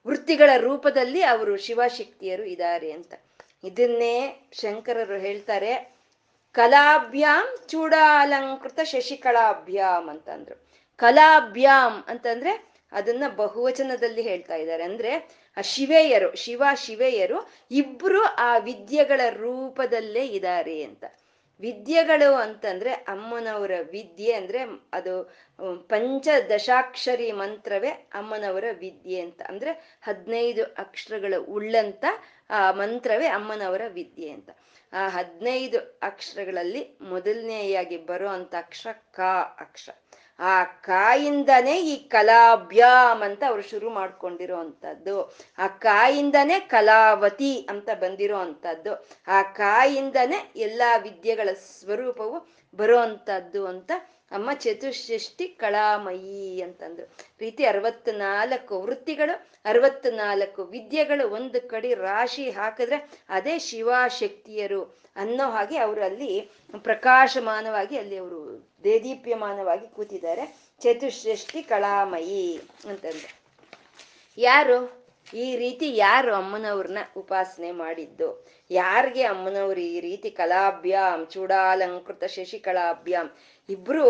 ವೃತ್ತಿಗಳ 0.07 0.51
ರೂಪದಲ್ಲಿ 0.57 1.23
ಅವರು 1.23 1.57
ಶಿವಶಕ್ತಿಯರು 1.57 2.45
ಇದ್ದಾರೆ 2.45 2.93
ಅಂತ. 2.93 3.15
ಇದನ್ನೇ 3.65 4.49
ಶಂಕರರು 4.53 5.17
ಹೇಳ್ತಾರೆ 5.17 5.97
ಕಲಾಭ್ಯಾಮ್ 6.53 7.69
ಚೂಡಾಲಂಕೃತ 7.69 8.81
ಶಶಿಕಲಾಭ್ಯಾಮ್ 8.85 10.09
ಅಂತಂದ್ರು. 10.09 10.67
ಕಲಾಭ್ಯಾಮ್ 10.97 12.05
ಅಂತಂದ್ರೆ 12.09 12.77
ಅದನ್ನ 12.93 13.23
ಬಹುವಚನದಲ್ಲಿ 13.37 14.23
ಹೇಳ್ತಾ 14.23 14.55
ಇದ್ದಾರೆ. 14.55 14.83
ಅಂದ್ರೆ 14.83 15.13
ಆ 15.57 15.61
ಶಿವೆಯರು, 15.61 16.35
ಶಿವ 16.35 16.63
ಶಿವೆಯರು 16.75 17.51
ಇಬ್ರು 17.71 18.23
ಆ 18.23 18.59
ವಿದ್ಯೆಗಳ 18.59 19.21
ರೂಪದಲ್ಲೇ 19.31 20.27
ಇದ್ದಾರೆ 20.27 20.83
ಅಂತ. 20.83 21.05
ವಿದ್ಯೆಗಳು 21.61 22.35
ಅಂತಂದ್ರೆ 22.35 22.91
ಅಮ್ಮನವರ 22.93 23.71
ವಿದ್ಯೆ 23.91 24.33
ಅಂದ್ರೆ 24.33 24.59
ಅದು 24.93 25.35
ಪಂಚದಶಾಕ್ಷರಿ 25.89 27.33
ಮಂತ್ರವೇ 27.33 27.89
ಅಮ್ಮನವರ 27.89 28.65
ವಿದ್ಯೆ 28.79 29.21
ಅಂತ. 29.21 29.43
ಅಂದ್ರೆ 29.49 29.99
ಹದಿನೈದು 30.03 30.65
ಅಕ್ಷರಗಳು 30.65 31.45
ಉಳ್ಳಂತ, 31.45 32.05
ಆ, 32.51 32.73
ಮಂತ್ರವೇ 32.73 33.27
ಅಮ್ಮನವರ 33.27 33.83
ವಿದ್ಯೆ 33.89 34.31
ಅಂತ. 34.31 34.51
ಆ 34.93 35.09
ಹದಿನೈದು 35.09 36.01
ಅಕ್ಷರಗಳಲ್ಲಿ 36.03 36.99
ಮೊದಲನೆಯಾಗಿ 37.01 37.97
ಬರೋ 37.97 38.29
ಅಂತ 38.29 38.55
ಅಕ್ಷರ 38.59 38.93
ಕ 38.93 39.21
ಅಕ್ಷರ. 39.61 39.93
ಆ 40.41 40.65
ಕಾಯಿಂದನೇ 40.65 41.77
ಈ 41.83 41.97
ಕಲಾಭ್ಯಾಮ್ 42.09 43.23
ಅಂತ 43.23 43.43
ಅವ್ರು 43.47 43.63
ಶುರು 43.63 43.91
ಮಾಡ್ಕೊಂಡಿರೋ 43.91 44.57
ಅಂಥದ್ದು 44.57 45.17
ಆ 45.59 45.67
ಕಾಯಿಂದನೇ 45.67 46.61
ಕಲಾವತಿ 46.61 47.67
ಅಂತ 47.69 47.89
ಬಂದಿರೋ 48.01 48.39
ಅಂಥದ್ದು 48.39 48.93
ಆ 49.29 49.43
ಕಾಯಿಂದನೇ 49.43 50.41
ಎಲ್ಲ 50.57 50.83
ವಿದ್ಯೆಗಳ 51.03 51.49
ಸ್ವರೂಪವು 51.81 52.39
ಬರೋ 52.79 52.99
ಅಂಥದ್ದು 52.99 53.67
ಅಂತ 53.67 53.91
ಅಮ್ಮ 54.33 54.51
ಚತುಷ್ಷಷ್ಟಿ 54.53 55.49
ಕಳಾಮಯಿ 55.49 56.63
ಅಂತಂದ್ರು. 56.63 57.07
ರೀತಿ 57.41 57.65
ಅರವತ್ನಾಲ್ಕು 57.65 58.81
ವೃತ್ತಿಗಳು, 58.83 59.35
ಅರವತ್ನಾಲ್ಕು 59.65 60.65
ವಿದ್ಯೆಗಳು 60.65 61.29
ಒಂದು 61.29 61.69
ಕಡೆ 61.69 61.95
ರಾಶಿ 61.95 62.51
ಹಾಕಿದ್ರೆ 62.51 62.99
ಅದೇ 63.29 63.59
ಶಿವಶಕ್ತಿಯರು 63.59 64.83
ಅನ್ನೋ 65.17 65.51
ಹಾಗೆ 65.51 65.79
ಅವರು 65.79 66.03
ಅಲ್ಲಿ 66.03 66.33
ಪ್ರಕಾಶಮಾನವಾಗಿ 66.85 67.99
ಅಲ್ಲಿ 67.99 68.17
ಅವರು 68.17 68.41
ದೇದೀಪ್ಯಮಾನವಾಗಿ 68.87 69.89
ಕೂತಿದ್ದಾರೆ. 69.89 70.45
ಚತುಶ್ರೇಷ್ಠಿ 70.81 71.63
ಕಳಾಮಯಿ 71.63 72.45
ಅಂತಂದ್ರೆ. 72.85 73.31
ಯಾರು? 74.39 74.79
ಈ 75.35 75.57
ರೀತಿ 75.57 75.87
ಯಾರು 75.97 76.35
ಅಮ್ಮನವ್ರನ್ನ 76.35 76.99
ಉಪಾಸನೆ 77.17 77.71
ಮಾಡಿದ್ದು? 77.71 78.29
ಯಾರಿಗೆ 78.71 79.23
ಅಮ್ಮನವ್ರು 79.23 79.81
ಈ 79.81 80.01
ರೀತಿ 80.01 80.31
ಕಲಾಭ್ಯಾಮ್ 80.31 81.27
ಚೂಡಾಲಂಕೃತ 81.27 82.25
ಶಶಿಕಲಾಭ್ಯಾಮ್ 82.25 83.31
ಇಬ್ರು 83.69 84.05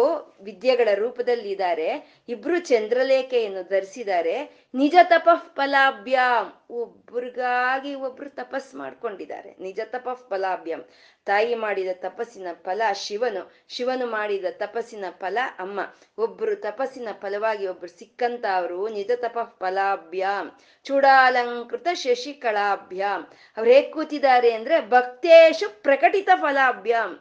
ವಿದ್ಯೆಗಳ 0.47 0.89
ರೂಪದಲ್ಲಿ 0.95 1.51
ಇದ್ದಾರೆ 1.53 1.89
ಇಬ್ರು 2.29 2.57
ಚಂದ್ರಲೇಖೆಯನ್ನು 2.71 3.63
ಧರಿಸಿದ್ದಾರೆ. 3.71 4.35
ನಿಜ 4.75 4.97
ತಪಃ 5.13 5.41
ಫಲಾಭ್ಯಾಮ್ 5.57 6.49
ಒಬ್ರಿಗಾಗಿ 6.81 7.93
ಒಬ್ರು 8.07 8.31
ತಪಸ್ 8.41 8.71
ಮಾಡ್ಕೊಂಡಿದ್ದಾರೆ. 8.75 9.51
ನಿಜ 9.67 9.81
ತಪಃ 9.95 10.19
ಫಲಾಭ್ಯಂ 10.31 10.83
ತಾಯಿ 11.27 11.55
ಮಾಡಿದ 11.55 11.93
ತಪಸ್ಸಿನ 12.07 12.49
ಫಲ 12.65 12.83
ಶಿವನು. 13.05 13.43
ಶಿವನು 13.69 14.07
ಮಾಡಿದ 14.07 14.51
ತಪಸ್ಸಿನ 14.59 15.07
ಫಲ 15.21 15.39
ಅಮ್ಮ. 15.59 15.79
ಒಬ್ರು 16.19 16.57
ತಪಸ್ಸಿನ 16.69 17.09
ಫಲವಾಗಿ 17.23 17.67
ಒಬ್ರು 17.67 17.93
ಸಿಕ್ಕಂತ 18.01 18.45
ಅವರು 18.59 18.81
ನಿಜ 18.99 19.11
ತಪಃ 19.25 19.49
ಫಲಾಭ್ಯಾಮ್ 19.63 20.51
ಚೂಡಾಲಂಕೃತ 20.87 21.89
ಶಶಿಕಲಾಭ್ಯಾಮ್ 22.05 23.25
ಅವ್ರು 23.57 23.71
ಹೇಗ್ 23.73 23.91
ಕೂತಿದ್ದಾರೆ 23.93 24.51
ಅಂದ್ರೆ 24.59 24.79
ಭಕ್ತೇಶು 24.89 25.69
ಪ್ರಕಟಿತ 25.83 26.31
ಫಲಾಭ್ಯಾಮ್ 26.45 27.15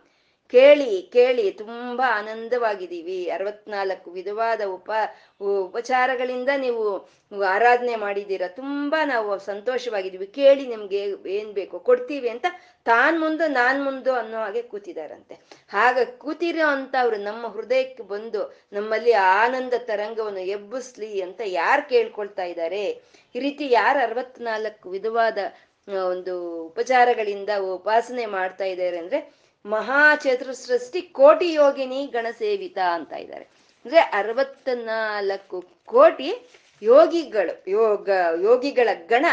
ಕೇಳಿ 0.54 0.90
ಕೇಳಿ 1.14 1.44
ತುಂಬಾ 1.62 2.06
ಆನಂದವಾಗಿದ್ದೀವಿ. 2.18 3.18
ಅರವತ್ನಾಲ್ಕು 3.36 4.10
ವಿಧವಾದ 4.18 4.62
ಉಪ 4.76 4.90
ಉಪಚಾರಗಳಿಂದ 5.66 6.52
ನೀವು 6.64 6.84
ಆರಾಧನೆ 7.56 7.96
ಮಾಡಿದ್ದೀರ. 8.04 8.44
ತುಂಬಾ 8.60 9.00
ನಾವು 9.14 9.32
ಸಂತೋಷವಾಗಿದ್ದೀವಿ. 9.48 10.28
ಕೇಳಿ 10.40 10.66
ನಿಮ್ಗೆ 10.74 11.02
ಏನ್ 11.38 11.52
ಬೇಕೋ 11.60 11.80
ಕೊಡ್ತೀವಿ 11.90 12.30
ಅಂತ 12.36 12.46
ತಾನ್ 12.86 13.16
ಮುಂದೆ, 13.24 13.46
ನಾನ್ 13.60 13.80
ಮುಂದೆ 13.84 14.12
ಅನ್ನೋ 14.22 14.40
ಹಾಗೆ 14.46 14.62
ಕೂತಿದಾರಂತೆ 14.74 15.36
ಹಾಗ 15.76 15.98
ಕೂತಿರೋ 16.24 16.68
ಅಂತ 16.78 16.96
ಅವ್ರು 17.04 17.18
ನಮ್ಮ 17.30 17.46
ಹೃದಯಕ್ಕೆ 17.56 18.04
ಬಂದು 18.14 18.42
ನಮ್ಮಲ್ಲಿ 18.74 19.14
ಆನಂದ 19.42 19.74
ತರಂಗವನ್ನು 19.90 20.44
ಎಬ್ಬಿಸ್ಲಿ 20.58 21.12
ಅಂತ 21.28 21.42
ಯಾರು 21.62 21.84
ಕೇಳ್ಕೊಳ್ತಾ 21.94 22.46
ಇದ್ದಾರೆ? 22.54 22.84
ಈ 23.36 23.40
ರೀತಿ 23.46 23.66
ಯಾರು 23.80 24.00
ಅರವತ್ನಾಲ್ಕು 24.08 24.90
ವಿಧವಾದ 24.90 25.40
ಒಂದು 26.12 26.36
ಉಪಚಾರಗಳಿಂದ 26.70 27.52
ಉಪಾಸನೆ 27.74 28.24
ಮಾಡ್ತಾ 28.38 28.66
ಇದ್ದಾರೆ 28.66 28.98
ಅಂದ್ರೆ 28.98 29.20
ಮಹಾ 29.66 30.16
ಚತುಸೃಷ್ಟಿ 30.16 31.02
ಕೋಟಿ 31.02 31.54
ಯೋಗಿನಿ 31.54 32.06
ಗಣಸೇವಿತ 32.06 32.78
ಅಂತ 32.78 33.14
ಇದ್ದಾರೆ. 33.14 33.46
ಅಂದ್ರೆ 33.86 34.00
ಅರವತ್ನಾಲ್ಕು 34.00 35.66
ಕೋಟಿ 35.86 36.34
ಯೋಗಿಗಳು, 36.82 37.70
ಯೋಗ, 37.70 38.10
ಯೋಗಿಗಳ 38.42 38.90
ಗಣ 39.08 39.26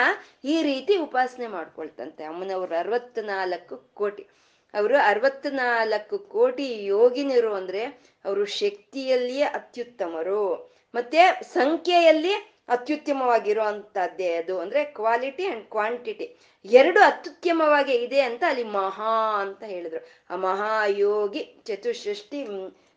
ಈ 0.45 0.63
ರೀತಿ 0.63 0.97
ಉಪಾಸನೆ 0.97 1.47
ಮಾಡ್ಕೊಳ್ತಂತೆ. 1.47 2.25
ಅಮ್ಮನವ್ರು 2.25 2.79
ಅರವತ್ನಾಲ್ಕು 2.79 3.77
ಕೋಟಿ. 3.95 4.27
ಅವರು 4.75 4.97
ಅರವತ್ನಾಲ್ಕು 4.99 6.19
ಕೋಟಿ 6.19 6.85
ಯೋಗಿನಿರು 6.85 7.55
ಅಂದ್ರೆ 7.55 7.83
ಅವರು 8.25 8.45
ಶಕ್ತಿಯಲ್ಲಿಯೇ 8.45 9.43
ಅತ್ಯುತ್ತಮರು. 9.43 10.73
ಮತ್ತೆ 10.95 11.41
ಸಂಖ್ಯೆಯಲ್ಲಿ 11.53 12.33
ಅತ್ಯುತ್ತಮವಾಗಿರೋ 12.69 13.63
ಅಂತದ್ದೇ 13.63 14.33
ಅದು. 14.33 14.61
ಅಂದ್ರೆ 14.61 14.85
ಕ್ವಾಲಿಟಿ 14.85 15.47
ಅಂಡ್ 15.47 15.65
ಕ್ವಾಂಟಿಟಿ 15.65 16.52
ಎರಡು 16.65 17.01
ಅತ್ಯುತ್ತಮವಾಗಿ 17.01 17.93
ಇದೆ 17.93 18.21
ಅಂತ 18.21 18.43
ಅಲ್ಲಿ 18.49 18.65
ಮಹಾ 18.65 19.41
ಅಂತ 19.41 19.63
ಹೇಳಿದ್ರು. 19.63 20.01
ಆ 20.31 20.37
ಮಹಾಯೋಗಿ 20.37 21.63
ಚತುಸೃಷ್ಟಿ 21.65 22.45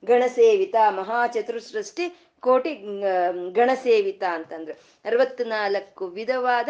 ಗಣಸೇವಿತ, 0.05 0.75
ಮಹಾ 0.89 1.27
ಚತುಸೃಷ್ಟಿ 1.27 2.05
ಕೋಟಿ 2.39 2.73
ಗಣಸೇವಿತ 3.51 4.23
ಅಂತಂದ್ರು. 4.31 4.73
ಅರವತ್ನಾಲ್ಕು 5.05 6.07
ವಿಧವಾದ, 6.07 6.69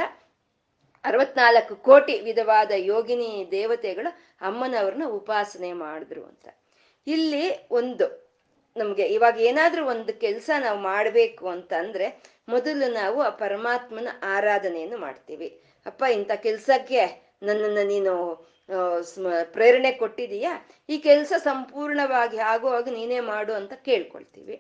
ಅರವತ್ನಾಲ್ಕು 1.04 1.76
ಕೋಟಿ 1.76 2.20
ವಿಧವಾದ 2.20 2.72
ಯೋಗಿನಿ 2.76 3.48
ದೇವತೆಗಳು 3.52 4.12
ಅಮ್ಮನವ್ರನ್ನ 4.42 5.06
ಉಪಾಸನೆ 5.06 5.74
ಮಾಡಿದ್ರು 5.74 6.24
ಅಂತ. 6.24 6.48
ಇಲ್ಲಿ 7.08 7.44
ಒಂದು, 7.72 8.06
ನಮ್ಗೆ 8.76 9.08
ಇವಾಗ 9.08 9.38
ಏನಾದ್ರೂ 9.40 9.86
ಒಂದು 9.86 10.14
ಕೆಲಸ 10.14 10.50
ನಾವು 10.60 10.80
ಮಾಡಬೇಕು 10.80 11.48
ಅಂತ 11.48 11.74
ಅಂದ್ರೆ 11.74 12.24
ಮೊದಲು 12.50 12.94
ನಾವು 12.94 13.22
ಆ 13.22 13.30
ಪರಮಾತ್ಮನ 13.30 14.08
ಆರಾಧನೆಯನ್ನು 14.24 14.98
ಮಾಡ್ತೀವಿ. 14.98 15.62
ಅಪ್ಪ, 15.86 16.04
ಇಂಥ 16.18 16.32
ಕೆಲ್ಸಕ್ಕೆ 16.46 17.02
ನನ್ನನ್ನು 17.44 17.84
ನೀನು 17.88 18.14
ಪ್ರೇರಣೆ 19.52 19.92
ಕೊಟ್ಟಿದೀಯಾ 19.92 20.54
ಈ 20.90 20.96
ಕೆಲಸ 20.98 21.34
ಸಂಪೂರ್ಣವಾಗಿ 21.38 22.38
ಆಗುವಾಗ 22.54 22.88
ನೀನೇ 22.90 23.20
ಮಾಡು 23.20 23.54
ಅಂತ 23.54 23.74
ಕೇಳ್ಕೊಳ್ತೀವಿ. 23.88 24.56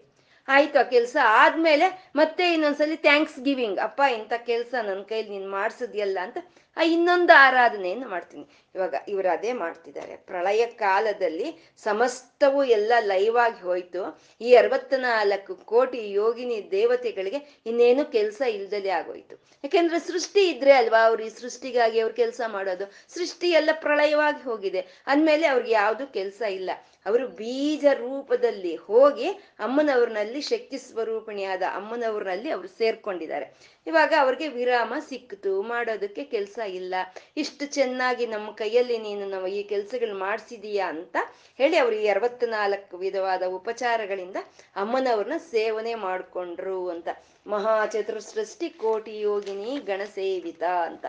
ಆಯ್ತು 0.48 0.80
ಆ 0.80 0.84
ಕೆಲಸ 0.84 1.16
ಆದ್ಮೇಲೆ 1.24 2.12
ಮತ್ತೆ 2.16 2.54
ಇನ್ನೊಂದ್ಸಲಿ 2.54 2.96
ಥ್ಯಾಂಕ್ಸ್ 2.96 3.40
ಗಿವಿಂಗ್ 3.40 3.80
ಅಪ್ಪ, 3.80 4.02
ಇಂಥ 4.18 4.34
ಕೆಲಸ 4.46 4.74
ನನ್ನ 4.74 5.02
ಕೈಲಿ 5.02 5.30
ನೀನ್ 5.30 5.50
ಮಾಡ್ಸಿದ್ಯಲ್ಲ 5.50 6.18
ಅಂತ 6.24 6.38
ಆ 6.78 6.84
ಇನ್ನೊಂದು 6.84 7.34
ಆರಾಧನೆಯನ್ನು 7.34 8.08
ಮಾಡ್ತೀನಿ. 8.10 8.46
ಇವಾಗ 8.76 8.96
ಇವರು 9.08 9.30
ಅದೇ 9.30 9.54
ಮಾಡ್ತಿದ್ದಾರೆ. 9.54 10.16
ಪ್ರಳಯ 10.16 10.66
ಕಾಲದಲ್ಲಿ 10.66 11.76
ಸಮಸ್ತವು 11.84 12.64
ಎಲ್ಲ 12.64 12.94
ಲೈವ್ 13.00 13.38
ಆಗಿ 13.38 13.62
ಹೋಯ್ತು. 13.62 14.02
ಈ 14.42 14.56
ಅರವತ್ನಾಲ್ಕು 14.56 15.56
ಕೋಟಿ 15.56 16.12
ಯೋಗಿನಿ 16.12 16.72
ದೇವತೆಗಳಿಗೆ 16.72 17.62
ಇನ್ನೇನು 17.66 18.06
ಕೆಲಸ 18.06 18.42
ಇಲ್ದಲೇ 18.42 18.90
ಆಗೋಯ್ತು. 18.90 19.36
ಯಾಕೆಂದ್ರೆ 19.64 20.00
ಸೃಷ್ಟಿ 20.00 20.50
ಇದ್ರೆ 20.50 20.72
ಅಲ್ವಾ 20.72 21.02
ಅವ್ರು 21.04 21.24
ಈ 21.24 21.30
ಸೃಷ್ಟಿಗಾಗಿ 21.30 22.00
ಅವ್ರು 22.00 22.16
ಕೆಲಸ 22.16 22.42
ಮಾಡೋದು? 22.48 22.88
ಸೃಷ್ಟಿ 23.14 23.52
ಎಲ್ಲ 23.52 23.70
ಪ್ರಳಯವಾಗಿ 23.74 24.44
ಹೋಗಿದೆ. 24.44 25.04
ಅಂದ್ಮೇಲೆ 25.08 25.48
ಅವ್ರಿಗೆ 25.48 25.72
ಯಾವುದು 25.72 26.08
ಕೆಲಸ 26.08 26.42
ಇಲ್ಲ. 26.42 26.72
ಅವರು 27.06 27.28
ಬೀಜ 27.28 27.86
ರೂಪದಲ್ಲಿ 27.94 28.76
ಹೋಗಿ 28.76 29.28
ಅಮ್ಮನವ್ರನಲ್ಲಿ 29.60 30.42
ಶಕ್ತಿ 30.42 30.78
ಸ್ವರೂಪಿಣಿಯಾದ 30.78 31.64
ಅಮ್ಮನವ್ರನಲ್ಲಿ 31.74 32.50
ಅವರು 32.50 32.68
ಸೇರ್ಕೊಂಡಿದ್ದಾರೆ. 32.68 33.46
ಇವಾಗ 33.88 34.14
ಅವ್ರಿಗೆ 34.20 34.48
ವಿರಾಮ 34.48 34.94
ಸಿಕ್ತು 35.10 35.62
ಮಾಡೋದಕ್ಕೆ 35.62 36.24
ಕೆಲಸ 36.24 36.60
ಇಲ್ಲ. 36.68 36.96
ಇಷ್ಟು 37.38 37.66
ಚೆನ್ನಾಗಿ 37.66 38.26
ನಮ್ಮ 38.26 38.52
ಕೈಯಲ್ಲಿ 38.52 38.98
ನೀನು 38.98 39.26
ನಾವು 39.30 39.48
ಈ 39.48 39.64
ಕೆಲಸಗಳು 39.64 40.16
ಮಾಡಿಸಿದೀಯಾ 40.18 40.88
ಅಂತ 40.88 41.18
ಹೇಳಿ 41.58 41.78
ಅವರು 41.78 41.96
ಈ 41.96 42.08
ಅರವತ್ನಾಲ್ಕು 42.08 42.98
ವಿಧವಾದ 42.98 43.44
ಉಪಚಾರಗಳಿಂದ 43.44 44.36
ಅಮ್ಮನವ್ರನ್ನ 44.76 45.38
ಸೇವನೆ 45.38 45.96
ಮಾಡಿಕೊಂಡ್ರು 45.96 46.90
ಅಂತ. 46.90 47.08
ಮಹಾ 47.48 47.86
ಚತುರ್ಸೃಷ್ಟಿ 47.86 48.70
ಕೋಟಿ 48.70 49.20
ಯೋಗಿನಿ 49.20 49.78
ಗಣಸೇವಿತ 49.80 50.64
ಅಂತ. 50.64 51.06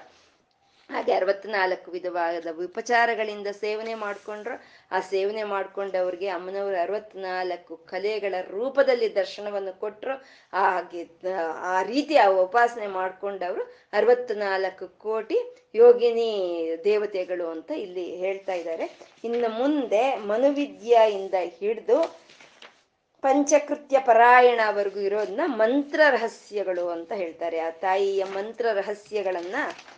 ಹಾಗೆ 0.91 1.13
ಅರವತ್ನಾಲ್ಕು 1.13 1.91
ವಿಧವಾದ 1.91 2.49
ಉಪಚಾರಗಳಿಂದ 2.65 3.47
ಸೇವನೆ 3.47 3.95
ಮಾಡ್ಕೊಂಡ್ರು. 3.95 4.57
ಆ 4.90 5.01
ಸೇವನೆ 5.01 5.42
ಮಾಡ್ಕೊಂಡವ್ರಿಗೆ 5.42 6.29
ಅಮ್ಮನವರು 6.29 6.77
ಅರವತ್ನಾಲ್ಕು 6.83 7.77
ಕಲೆಗಳ 7.77 8.35
ರೂಪದಲ್ಲಿ 8.51 9.14
ದರ್ಶನವನ್ನು 9.14 9.81
ಕೊಟ್ಟರು 9.81 10.14
ಹಾಗೆ 10.53 11.03
ಆ 11.61 11.83
ರೀತಿ 11.83 12.16
ಆ 12.16 12.27
ಉಪಾಸನೆ 12.29 12.87
ಮಾಡ್ಕೊಂಡವರು 12.87 13.64
ಅರವತ್ನಾಲ್ಕು 13.92 14.88
ಕೋಟಿ 14.99 15.38
ಯೋಗಿನಿ 15.75 16.31
ದೇವತೆಗಳು 16.85 17.51
ಅಂತ 17.51 17.70
ಇಲ್ಲಿ 17.70 18.16
ಹೇಳ್ತಾ 18.16 18.53
ಇದ್ದಾರೆ. 18.53 18.87
ಇನ್ನು 19.25 19.49
ಮುಂದೆ 19.49 20.16
ಮನುವಿದ್ಯೆಯಿಂದ 20.16 21.35
ಹಿಡಿದು 21.61 22.27
ಪಂಚಕೃತ್ಯ 23.22 23.99
ಪರಾಯಣವರೆಗೂ 23.99 25.01
ಇರೋದನ್ನ 25.01 25.40
ಮಂತ್ರ 25.46 26.01
ರಹಸ್ಯಗಳು 26.11 26.88
ಅಂತ 26.88 27.12
ಹೇಳ್ತಾರೆ. 27.12 27.59
ಆ 27.59 27.70
ತಾಯಿಯ 27.70 28.25
ಮಂತ್ರ 28.25 28.66
ರಹಸ್ಯಗಳನ್ನ 28.72 29.55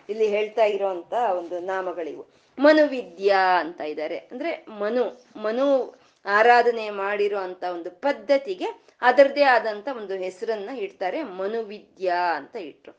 ಇಲ್ಲಿ 0.09 0.29
ಹೇಳ್ತಾ 0.29 0.65
ಇರೋಂತ 0.65 1.13
ಒಂದು 1.13 1.61
ನಾಮಗಳಿವು. 1.61 2.27
ಮನುವಿದ್ಯಾ 2.59 3.61
ಅಂತ 3.61 3.81
ಇದ್ದಾರೆ. 3.81 4.17
ಅಂದ್ರೆ 4.17 4.65
ಮನು 4.69 5.27
ಮನು 5.37 5.99
ಆರಾಧನೆ 6.27 6.91
ಮಾಡಿರೋ 6.91 7.39
ಅಂತ 7.39 7.65
ಒಂದು 7.65 7.91
ಪದ್ಧತಿಗೆ 7.91 8.89
ಅದರದೇ 9.03 9.43
ಆದಂತ 9.43 9.89
ಒಂದು 9.97 10.15
ಹೆಸರನ್ನ 10.15 10.71
ಇಡ್ತಾರೆ, 10.71 11.23
ಮನುವಿದ್ಯಾ 11.23 12.35
ಅಂತ 12.37 12.57
ಇಟ್ರು. 12.57 12.93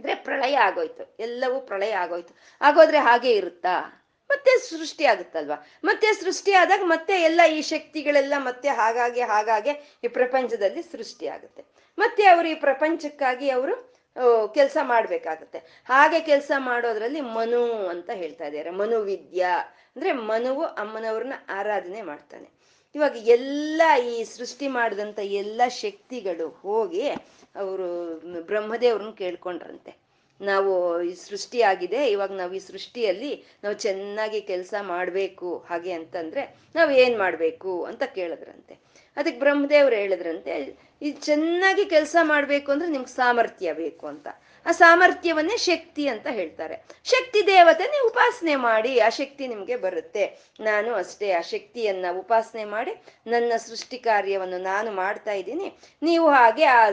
ಅಂದ್ರೆ 0.00 0.14
ಪ್ರಳಯ 0.14 0.56
ಆಗೋಯ್ತು, 0.56 1.16
ಎಲ್ಲವೂ 1.18 1.60
ಪ್ರಳಯ 1.60 1.90
ಆಗೋಯ್ತು. 1.90 2.36
ಆಗೋದ್ರೆ 2.60 2.98
ಹಾಗೆ 2.98 3.32
ಇರುತ್ತಾ? 3.32 4.04
ಮತ್ತೆ 4.30 4.50
ಸೃಷ್ಟಿ 4.70 5.04
ಆಗುತ್ತಲ್ವಾ? 5.04 5.66
ಮತ್ತೆ 5.84 6.12
ಸೃಷ್ಟಿ 6.12 6.52
ಆದಾಗ 6.52 6.80
ಮತ್ತೆ 6.84 7.22
ಎಲ್ಲ 7.22 7.40
ಈ 7.52 7.62
ಶಕ್ತಿಗಳೆಲ್ಲ 7.62 8.34
ಮತ್ತೆ 8.38 8.68
ಹಾಗಾಗಿ 8.68 9.20
ಹಾಗಾಗಿ 9.20 9.98
ಈ 10.04 10.08
ಪ್ರಪಂಚದಲ್ಲಿ 10.08 10.82
ಸೃಷ್ಟಿ 10.82 11.26
ಆಗುತ್ತೆ. 11.26 11.64
ಮತ್ತೆ 11.98 12.26
ಅವರು 12.26 12.48
ಈ 12.48 12.54
ಪ್ರಪಂಚಕ್ಕಾಗಿ 12.54 13.50
ಅವರು 13.50 13.87
ಕೆಲಸ 14.54 14.76
ಮಾಡ್ಬೇಕಾಗತ್ತೆ. 14.82 15.82
ಹಾಗೆ 15.84 16.20
ಕೆಲಸ 16.20 16.50
ಮಾಡೋದ್ರಲ್ಲಿ 16.58 17.20
ಮನು 17.20 17.86
ಅಂತ 17.86 18.10
ಹೇಳ್ತಾ 18.14 18.46
ಇದ್ದಾರೆ. 18.46 18.70
ಮನುವಿದ್ಯಾ. 18.70 19.58
ಅಂದ್ರೆ 19.96 20.12
ಮನುವು 20.12 20.64
ಅಮ್ಮನವ್ರನ್ನ 20.64 21.32
ಆರಾಧನೆ 21.48 22.02
ಮಾಡ್ತಾನೆ. 22.02 22.48
ಇವಾಗ 22.94 23.16
ಎಲ್ಲ 23.16 23.82
ಈ 24.06 24.24
ಸೃಷ್ಟಿ 24.24 24.68
ಮಾಡಿದಂಥ 24.68 25.18
ಎಲ್ಲ 25.18 25.62
ಶಕ್ತಿಗಳು 25.68 26.48
ಹೋಗಿ 26.48 27.08
ಅವರು 27.56 27.88
ಬ್ರಹ್ಮದೇವ್ರನ್ನ 28.42 29.10
ಕೇಳ್ಕೊಂಡ್ರಂತೆ. 29.10 29.92
ನಾವು 30.40 31.02
ಈ 31.02 31.14
ಸೃಷ್ಟಿ 31.14 31.62
ಆಗಿದೆ, 31.62 32.10
ಇವಾಗ 32.10 32.32
ನಾವು 32.32 32.54
ಈ 32.54 32.58
ಸೃಷ್ಟಿಯಲ್ಲಿ 32.58 33.44
ನಾವು 33.64 33.74
ಚೆನ್ನಾಗಿ 33.74 34.40
ಕೆಲಸ 34.40 34.74
ಮಾಡಬೇಕು. 34.80 35.66
ಹಾಗೆ 35.70 35.92
ಅಂತಂದ್ರೆ 35.92 36.56
ನಾವು 36.74 36.90
ಏನ್ 36.90 37.18
ಮಾಡಬೇಕು 37.18 37.84
ಅಂತ 37.84 38.02
ಕೇಳಿದ್ರಂತೆ. 38.02 38.87
ಅದಕ್ಕೆ 39.18 39.38
ಬ್ರಹ್ಮದೇವ್ರು 39.38 39.96
ಹೇಳಿದ್ರಂತೆ 39.96 40.78
ಇದು 41.02 41.20
ಚೆನ್ನಾಗಿ 41.20 41.84
ಕೆಲಸ 41.84 42.16
ಮಾಡಬೇಕು 42.22 42.72
ಅಂದ್ರೆ 42.72 42.90
ನಿಮ್ಗೆ 42.90 43.08
ಸಾಮರ್ಥ್ಯ 43.08 43.72
ಬೇಕು 43.72 44.06
ಅಂತ. 44.06 44.28
ಆ 44.66 44.72
ಸಾಮರ್ಥ್ಯವನ್ನೇ 44.72 45.56
ಶಕ್ತಿ 45.56 46.08
ಅಂತ 46.08 46.26
ಹೇಳ್ತಾರೆ. 46.26 46.84
ಶಕ್ತಿ 47.04 47.46
ದೇವತೆ, 47.46 47.84
ನೀವು 47.84 48.08
ಉಪಾಸನೆ 48.08 48.56
ಮಾಡಿ, 48.56 48.98
ಆ 48.98 49.08
ಶಕ್ತಿ 49.08 49.48
ನಿಮ್ಗೆ 49.48 49.76
ಬರುತ್ತೆ. 49.76 50.38
ನಾನು 50.60 50.94
ಅಷ್ಟೇ 50.94 51.30
ಆ 51.30 51.40
ಶಕ್ತಿಯನ್ನ 51.40 52.06
ಉಪಾಸನೆ 52.18 52.64
ಮಾಡಿ, 52.64 53.02
ನನ್ನ 53.26 53.52
ಸೃಷ್ಟಿ 53.56 53.98
ಕಾರ್ಯವನ್ನು 53.98 54.58
ನಾನು 54.58 54.92
ಮಾಡ್ತಾ 54.92 55.32
ಇದ್ದೀನಿ. 55.32 55.78
ನೀವು 56.02 56.30
ಹಾಗೆ 56.30 56.64
ಆ 56.64 56.90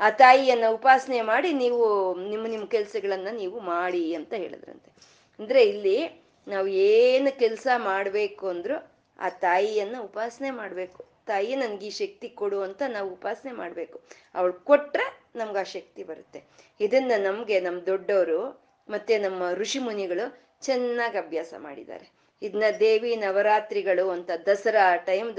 ಆ 0.00 0.10
ತಾಯಿಯನ್ನ 0.10 0.64
ಉಪಾಸನೆ 0.70 1.20
ಮಾಡಿ, 1.20 1.52
ನೀವು, 1.52 2.14
ನಿಮ್ಮ 2.28 2.46
ನಿಮ್ಮ 2.46 2.66
ಕೆಲಸಗಳನ್ನ 2.66 3.28
ನೀವು 3.32 3.60
ಮಾಡಿ 3.60 4.14
ಅಂತ 4.14 4.34
ಹೇಳಿದ್ರಂತೆ. 4.34 4.92
ಅಂದ್ರೆ 5.38 5.62
ಇಲ್ಲಿ 5.62 6.26
ನಾವು 6.48 6.66
ಏನು 6.66 7.38
ಕೆಲಸ 7.38 7.66
ಮಾಡಬೇಕು 7.76 8.48
ಅಂದ್ರು 8.48 9.00
ಆ 9.18 9.28
ತಾಯಿಯನ್ನ 9.28 9.96
ಉಪಾಸನೆ 10.00 10.50
ಮಾಡಬೇಕು. 10.50 11.09
ತಾಯಿ 11.30 11.56
ನನ್ಗೆ 11.56 11.86
ಈ 11.86 11.90
ಶಕ್ತಿ 11.90 12.28
ಕೊಡು 12.28 12.58
ಅಂತ 12.62 12.82
ನಾವು 12.88 13.08
ಉಪಾಸನೆ 13.12 13.52
ಮಾಡ್ಬೇಕು. 13.52 13.96
ಅವಳು 14.34 14.52
ಕೊಟ್ರೆ 14.52 15.06
ನಮ್ಗೆ 15.36 15.58
ಆ 15.58 15.62
ಶಕ್ತಿ 15.62 16.02
ಬರುತ್ತೆ. 16.04 16.40
ಇದನ್ನ 16.80 17.12
ನಮ್ಗೆ 17.16 17.56
ನಮ್ಮ 17.60 17.80
ದೊಡ್ಡವರು 17.82 18.40
ಮತ್ತೆ 18.88 19.14
ನಮ್ಮ 19.18 19.42
ಋಷಿ 19.52 19.78
ಮುನಿಗಳು 19.78 20.24
ಚೆನ್ನಾಗಿ 20.60 21.18
ಅಭ್ಯಾಸ 21.18 21.54
ಮಾಡಿದ್ದಾರೆ. 21.58 22.06
ಇದನ್ನ 22.42 22.64
ದೇವಿ 22.80 23.16
ನವರಾತ್ರಿಗಳು 23.16 24.10
ಅಂತ 24.10 24.30
ದಸರಾ 24.46 24.96
ಟೈಮ್ 24.96 25.30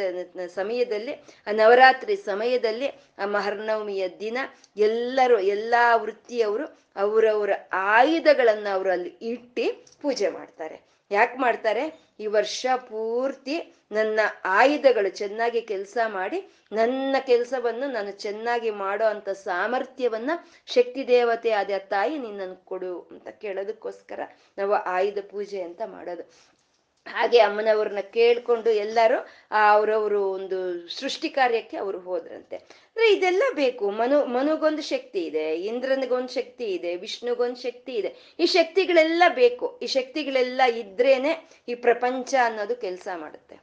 ಸಮಯದಲ್ಲಿ, 0.56 1.14
ಆ 1.48 1.52
ನವರಾತ್ರಿ 1.52 2.16
ಸಮಯದಲ್ಲಿ, 2.16 2.88
ಆ 3.18 3.26
ಮಹರ್ನವಮಿಯ 3.26 4.04
ದಿನ 4.20 4.38
ಎಲ್ಲರೂ, 4.78 5.38
ಎಲ್ಲಾ 5.40 5.96
ವೃತ್ತಿಯವರು 5.96 6.66
ಅವರವರ 6.96 7.50
ಆಯುಧಗಳನ್ನ 7.74 8.68
ಅವರು 8.74 8.90
ಅಲ್ಲಿ 8.92 9.12
ಇಟ್ಟು 9.22 9.86
ಪೂಜೆ 10.02 10.30
ಮಾಡ್ತಾರೆ. 10.30 10.78
ಯಾಕೆ 11.12 11.38
ಮಾಡ್ತಾರೆ? 11.38 11.84
ಈ 12.20 12.26
ವರ್ಷ 12.26 12.66
ಪೂರ್ತಿ 12.76 13.56
ನನ್ನ 13.92 14.20
ಆಯುಧಗಳು 14.46 15.10
ಚೆನ್ನಾಗಿ 15.10 15.62
ಕೆಲಸ 15.62 15.98
ಮಾಡಿ 16.08 16.50
ನನ್ನ 16.72 17.16
ಕೆಲಸವನ್ನು 17.20 17.92
ನಾನು 17.92 18.12
ಚೆನ್ನಾಗಿ 18.12 18.70
ಮಾಡೋ 18.70 19.06
ಅಂತ 19.06 19.30
ಸಾಮರ್ಥ್ಯವನ್ನ 19.30 20.32
ಶಕ್ತಿ 20.66 21.08
ದೇವತೆ 21.08 21.52
ಆದ 21.52 21.70
ತಾಯಿ 21.80 22.18
ನಿನ್ನನ್ನು 22.18 22.66
ಕೊಡು 22.66 23.08
ಅಂತ 23.12 23.28
ಕೇಳೋದಕ್ಕೋಸ್ಕರ 23.28 24.20
ನಾವು 24.58 24.74
ಆಯುಧ 24.74 25.18
ಪೂಜೆ 25.30 25.62
ಅಂತ 25.62 25.82
ಮಾಡೋದು. 25.86 26.52
ಹಾಗೆ 27.08 27.40
ಅಮ್ಮನವ್ರನ್ನ 27.40 28.00
ಕೇಳ್ಕೊಂಡು 28.00 28.70
ಎಲ್ಲರೂ 28.70 29.28
ಅವರವರು 29.52 30.32
ಒಂದು 30.32 30.88
ಸೃಷ್ಟಿ 30.88 31.30
ಕಾರ್ಯಕ್ಕೆ 31.30 31.78
ಅವರು 31.78 32.00
ಹೋದ್ರಂತೆ. 32.00 32.56
ಅಂದ್ರೆ 32.56 33.14
ಇದೆಲ್ಲ 33.14 33.44
ಬೇಕು. 33.54 33.90
ಮನು, 33.90 34.26
ಮನುಗೊಂದು 34.26 34.82
ಶಕ್ತಿ 34.82 35.26
ಇದೆ, 35.26 35.56
ಇಂದ್ರನಿಗೊಂದು 35.56 36.28
ಶಕ್ತಿ 36.28 36.64
ಇದೆ, 36.64 36.96
ವಿಷ್ಣುಗೊಂದು 36.96 37.56
ಶಕ್ತಿ 37.56 37.94
ಇದೆ. 37.94 38.16
ಈ 38.40 38.46
ಶಕ್ತಿಗಳೆಲ್ಲ 38.46 39.24
ಬೇಕು. 39.36 39.80
ಈ 39.82 39.86
ಶಕ್ತಿಗಳೆಲ್ಲ 39.88 40.62
ಇದ್ರೇನೆ 40.76 41.50
ಈ 41.68 41.76
ಪ್ರಪಂಚ 41.76 42.36
ಅನ್ನೋದು 42.44 42.76
ಕೆಲಸ 42.76 43.08
ಮಾಡುತ್ತೆ. 43.16 43.61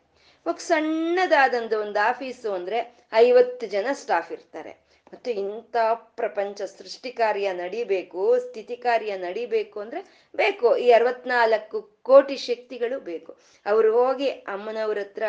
ಇವಾಗ 0.49 0.57
ಸಣ್ಣದಾದಂದು 0.57 1.81
ಒಂದು 1.81 1.99
ಆಫೀಸು 2.09 2.53
ಅಂದ್ರೆ 2.53 2.79
ಐವತ್ತು 3.13 3.67
ಜನ 3.67 3.87
ಸ್ಟಾಫ್ 3.93 4.33
ಇರ್ತಾರೆ. 4.33 4.71
ಮತ್ತೆ 5.13 5.31
ಇಂಥ 5.31 5.77
ಪ್ರಪಂಚ 5.93 6.63
ಸೃಷ್ಟಿ 6.63 7.11
ಕಾರ್ಯ 7.13 7.53
ನಡಿಬೇಕು, 7.53 8.39
ಸ್ಥಿತಿ 8.39 8.77
ಕಾರ್ಯ 8.77 9.17
ನಡಿಬೇಕು 9.17 9.81
ಅಂದ್ರೆ 9.81 10.01
ಬೇಕು. 10.37 10.77
ಈ 10.77 10.91
ಅರವತ್ನಾಲ್ಕು 10.91 11.81
ಕೋಟಿ 12.03 12.37
ಶಕ್ತಿಗಳು 12.37 13.01
ಬೇಕು. 13.01 13.33
ಅವರು 13.67 13.91
ಹೋಗಿ 13.99 14.29
ಅಮ್ಮನವ್ರ 14.29 14.99
ಹತ್ರ 14.99 15.23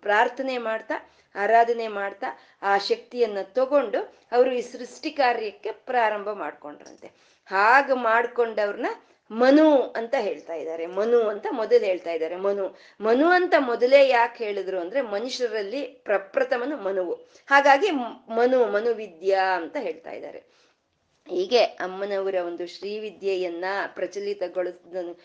ಪ್ರಾರ್ಥನೆ 0.00 0.58
ಮಾಡ್ತಾ, 0.58 0.94
ಆರಾಧನೆ 1.34 1.88
ಮಾಡ್ತಾ 1.88 2.26
ಆ 2.62 2.78
ಶಕ್ತಿಯನ್ನ 2.78 3.38
ತಗೊಂಡು 3.42 4.00
ಅವರು 4.32 4.52
ಈ 4.52 4.60
ಸೃಷ್ಟಿ 4.60 5.10
ಕಾರ್ಯಕ್ಕೆ 5.10 5.72
ಪ್ರಾರಂಭ 5.72 6.28
ಮಾಡ್ಕೊಂಡ್ರಂತೆ. 6.32 7.10
ಹಾಗೆ 7.46 7.92
ಮಾಡ್ಕೊಂಡವ್ರನ್ನ 7.92 8.86
ಮನು 9.30 9.82
ಅಂತ 9.82 10.14
ಹೇಳ್ತಾ 10.18 10.54
ಇದ್ದಾರೆ. 10.54 10.86
ಮನು 10.86 11.20
ಅಂತ 11.20 11.46
ಮೊದಲು 11.50 11.84
ಹೇಳ್ತಾ 11.84 12.12
ಇದ್ದಾರೆ. 12.12 12.36
ಮನು. 12.36 12.78
ಮನು 13.00 13.26
ಅಂತ 13.26 13.54
ಮೊದಲೇ 13.58 14.08
ಯಾಕೆ 14.08 14.44
ಹೇಳಿದ್ರು 14.44 14.80
ಅಂದ್ರೆ 14.80 15.00
ಮನುಷ್ಯರಲ್ಲಿ 15.00 15.82
ಪ್ರಪ್ರಥಮನು 15.82 16.76
ಮನುವು. 16.76 17.12
ಹಾಗಾಗಿ 17.46 17.90
ಮನು, 17.90 18.66
ಮನುವಿದ್ಯಾ 18.66 19.56
ಅಂತ 19.56 19.76
ಹೇಳ್ತಾ 19.80 20.10
ಇದ್ದಾರೆ. 20.10 20.54
ಹೀಗೆ 21.28 21.58
ಅಮ್ಮನವರ 21.58 22.34
ಒಂದು 22.46 22.66
ಶ್ರೀವಿದ್ಯೆಯನ್ನ 22.66 23.64
ಪ್ರಚಲಿತಗೊಳಿಸ್ 23.94 25.16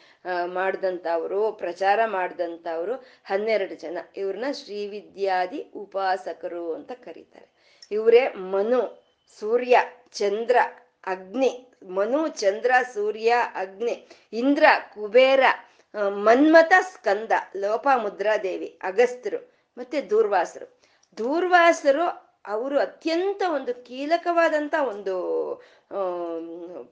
ಮಾಡಿದಂಥವ್ರು, 0.46 1.52
ಪ್ರಚಾರ 1.52 2.00
ಮಾಡಿದಂಥವ್ರು 2.06 2.94
ಹನ್ನೆರಡು 3.26 3.76
ಜನ. 3.76 3.98
ಇವ್ರನ್ನ 4.18 4.46
ಶ್ರೀವಿದ್ಯಾದಿ 4.52 5.72
ಉಪಾಸಕರು 5.76 6.74
ಅಂತ 6.74 6.92
ಕರೀತಾರೆ. 6.92 7.48
ಇವರೇ 7.92 8.28
ಮನು, 8.28 9.04
ಸೂರ್ಯ, 9.40 9.78
ಚಂದ್ರ, 10.12 10.58
ಅಗ್ನಿ 11.06 11.69
ಮನು, 11.88 12.28
ಚಂದ್ರ, 12.28 12.72
ಸೂರ್ಯ, 12.94 13.36
ಅಗ್ನಿ, 13.56 14.08
ಇಂದ್ರ, 14.34 14.64
ಕುಬೇರ 14.94 15.44
ಮನ್ಮಥ, 16.10 16.74
ಸ್ಕಂದ 16.82 17.32
ಲೋಪಮುದ್ರಾದೇವಿ 17.56 18.80
ಅಗಸ್ತ್ರು 18.82 19.52
ಮತ್ತೆ 19.78 20.02
ದೂರ್ವಾಸರು. 20.02 20.80
ದೂರ್ವಾಸರು 21.18 22.30
ಅವರು 22.46 22.80
ಅತ್ಯಂತ 22.80 23.42
ಒಂದು 23.48 23.86
ಕೀಲಕವಾದಂತ 23.86 24.76
ಒಂದು 24.80 25.16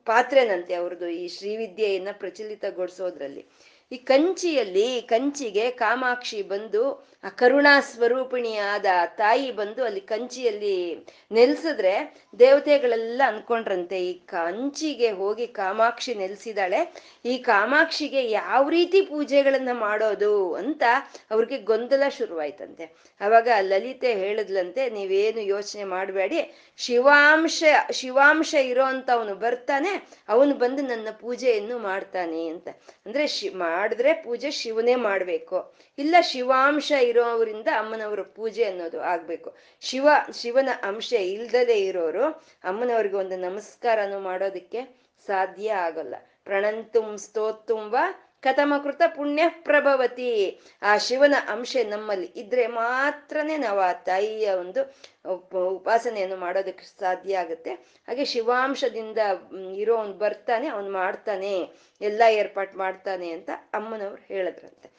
ಪಾತ್ರೆನಂತೆ 0.06 0.73
ಅವ್ರದ್ದು 0.73 1.08
ಈ 1.08 1.28
ಶ್ರೀವಿದ್ಯೆಯನ್ನ 1.28 2.08
ಪ್ರಚಲಿತಗೊಳಿಸೋದ್ರಲ್ಲಿ. 2.12 3.47
ಈ 3.91 3.97
ಕಂಚಿಯಲ್ಲಿ, 3.97 5.02
ಕಂಚಿಗೆ 5.02 5.71
ಕಾಮಾಕ್ಷಿ 5.71 6.41
ಬಂದು 6.41 7.08
ಕರುಣಾ 7.29 7.79
ಸ್ವರೂಪಿಣಿಯಾದ 7.79 8.85
ತಾಯಿ 9.17 9.51
ಬಂದು 9.51 9.83
ಅಲ್ಲಿ 9.83 10.01
ಕಂಚಿಯಲ್ಲಿ 10.01 11.07
ನೆಲೆಸಿದ್ರೆ 11.31 12.25
ದೇವತೆಗಳೆಲ್ಲ 12.39 13.21
ಅನ್ಕೊಂಡ್ರಂತೆ, 13.27 14.05
ಈ 14.05 14.13
ಕಂಚಿಗೆ 14.13 15.11
ಹೋಗಿ 15.11 15.47
ಕಾಮಾಕ್ಷಿ 15.47 16.13
ನೆಲೆಸಿದಾಳೆ, 16.13 16.93
ಈ 17.25 17.37
ಕಾಮಾಕ್ಷಿಗೆ 17.37 18.29
ಯಾವ 18.29 18.69
ರೀತಿ 18.69 19.01
ಪೂಜೆಗಳನ್ನ 19.01 19.69
ಮಾಡೋದು? 19.71 20.53
ಅಂತ 20.53 20.83
ಅವ್ರಿಗೆ 21.31 21.57
ಗೊಂದಲ 21.57 22.03
ಶುರುವಾಯ್ತಂತೆ. 22.09 23.15
ಅವಾಗ 23.21 23.47
ಲಲಿತೆ 23.61 24.13
ಹೇಳಿದ್ಲಂತೆ, 24.13 24.89
ನೀವೇನು 24.89 25.41
ಯೋಚನೆ 25.41 25.83
ಮಾಡಬೇಡಿ, 25.83 26.55
ಶಿವಾಂಶ 26.77 27.63
ಶಿವಾಂಶ 27.91 28.53
ಇರೋ 28.53 28.83
ಅವನು 28.83 29.35
ಬರ್ತಾನೆ, 29.35 30.07
ಅವನು 30.29 30.55
ಬಂದು 30.55 30.81
ನನ್ನ 30.81 31.07
ಪೂಜೆಯನ್ನು 31.21 31.79
ಮಾಡ್ತಾನೆ 31.79 32.47
ಅಂತ. 32.47 32.67
ಅಂದ್ರೆ 33.05 33.27
ಶಿ, 33.27 33.49
ಮಾಡಿದ್ರೆ 33.49 34.13
ಪೂಜೆ 34.13 34.51
ಶಿವನೇ 34.51 34.95
ಮಾಡ್ಬೇಕು. 34.95 35.87
ಇಲ್ಲ 35.97 36.15
ಶಿವಾಂಶ 36.21 36.91
ಇರೋವರಿಂದ 37.01 37.67
ಅಮ್ಮನವರ 37.77 38.21
ಪೂಜೆ 38.21 38.63
ಅನ್ನೋದು 38.63 38.99
ಆಗ್ಬೇಕು. 39.01 39.49
ಶಿವ, 39.81 40.07
ಶಿವನ 40.41 40.69
ಅಂಶ 40.83 41.13
ಇಲ್ದಲೇ 41.13 41.77
ಇರೋರು 41.86 42.25
ಅಮ್ಮನವ್ರಿಗೆ 42.63 43.15
ಒಂದು 43.15 43.37
ನಮಸ್ಕಾರನು 43.37 44.19
ಮಾಡೋದಕ್ಕೆ 44.19 44.81
ಸಾಧ್ಯ 45.27 45.69
ಆಗಲ್ಲ. 45.71 46.15
ಪ್ರಣಂತುಂ 46.43 47.17
ಸ್ತೋತ್ತುಂಬ 47.17 47.95
ಕಥಮಕೃತ 48.43 49.02
ಪುಣ್ಯ 49.15 49.43
ಪ್ರಭವತಿ. 49.50 50.60
ಆ 50.81 50.98
ಶಿವನ 50.98 51.35
ಅಂಶ 51.48 51.77
ನಮ್ಮಲ್ಲಿ 51.89 52.27
ಇದ್ರೆ 52.35 52.67
ಮಾತ್ರನೇ 52.67 53.58
ನಾವು 53.58 53.79
ಆ 53.79 53.93
ತಾಯಿಯ 53.93 54.50
ಒಂದು 54.50 54.81
ಉಪಾಸನೆಯನ್ನು 55.67 56.37
ಮಾಡೋದಕ್ಕೆ 56.37 56.85
ಸಾಧ್ಯ 57.00 57.37
ಆಗುತ್ತೆ. 57.37 57.71
ಹಾಗೆ 58.08 58.25
ಶಿವಾಂಶದಿಂದ 58.25 59.17
ಇರೋ 59.75 59.98
ಬರ್ತಾನೆ, 60.04 60.67
ಅವ್ನು 60.67 60.91
ಮಾಡ್ತಾನೆ, 60.91 61.54
ಎಲ್ಲ 62.02 62.21
ಏರ್ಪಾಟ್ 62.31 62.75
ಮಾಡ್ತಾನೆ 62.75 63.29
ಅಂತ 63.31 63.50
ಅಮ್ಮನವ್ರು 63.73 64.23
ಹೇಳಿದ್ರಂತೆ. 64.27 64.96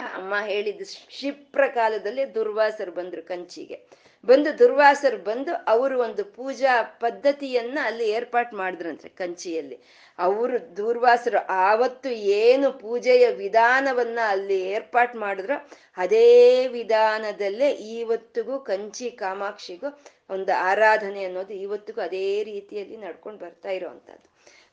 ಅಮ್ಮ 0.00 0.34
ಹೇಳಿದ್ದು 0.46 0.84
ಕ್ಷಿಪ್ರ 1.08 1.62
ಕಾಲದಲ್ಲಿ 1.74 2.34
ದುರ್ವಾಸರು 2.34 2.92
ಬಂದ್ರು 2.92 3.22
ಕಂಚಿಗೆ. 3.22 3.76
ಬಂದು 4.24 4.58
ದುರ್ವಾಸರು 4.58 5.18
ಬಂದು 5.22 5.52
ಅವರು 5.66 5.96
ಒಂದು 6.00 6.24
ಪೂಜಾ 6.36 6.72
ಪದ್ಧತಿಯನ್ನ 7.00 7.78
ಅಲ್ಲಿ 7.84 8.06
ಏರ್ಪಾಟ್ 8.10 8.54
ಮಾಡಿದ್ರಂತೆ 8.54 9.08
ಕಂಚಿಯಲ್ಲಿ. 9.20 9.76
ಅವರು 10.18 10.76
ದುರ್ವಾಸರು 10.76 11.40
ಆವತ್ತು 11.66 12.10
ಏನು 12.40 12.72
ಪೂಜೆಯ 12.80 13.24
ವಿಧಾನವನ್ನ 13.34 14.18
ಅಲ್ಲಿ 14.28 14.60
ಏರ್ಪಾಟ್ 14.74 15.16
ಮಾಡಿದ್ರು 15.16 15.56
ಅದೇ 15.98 16.26
ವಿಧಾನದಲ್ಲೇ 16.68 17.70
ಇವತ್ತಿಗೂ 17.98 18.58
ಕಂಚಿ 18.60 19.10
ಕಾಮಾಕ್ಷಿಗೂ 19.16 19.90
ಒಂದು 20.30 20.52
ಆರಾಧನೆ 20.70 21.24
ಅನ್ನೋದು 21.24 21.54
ಇವತ್ತಿಗೂ 21.66 22.00
ಅದೇ 22.00 22.26
ರೀತಿಯಲ್ಲಿ 22.44 22.96
ನಡ್ಕೊಂಡು 22.96 23.38
ಬರ್ತಾ 23.38 23.70
ಇರೋವಂಥದ್ದು. 23.70 24.26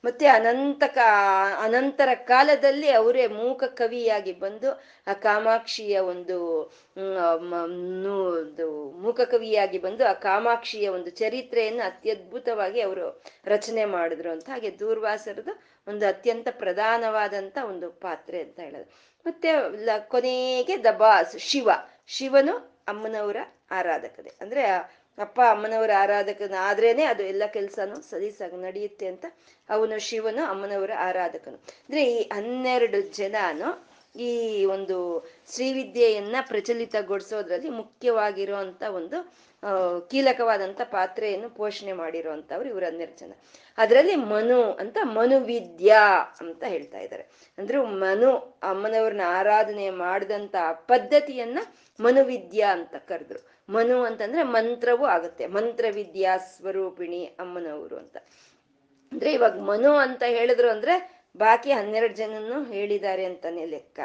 ಮತ್ತೆ 0.03 0.25
ಅನಂತ 0.27 0.83
ಅನಂತರ 1.61 2.09
ಕಾಲದಲ್ಲಿ 2.13 2.89
ಅವರೇ 2.89 3.27
ಮೂಕ 3.27 3.63
ಕವಿಯಾಗಿ 3.63 4.33
ಬಂದು 4.33 4.69
ಆ 5.07 5.13
ಕಾಮಾಕ್ಷಿಯ 5.13 5.99
ಒಂದು 5.99 6.37
ಮೂಕ 9.01 9.21
ಕವಿಯಾಗಿ 9.21 9.79
ಬಂದು 9.79 10.05
ಆ 10.05 10.13
ಕಾಮಾಕ್ಷಿಯ 10.13 10.87
ಒಂದು 10.89 11.09
ಚರಿತ್ರೆಯನ್ನು 11.09 11.83
ಅತ್ಯದ್ಭುತವಾಗಿ 11.83 12.81
ಅವರು 12.81 13.21
ರಚನೆ 13.45 13.85
ಮಾಡಿದ್ರು 13.85 14.31
ಅಂತ 14.31 14.49
ಹಾಗೆ 14.49 14.79
ದೂರ್ವಾಸರದು 14.79 15.53
ಒಂದು 15.87 16.05
ಅತ್ಯಂತ 16.05 16.47
ಪ್ರಧಾನವಾದಂತ 16.51 17.57
ಒಂದು 17.67 17.91
ಪಾತ್ರೆ 17.91 18.41
ಅಂತ 18.41 18.59
ಹೇಳೋದು. 18.59 18.89
ಮತ್ತೆ 19.25 19.49
ಕೊನೆಗೆ 20.07 20.83
ದಬಾಸ್ 20.83 21.39
ಶಿವ. 21.39 21.69
ಶಿವನು 22.07 22.55
ಅಮ್ಮನವರ 22.87 23.37
ಆರಾಧಕತೆ 23.71 24.31
ಅಂದ್ರೆ 24.41 24.63
ಅಪ್ಪ 25.17 25.41
ಅಮ್ಮನವರ 25.49 25.91
ಆರಾಧಕನ 25.97 26.55
ಆದ್ರೇನೆ 26.59 27.03
ಅದು 27.03 27.23
ಎಲ್ಲ 27.23 27.43
ಕೆಲ್ಸನೂ 27.47 28.01
ಸಲೀಸಾಗಿ 28.01 28.57
ನಡೆಯುತ್ತೆ 28.57 29.07
ಅಂತ 29.07 29.25
ಅವನು 29.69 29.99
ಶಿವನು 29.99 30.43
ಅಮ್ಮನವರ 30.45 30.91
ಆರಾಧಕನು. 30.99 31.57
ಅಂದ್ರೆ 31.83 32.03
ಈ 32.13 32.29
ಹನ್ನೆರಡು 32.33 33.01
ಜನನು 33.15 33.69
ಈ 34.15 34.65
ಒಂದು 34.65 35.27
ಶ್ರೀವಿದ್ಯೆಯನ್ನ 35.53 36.35
ಪ್ರಚಲಿತಗೊಳಿಸೋದ್ರಲ್ಲಿ 36.47 37.69
ಮುಖ್ಯವಾಗಿರುವಂತ 37.69 38.83
ಒಂದು 38.89 39.43
ಕೀಲಕವಾದಂತ 40.09 40.81
ಪಾತ್ರೆಯನ್ನು 40.91 41.49
ಪೋಷಣೆ 41.49 41.93
ಮಾಡಿರುವಂತವ್ರು 41.93 42.69
ಇವ್ರ 42.69 42.83
ಹನ್ನೆರಡು 42.85 43.19
ಜನ 43.19 43.31
ಅದರಲ್ಲಿ 43.77 44.15
ಮನು 44.15 44.71
ಅಂತ 44.73 44.97
ಮನುವಿದ್ಯಾ 45.03 46.03
ಅಂತ 46.41 46.63
ಹೇಳ್ತಾ 46.63 46.97
ಇದ್ದಾರೆ 46.97 47.53
ಅಂದ್ರೆ 47.57 47.81
ಮನು 47.81 48.37
ಅಮ್ಮನವ್ರನ್ನ 48.63 49.21
ಆರಾಧನೆ 49.25 49.89
ಮಾಡಿದಂತ 49.89 50.55
ಪದ್ಧತಿಯನ್ನ 50.87 51.59
ಮನುವಿದ್ಯಾ 51.99 52.71
ಅಂತ 52.71 52.95
ಕರೆದ್ರು. 52.95 53.39
ಮನು 53.69 54.03
ಅಂತಂದ್ರೆ 54.03 54.43
ಮಂತ್ರವೂ 54.43 55.05
ಆಗುತ್ತೆ. 55.05 55.47
ಮಂತ್ರವಿದ್ಯಾ 55.47 56.37
ಸ್ವರೂಪಿಣಿ 56.37 57.25
ಅಮ್ಮನವರು 57.25 57.97
ಅಂತ. 57.97 58.17
ಅಂದ್ರೆ 59.11 59.33
ಇವಾಗ 59.33 59.59
ಮನು 59.59 59.95
ಅಂತ 59.95 60.23
ಹೇಳಿದ್ರು 60.27 60.69
ಅಂದ್ರೆ 60.69 61.12
ಬಾಕಿ 61.37 61.71
ಹನ್ನೆರಡು 61.71 62.13
ಜನನು 62.13 62.63
ಹೇಳಿದ್ದಾರೆ 62.63 63.25
ಅಂತಾನೆ 63.25 63.65
ಲೆಕ್ಕ. 63.65 63.99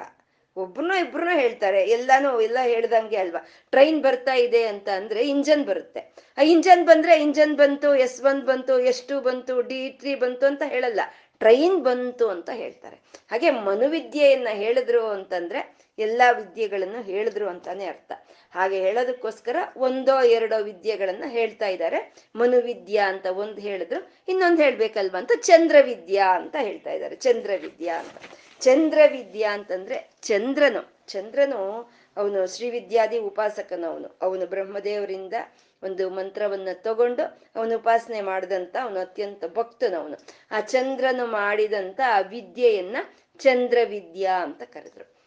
ಒಬ್ರನ್ನೋ 0.56 0.94
ಇಬ್ರು 0.94 1.30
ಹೇಳ್ತಾರೆ. 1.30 1.84
ಎಲ್ಲಾನು 1.84 2.40
ಎಲ್ಲ 2.40 2.58
ಹೇಳ್ದಂಗೆ 2.62 3.16
ಅಲ್ವಾ? 3.16 3.48
ಟ್ರೈನ್ 3.70 4.02
ಬರ್ತಾ 4.02 4.34
ಇದೆ 4.34 4.66
ಅಂತ 4.66 4.88
ಅಂದ್ರೆ 4.88 5.28
ಇಂಜನ್ 5.28 5.64
ಬರುತ್ತೆ. 5.64 6.00
ಆ 6.38 6.42
ಇಂಜನ್ 6.42 6.86
ಬಂದ್ರೆ 6.86 7.22
ಇಂಜನ್ 7.22 7.56
ಬಂತು, 7.56 7.94
ಎಸ್ 7.94 8.22
ಒನ್ 8.22 8.42
ಬಂತು, 8.42 8.80
ಎಸ್ 8.80 9.02
ಟು 9.02 9.20
ಬಂತು, 9.20 9.60
ಡಿ 9.60 9.90
ತ್ರೀ 9.90 10.14
ಬಂತು 10.14 10.46
ಅಂತ 10.46 10.62
ಹೇಳಲ್ಲ. 10.66 11.00
ಟ್ರೈನ್ 11.38 11.84
ಬಂತು 11.84 12.28
ಅಂತ 12.28 12.50
ಹೇಳ್ತಾರೆ. 12.50 12.96
ಹಾಗೆ 13.30 13.50
ಮನುವಿದ್ಯೆಯನ್ನ 13.50 14.48
ಹೇಳಿದ್ರು 14.50 15.06
ಅಂತಂದ್ರೆ 15.06 15.77
ಎಲ್ಲಾ 15.98 16.30
ವಿದ್ಯೆಗಳನ್ನು 16.30 17.02
ಹೇಳಿದ್ರು 17.02 17.48
ಅಂತಾನೆ 17.48 17.86
ಅರ್ಥ. 17.86 18.12
ಹಾಗೆ 18.50 18.80
ಹೇಳೋದಕ್ಕೋಸ್ಕರ 18.80 19.56
ಒಂದೋ 19.76 20.20
ಎರಡೋ 20.22 20.62
ವಿದ್ಯೆಗಳನ್ನ 20.62 21.24
ಹೇಳ್ತಾ 21.28 21.66
ಇದ್ದಾರೆ 21.66 22.14
ಮನುವಿದ್ಯಾ 22.36 23.08
ಅಂತ 23.08 23.26
ಒಂದು 23.26 23.60
ಹೇಳಿದ್ರು, 23.60 24.12
ಇನ್ನೊಂದು 24.28 24.62
ಹೇಳ್ಬೇಕಲ್ವಾ 24.62 25.18
ಅಂತ 25.18 25.32
ಚಂದ್ರವಿದ್ಯಾ 25.40 26.36
ಅಂತ 26.36 26.56
ಹೇಳ್ತಾ 26.60 26.92
ಇದ್ದಾರೆ 26.92 27.16
ಚಂದ್ರವಿದ್ಯಾ 27.16 27.98
ಅಂತ. 27.98 28.16
ಚಂದ್ರವಿದ್ಯಾ 28.60 29.52
ಅಂತಂದ್ರೆ 29.52 30.10
ಚಂದ್ರನು. 30.22 30.98
ಚಂದ್ರನು 31.06 31.90
ಅವನು 32.16 32.56
ಶ್ರೀವಿದ್ಯಾದಿ 32.56 33.18
ಉಪಾಸಕನು 33.18 33.86
ಅವನು. 33.86 34.18
ಅವನು 34.22 34.46
ಬ್ರಹ್ಮದೇವರಿಂದ 34.46 35.34
ಒಂದು 35.82 36.10
ಮಂತ್ರವನ್ನ 36.10 36.68
ತಗೊಂಡು 36.74 37.22
ಅವನು 37.56 37.76
ಉಪಾಸನೆ 37.76 38.20
ಮಾಡಿದಂತ 38.20 38.76
ಅವನು 38.82 39.00
ಅತ್ಯಂತ 39.00 39.44
ಭಕ್ತನವನು 39.44 40.16
ಆ 40.50 40.60
ಚಂದ್ರನು 40.60 41.26
ಮಾಡಿದಂತ 41.26 42.00
ಆ 42.06 42.20
ವಿದ್ಯೆಯನ್ನ 42.20 42.96
ಚಂದ್ರವಿದ್ಯಾ 43.38 44.42
ಅಂತ 44.42 44.62
ಕರೆದ್ರು. 44.62 45.17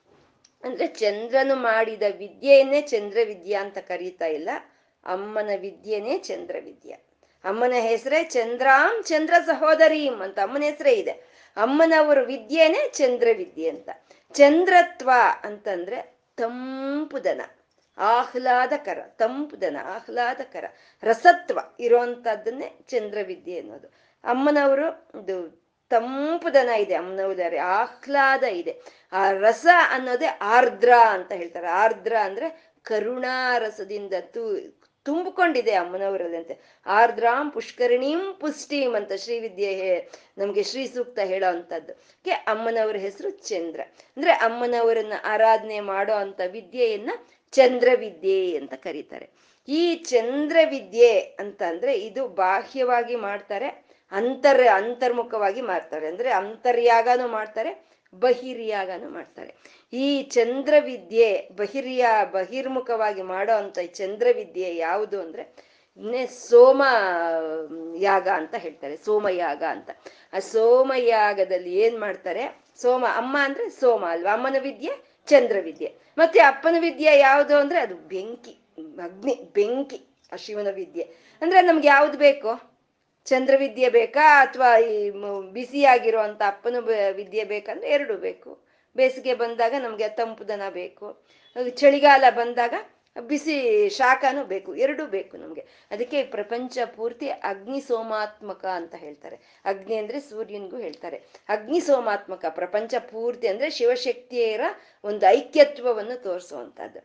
ಅಂದ್ರೆ 0.64 0.88
ಚಂದ್ರನು 0.88 1.56
ಮಾಡಿದ 1.56 2.02
ವಿದ್ಯೆಯನ್ನೇ 2.18 2.82
ಚಂದ್ರವಿದ್ಯಾ 2.82 3.62
ಅಂತ 3.62 3.78
ಕರೀತಾ 3.78 4.26
ಇಲ್ಲ. 4.26 4.50
ಅಮ್ಮನ 5.04 5.50
ವಿದ್ಯೆನೇ 5.60 6.18
ಚಂದ್ರವಿದ್ಯಾ 6.18 6.98
ಅಮ್ಮನ 7.46 7.74
ಹೆಸರೇ 7.74 8.24
ಚಂದ್ರಾಂ 8.24 9.04
ಚಂದ್ರ 9.04 9.34
ಸಹೋದರೀಂ 9.46 10.22
ಅಂತ 10.22 10.40
ಅಮ್ಮನ 10.40 10.64
ಹೆಸರೇ 10.64 10.94
ಇದೆ. 10.94 11.12
ಅಮ್ಮನವರ 11.58 12.22
ವಿದ್ಯೆನೇ 12.22 12.90
ಚಂದ್ರವಿದ್ಯೆ 12.90 13.70
ಅಂತ. 13.70 13.90
ಚಂದ್ರತ್ವ 14.34 15.12
ಅಂತಂದ್ರೆ 15.44 16.18
ತಂಪುದನ 16.38 17.42
ಆಹ್ಲಾದಕರ 17.98 19.00
ತಂಪುದನ 19.02 19.78
ಆಹ್ಲಾದಕರ, 19.84 20.66
ರಸತ್ವ 21.04 21.60
ಇರುವಂತಹದ್ದನ್ನೇ 21.80 22.80
ಚಂದ್ರವಿದ್ಯೆ 22.88 23.60
ಅನ್ನೋದು. 23.60 23.88
ಅಮ್ಮನವರು 24.24 24.88
ಇದು 25.20 25.61
ತಂಪುದನ 25.92 26.70
ಇದೆ 26.70 26.96
ಅಮ್ಮನವರ 26.96 27.56
ಆಹ್ಲಾದ 27.64 28.44
ಇದೆ. 28.44 28.82
ಆ 29.12 29.32
ರಸ 29.32 29.68
ಅನ್ನೋದೇ 29.90 30.26
ಆರ್ದ್ರ 30.26 30.92
ಅಂತ 31.10 31.32
ಹೇಳ್ತಾರೆ. 31.32 31.68
ಆರ್ದ್ರ 31.68 32.18
ಅಂದ್ರೆ 32.18 32.72
ಕರುಣಾ 32.84 33.58
ರಸದಿಂದ 33.58 34.14
ತು, 34.34 34.44
ತುಂಬಿಕೊಂಡಿದೆ 35.04 35.72
ಅಂತೆ 35.72 36.82
ಆರ್ದ್ರಾಂ 36.86 37.52
ಪುಷ್ಕರಣೀಂ 37.52 38.38
ಪುಷ್ಟೀಂ 38.40 38.96
ಅಂತ 38.96 39.12
ಶ್ರೀವಿದ್ಯೆ 39.14 40.10
ನಮ್ಗೆ 40.38 40.64
ಶ್ರೀ 40.64 40.88
ಸೂಕ್ತ 40.88 41.20
ಹೇಳೋ 41.20 41.50
ಅಂತದ್ದು 41.50 41.94
ಕೆ, 42.24 42.32
ಅಮ್ಮನವರ 42.32 42.96
ಹೆಸರು 42.96 43.30
ಚಂದ್ರ. 43.30 43.82
ಅಂದ್ರೆ 44.18 44.32
ಅಮ್ಮನವರನ್ನ 44.32 45.14
ಆರಾಧನೆ 45.24 45.80
ಮಾಡೋ 45.80 46.14
ಅಂತ 46.14 46.42
ವಿದ್ಯೆಯನ್ನ 46.48 47.12
ಚಂದ್ರ 47.52 47.90
ವಿದ್ಯೆ 47.96 48.58
ಅಂತ 48.58 48.74
ಕರೀತಾರೆ. 48.74 49.30
ಈ 49.68 49.96
ಚಂದ್ರ 49.96 50.58
ವಿದ್ಯೆ 50.70 51.20
ಅಂತ 51.20 51.62
ಇದು 51.96 52.28
ಬಾಹ್ಯವಾಗಿ 52.28 53.16
ಮಾಡ್ತಾರೆ 53.16 53.91
ಅಂತರ್ 54.12 54.68
ಅಂತರ್ಮುಖವಾಗಿ 54.68 55.62
ಮಾಡ್ತಾರೆ. 55.62 56.08
ಅಂದ್ರೆ 56.08 56.32
ಅಂತರ್ಯಾಗನು 56.32 57.28
ಮಾಡ್ತಾರೆ, 57.28 57.92
ಬಹಿರ್ಯಾಗನು 58.14 59.10
ಮಾಡ್ತಾರೆ. 59.10 59.56
ಈ 59.94 60.22
ಚಂದ್ರವಿದ್ಯೆ 60.22 61.50
ಬಹಿರ್ಯ, 61.56 62.06
ಬಹಿರ್ಮುಖವಾಗಿ 62.32 63.22
ಮಾಡೋ 63.22 63.54
ಅಂತ 63.54 63.80
ಚಂದ್ರವಿದ್ಯೆ 63.86 64.76
ಯಾವುದು 64.76 65.22
ಅಂದ್ರೆ 65.22 65.72
ಇನ್ನೇ 65.98 66.26
ಸೋಮ 66.26 66.84
ಯಾಗ 67.98 68.28
ಅಂತ 68.28 68.56
ಹೇಳ್ತಾರೆ, 68.56 68.98
ಸೋಮಯಾಗ 68.98 69.64
ಅಂತ. 69.70 69.90
ಆ 70.34 70.40
ಸೋಮಯಾಗದಲ್ಲಿ 70.40 71.76
ಏನ್ 71.76 72.00
ಮಾಡ್ತಾರೆ, 72.00 72.62
ಸೋಮ, 72.82 73.06
ಅಮ್ಮ 73.16 73.38
ಅಂದ್ರೆ 73.40 73.70
ಸೋಮ 73.70 74.06
ಅಲ್ವಾ? 74.06 74.34
ಅಮ್ಮನ 74.34 74.56
ವಿದ್ಯೆ 74.60 74.92
ಚಂದ್ರವಿದ್ಯೆ. 75.28 75.96
ಮತ್ತೆ 76.18 76.40
ಅಪ್ಪನ 76.40 76.76
ವಿದ್ಯೆ 76.80 77.20
ಯಾವುದು 77.20 77.56
ಅಂದ್ರೆ, 77.56 77.80
ಅದು 77.80 77.96
ಬೆಂಕಿ, 77.96 78.52
ಅಗ್ನಿ, 79.04 79.52
ಬೆಂಕಿ, 79.54 80.02
ಆ 80.32 80.36
ಶಿವನ 80.36 80.68
ವಿದ್ಯೆ. 80.74 81.04
ಅಂದ್ರೆ 81.42 81.62
ನಮ್ಗೆ 81.62 81.88
ಯಾವ್ದು 81.88 82.18
ಬೇಕು? 82.18 82.71
ಚಂದ್ರವಿದ್ಯೆ 83.28 83.90
ಬೇಕಾ 83.90 84.26
ಅಥವಾ 84.46 84.70
ಈ 84.78 84.96
ಬಿಸಿಯಾಗಿರುವಂತ 85.52 86.42
ಅಪ್ಪನ 86.48 86.76
ವಿದ್ಯೆ 87.12 87.44
ಬೇಕಂದ್ರೆ 87.44 87.90
ಎರಡು 87.90 88.16
ಬೇಕು. 88.18 88.52
ಬೇಸಿಗೆ 88.96 89.34
ಬಂದಾಗ 89.34 89.74
ನಮ್ಗೆ 89.80 90.08
ತಂಪುದನ 90.10 90.64
ಬೇಕು. 90.70 91.08
ಚಳಿಗಾಲ 91.80 92.24
ಬಂದಾಗ 92.36 92.74
ಬಿಸಿ 93.28 93.56
ಶಾಖನೂ 93.90 94.42
ಬೇಕು, 94.44 94.72
ಎರಡೂ 94.76 95.06
ಬೇಕು 95.06 95.38
ನಮ್ಗೆ. 95.38 95.64
ಅದಕ್ಕೆ 95.92 96.20
ಪ್ರಪಂಚ 96.24 96.78
ಪೂರ್ತಿ 96.96 97.28
ಅಗ್ನಿ 97.30 97.80
ಸೋಮಾತ್ಮಕ 97.82 98.64
ಅಂತ 98.66 98.96
ಹೇಳ್ತಾರೆ. 98.96 99.38
ಅಗ್ನಿ 99.66 99.96
ಅಂದ್ರೆ 99.96 100.20
ಸೂರ್ಯನ್ಗೂ 100.20 100.78
ಹೇಳ್ತಾರೆ. 100.78 101.18
ಅಗ್ನಿ 101.50 101.80
ಸೋಮಾತ್ಮಕ 101.80 102.46
ಪ್ರಪಂಚ 102.50 102.94
ಪೂರ್ತಿ 103.12 103.48
ಅಂದ್ರೆ 103.48 103.70
ಶಿವಶಕ್ತಿಯರ 103.70 104.62
ಒಂದು 105.04 105.26
ಐಕ್ಯತ್ವವನ್ನು 105.30 106.18
ತೋರಿಸುವಂತಹದ್ದು 106.24 107.02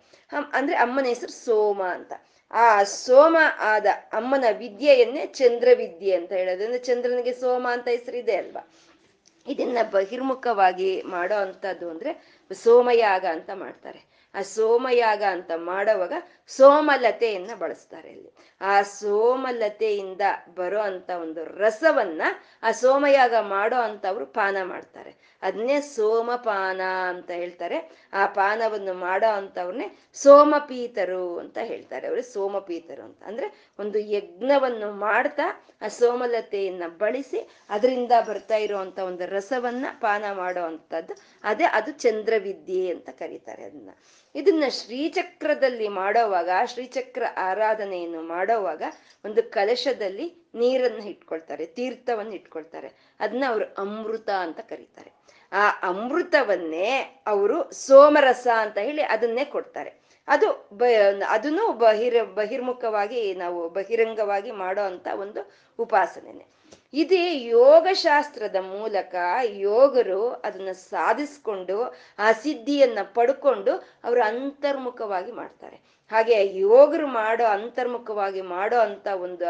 ಅಂದ್ರೆ 0.53 0.77
ಅಮ್ಮನ 0.77 1.07
ಹೆಸರು 1.07 1.33
ಸೋಮ 1.33 1.83
ಅಂತ. 1.83 2.13
ಆ 2.51 2.83
ಸೋಮ 2.83 3.37
ಆದ 3.59 3.87
ಅಮ್ಮನ 4.13 4.45
ವಿದ್ಯೆಯನ್ನೇ 4.59 5.27
ಚಂದ್ರ 5.27 5.69
ವಿದ್ಯೆ 5.75 6.17
ಅಂತ 6.17 6.33
ಹೇಳೋದು. 6.33 6.65
ಅಂದ್ರೆ 6.65 6.79
ಚಂದ್ರನಿಗೆ 6.79 7.33
ಸೋಮ 7.33 7.69
ಅಂತ 7.71 7.89
ಹೆಸರಿದೆ 7.89 8.37
ಅಲ್ವಾ? 8.37 8.69
ಇದನ್ನ 9.47 9.79
ಬಹಿರ್ಮುಖವಾಗಿ 9.91 11.03
ಮಾಡೋ 11.03 11.35
ಅಂತದ್ದು 11.35 11.91
ಅಂದ್ರೆ 11.91 12.41
ಸೋಮಯಾಗ 12.53 13.25
ಅಂತ 13.25 13.51
ಮಾಡ್ತಾರೆ. 13.55 14.17
ಆ 14.35 14.43
ಸೋಮಯಾಗ 14.43 15.23
ಅಂತ 15.23 15.51
ಮಾಡುವಾಗ 15.57 16.13
ಸೋಮಲತೆಯನ್ನ 16.47 17.51
ಬಳಸ್ತಾರೆ 17.59 18.11
ಇಲ್ಲಿ 18.11 18.33
ಆ 18.61 18.83
ಸೋಮಲತೆಯಿಂದ 18.83 20.21
ಬರೋ 20.55 20.81
ಅಂತ 20.81 21.11
ಒಂದು 21.11 21.45
ರಸವನ್ನ 21.45 22.23
ಆ 22.63 22.73
ಸೋಮಯಾಗ 22.73 23.35
ಮಾಡೋ 23.41 23.77
ಅಂತವ್ರು 23.77 24.27
ಪಾನ 24.27 24.57
ಮಾಡ್ತಾರೆ. 24.63 25.36
ಅದನ್ನೇ 25.43 25.81
ಸೋಮಪಾನ 25.81 26.81
ಅಂತ 27.09 27.31
ಹೇಳ್ತಾರೆ. 27.31 27.91
ಆ 28.13 28.27
ಪಾನವನ್ನು 28.27 28.95
ಮಾಡೋ 28.95 29.29
ಅಂತವ್ರನ್ನೇ 29.29 29.99
ಸೋಮಪೀತರು 30.15 31.39
ಅಂತ 31.39 31.59
ಹೇಳ್ತಾರೆ 31.63 32.07
ಅವರು, 32.07 32.23
ಸೋಮಪೀತರು 32.23 33.03
ಅಂತ. 33.03 33.23
ಅಂದ್ರೆ 33.27 33.73
ಒಂದು 33.79 33.99
ಯಜ್ಞವನ್ನು 33.99 34.93
ಮಾಡ್ತಾ 34.93 35.65
ಆ 35.83 35.89
ಸೋಮಲತೆಯನ್ನ 35.89 36.83
ಬಳಸಿ 36.89 37.51
ಅದರಿಂದ 37.69 38.13
ಬರ್ತಾ 38.29 38.57
ಇರುವಂತ 38.57 38.99
ಒಂದು 38.99 39.27
ರಸವನ್ನ 39.27 39.87
ಪಾನ 40.01 40.25
ಮಾಡೋ 40.33 40.63
ಅಂಥದ್ದು 40.63 41.15
ಅದೇ 41.45 41.65
ಅದು 41.65 41.93
ಚಂದ್ರವಿದ್ಯೆ 41.93 42.91
ಅಂತ 42.91 43.09
ಕರೀತಾರೆ 43.11 43.65
ಅದನ್ನ 43.65 43.91
ಇದನ್ನ 44.37 44.65
ಶ್ರೀಚಕ್ರದಲ್ಲಿ 44.69 45.89
ಮಾಡೋವಾಗ, 45.89 46.49
ಶ್ರೀಚಕ್ರ 46.65 47.23
ಆರಾಧನೆಯನ್ನು 47.37 48.21
ಮಾಡೋವಾಗ 48.21 48.83
ಒಂದು 49.25 49.43
ಕಲಶದಲ್ಲಿ 49.43 50.27
ನೀರನ್ನು 50.55 50.99
ಇಟ್ಕೊಳ್ತಾರೆ, 50.99 51.67
ತೀರ್ಥವನ್ನು 51.67 52.33
ಇಟ್ಕೊಳ್ತಾರೆ. 52.33 52.89
ಅದನ್ನ 53.21 53.45
ಅವರು 53.49 53.65
ಅಮೃತ 53.65 54.31
ಅಂತ 54.31 54.61
ಕರೀತಾರೆ. 54.61 55.13
ಆ 55.53 55.71
ಅಮೃತವನ್ನೇ 55.83 57.23
ಅವರು 57.27 57.73
ಸೋಮರಸ 57.73 58.47
ಅಂತ 58.59 58.79
ಹೇಳಿ 58.79 59.03
ಅದನ್ನೇ 59.03 59.45
ಕೊಡ್ತಾರೆ. 59.45 59.93
ಅದು 60.29 60.69
ಬ, 60.73 60.85
ಅದನ್ನು 61.29 61.73
ಬಹಿರ್, 61.73 62.35
ಬಹಿರ್ಮುಖವಾಗಿ 62.35 63.35
ನಾವು 63.35 63.69
ಬಹಿರಂಗವಾಗಿ 63.69 64.51
ಮಾಡೋ 64.51 64.83
ಅಂತ 64.83 65.09
ಒಂದು 65.15 65.51
ಉಪಾಸನೆ 65.79 66.47
ಇದೇ 66.97 67.41
ಯೋಗಶಾಸ್ತ್ರದ 67.41 68.57
ಮೂಲಕ 68.57 69.15
ಯೋಗರು 69.45 70.29
ಅದನ್ನ 70.29 70.73
ಸಾಧಿಸ್ಕೊಂಡು, 70.73 71.95
ಆ 72.19 72.33
ಸಿದ್ಧಿಯನ್ನ 72.33 72.99
ಪಡ್ಕೊಂಡು 73.15 73.73
ಅವರು 74.05 74.23
ಅಂತರ್ಮುಖವಾಗಿ 74.23 75.33
ಮಾಡ್ತಾರೆ. 75.33 75.77
ಹಾಗೆ 76.11 76.59
ಯೋಗರು 76.59 77.07
ಮಾಡೋ 77.07 77.45
ಅಂತರ್ಮುಖವಾಗಿ 77.45 78.41
ಮಾಡೋ 78.41 78.79
ಅಂತ 78.79 79.07
ಒಂದು, 79.07 79.47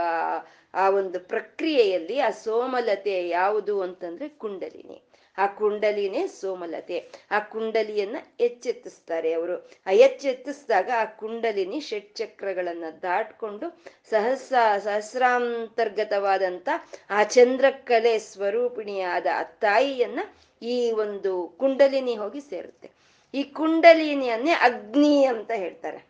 ಆ 0.74 0.90
ಒಂದು 0.90 1.20
ಪ್ರಕ್ರಿಯೆಯಲ್ಲಿ 1.20 2.18
ಆ 2.20 2.30
ಸೋಮಲತೆ 2.30 3.28
ಯಾವುದು 3.28 3.82
ಅಂತಂದ್ರೆ 3.82 4.28
ಕುಂಡಲಿನಿ. 4.28 5.05
ಆ 5.38 5.46
ಕುಂಡಲಿನೇ 5.46 6.26
ಸೋಮಲತೆ. 6.26 7.10
ಆ 7.30 7.38
ಕುಂಡಲಿಯನ್ನ 7.38 8.16
ಎಚ್ಚೆತ್ತಿಸ್ತಾರೆ 8.40 9.32
ಅವರು. 9.32 9.70
ಆ 9.86 9.90
ಎಚ್ಚೆತ್ತಿಸಿದಾಗ 9.90 10.90
ಆ 10.96 11.04
ಕುಂಡಲಿನಿ 11.04 11.80
ಷಟ್ಚಕ್ರಗಳನ್ನ 11.80 12.84
ದಾಟ್ಕೊಂಡು 13.02 13.82
ಸಹಸ್ರ, 14.10 14.54
ಸಹಸ್ರಾಂತರ್ಗತವಾದಂತ 14.78 16.68
ಆ 17.10 17.22
ಚಂದ್ರಕಲೆ 17.22 18.18
ಸ್ವರೂಪಿಣಿಯಾದ 18.18 19.26
ಆ 19.34 19.42
ತಾಯಿಯನ್ನ 19.42 20.20
ಈ 20.62 20.90
ಒಂದು 20.90 21.48
ಕುಂಡಲಿನಿ 21.48 22.16
ಹೋಗಿ 22.16 22.40
ಸೇರುತ್ತೆ. 22.40 22.90
ಈ 23.34 23.42
ಕುಂಡಲಿನಿಯನ್ನೇ 23.42 24.52
ಅಗ್ನಿ 24.52 25.24
ಅಂತ 25.24 25.50
ಹೇಳ್ತಾರೆ. 25.50 26.06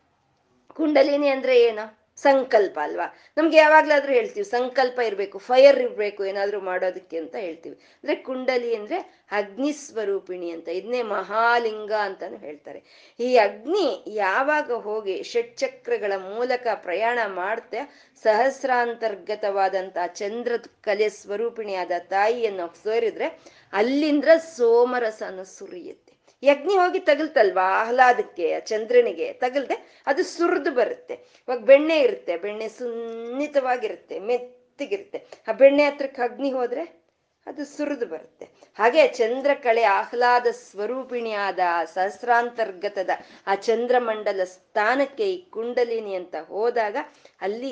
ಕುಂಡಲಿನಿ 0.73 1.29
ಅಂದ್ರೆ 1.29 1.61
ಏನು? 1.61 2.06
ಸಂಕಲ್ಪ 2.17 2.79
ಅಲ್ವಾ? 2.83 3.07
ನಮ್ಗೆ 3.37 3.57
ಯಾವಾಗ್ಲಾದ್ರೂ 3.57 4.13
ಹೇಳ್ತೀವಿ, 4.13 4.47
ಸಂಕಲ್ಪ 4.47 4.99
ಇರಬೇಕು, 5.01 5.39
ಫೈರ್ 5.39 5.79
ಇರಬೇಕು 5.79 6.25
ಏನಾದ್ರೂ 6.25 6.61
ಮಾಡೋದಕ್ಕೆ 6.61 7.17
ಅಂತ 7.17 7.37
ಹೇಳ್ತೀವಿ. 7.37 7.75
ಅಂದ್ರೆ 7.75 8.17
ಕುಂಡಲಿ 8.17 8.75
ಅಂದ್ರೆ 8.77 8.99
ಅಗ್ನಿ 9.31 9.73
ಸ್ವರೂಪಿಣಿ 9.73 10.51
ಅಂತ 10.51 10.69
ಇದನ್ನೇ 10.69 11.03
ಮಹಾಲಿಂಗ 11.03 11.93
ಅಂತಾನು 11.93 12.37
ಹೇಳ್ತಾರೆ. 12.37 12.83
ಈ 13.21 13.37
ಅಗ್ನಿ 13.37 14.05
ಯಾವಾಗ 14.07 14.73
ಹೋಗಿ 14.73 15.23
ಷಟ್ಚಕ್ರಗಳ 15.23 16.13
ಮೂಲಕ 16.17 16.67
ಪ್ರಯಾಣ 16.75 17.19
ಮಾಡ್ತೆ, 17.27 18.11
ಸಹಸ್ರಾಂತರ್ಗತವಾದಂತ 18.23 19.99
ಚಂದ್ರ 20.07 20.53
ಕಲೆ 20.81 21.09
ಸ್ವರೂಪಿಣಿಯಾದ 21.09 21.93
ತಾಯಿಯನ್ನು 21.99 22.75
ಸೇರಿದ್ರೆ 22.83 23.41
ಅಲ್ಲಿಂದ್ರ 23.73 24.37
ಸೋಮರಸನ 24.37 25.43
ಸುರಿಯುತ್ತೆ. 25.43 26.06
ಯಜ್ಞಿ 26.43 26.75
ಹೋಗಿ 26.75 26.99
ತಗಲ್ತಲ್ವಾ 26.99 27.63
ಆಹ್ಲಾದಕ್ಕೆ, 27.63 28.61
ಚಂದ್ರನಿಗೆ? 28.61 29.33
ತಗಲ್ದೆ 29.33 30.03
ಅದು 30.07 30.25
ಸುರಿದು 30.25 30.71
ಬರುತ್ತೆ. 30.71 31.15
ಇವಾಗ 31.15 31.59
ಬೆಣ್ಣೆ 31.59 31.99
ಇರುತ್ತೆ, 31.99 32.37
ಬೆಣ್ಣೆ 32.37 32.69
ಸುನ್ನಿತವಾಗಿರುತ್ತೆ, 32.69 34.19
ಮೆತ್ತಗಿರುತ್ತೆ. 34.19 35.27
ಆ 35.49 35.53
ಬೆಣ್ಣೆ 35.53 35.85
ಹತ್ರಕ್ಕೆ 35.85 36.23
ಅಗ್ನಿ 36.23 36.53
ಹೋದ್ರೆ? 36.53 37.06
ಅದು 37.47 37.63
ಸುರಿದು 37.65 38.07
ಬರುತ್ತೆ. 38.07 38.45
ಹಾಗೆ 38.79 39.03
ಚಂದ್ರ 39.19 39.51
ಕಳೆ 39.65 39.83
ಆಹ್ಲಾದ 39.99 40.47
ಸ್ವರೂಪಿಣಿಯಾದ 40.47 41.59
ಸಹಸ್ರಾಂತರ್ಗತದ 41.95 43.11
ಆ 43.47 43.55
ಚಂದ್ರಮಂಡಲ 43.67 44.45
ಸ್ಥಾನಕ್ಕೆ 44.45 45.27
ಈ 45.33 45.37
ಕುಂಡಲಿನಿ 45.51 46.15
ಅಂತ 46.15 46.35
ಹೋದಾಗ 46.49 46.97
ಅಲ್ಲಿ 47.41 47.71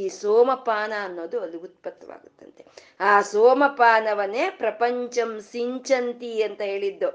ಈ 0.00 0.02
ಸೋಮಪಾನ 0.08 0.92
ಅನ್ನೋದು 1.04 1.40
ಅಲ್ಲಿ 1.40 1.56
ಉತ್ಪತ್ತವಾಗುತ್ತಂತೆ. 1.56 2.62
ಆ 3.00 3.12
ಸೋಮಪಾನವನ್ನೇ 3.22 4.44
ಪ್ರಪಂಚಂ 4.50 5.32
ಸಿಂಚಂತಿ 5.52 6.32
ಅಂತ 6.42 6.62
ಹೇಳಿದ್ದು 6.72 7.10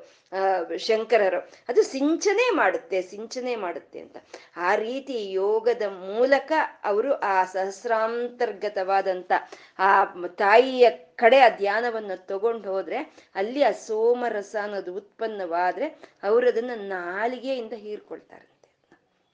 ಶಂಕರರು. 0.77 1.39
ಅದು 1.69 1.81
ಸಿಂಚನೆ 1.83 2.45
ಮಾಡುತ್ತೆ 2.55 2.97
ಸಿಂಚನೆ 3.01 3.53
ಮಾಡುತ್ತೆ 3.55 3.99
ಅಂತ. 3.99 4.17
ಆ 4.57 4.75
ರೀತಿ 4.75 5.17
ಯೋಗದ 5.31 5.81
ಮೂಲಕ 5.83 6.51
ಅವರು 6.83 7.11
ಆ 7.33 7.37
ಸಹಸ್ರಾಂತರ್ಗತವಾದಂತ 7.55 9.31
ಆ 9.79 9.89
ತಾಯಿಯ 10.43 10.85
ಕಡೆ 11.21 11.39
ಆ 11.39 11.49
ಧ್ಯಾನವನ್ನು 11.57 12.15
ತಗೊಂಡು 12.25 12.67
ಹೋದ್ರೆ 12.71 12.99
ಅಲ್ಲಿ 13.35 13.61
ಆ 13.63 13.71
ಸೋಮರಸ 13.85 14.55
ಅನ್ನೋದು 14.63 14.91
ಉತ್ಪನ್ನವಾದ್ರೆ 14.95 15.87
ಅವರು 16.23 16.45
ಅದನ್ನ 16.47 16.71
ನಾಲಿಗೆಯಿಂದ 16.95 17.75
ಹೀರ್ಕೊಳ್ತಾರೆ. 17.85 18.45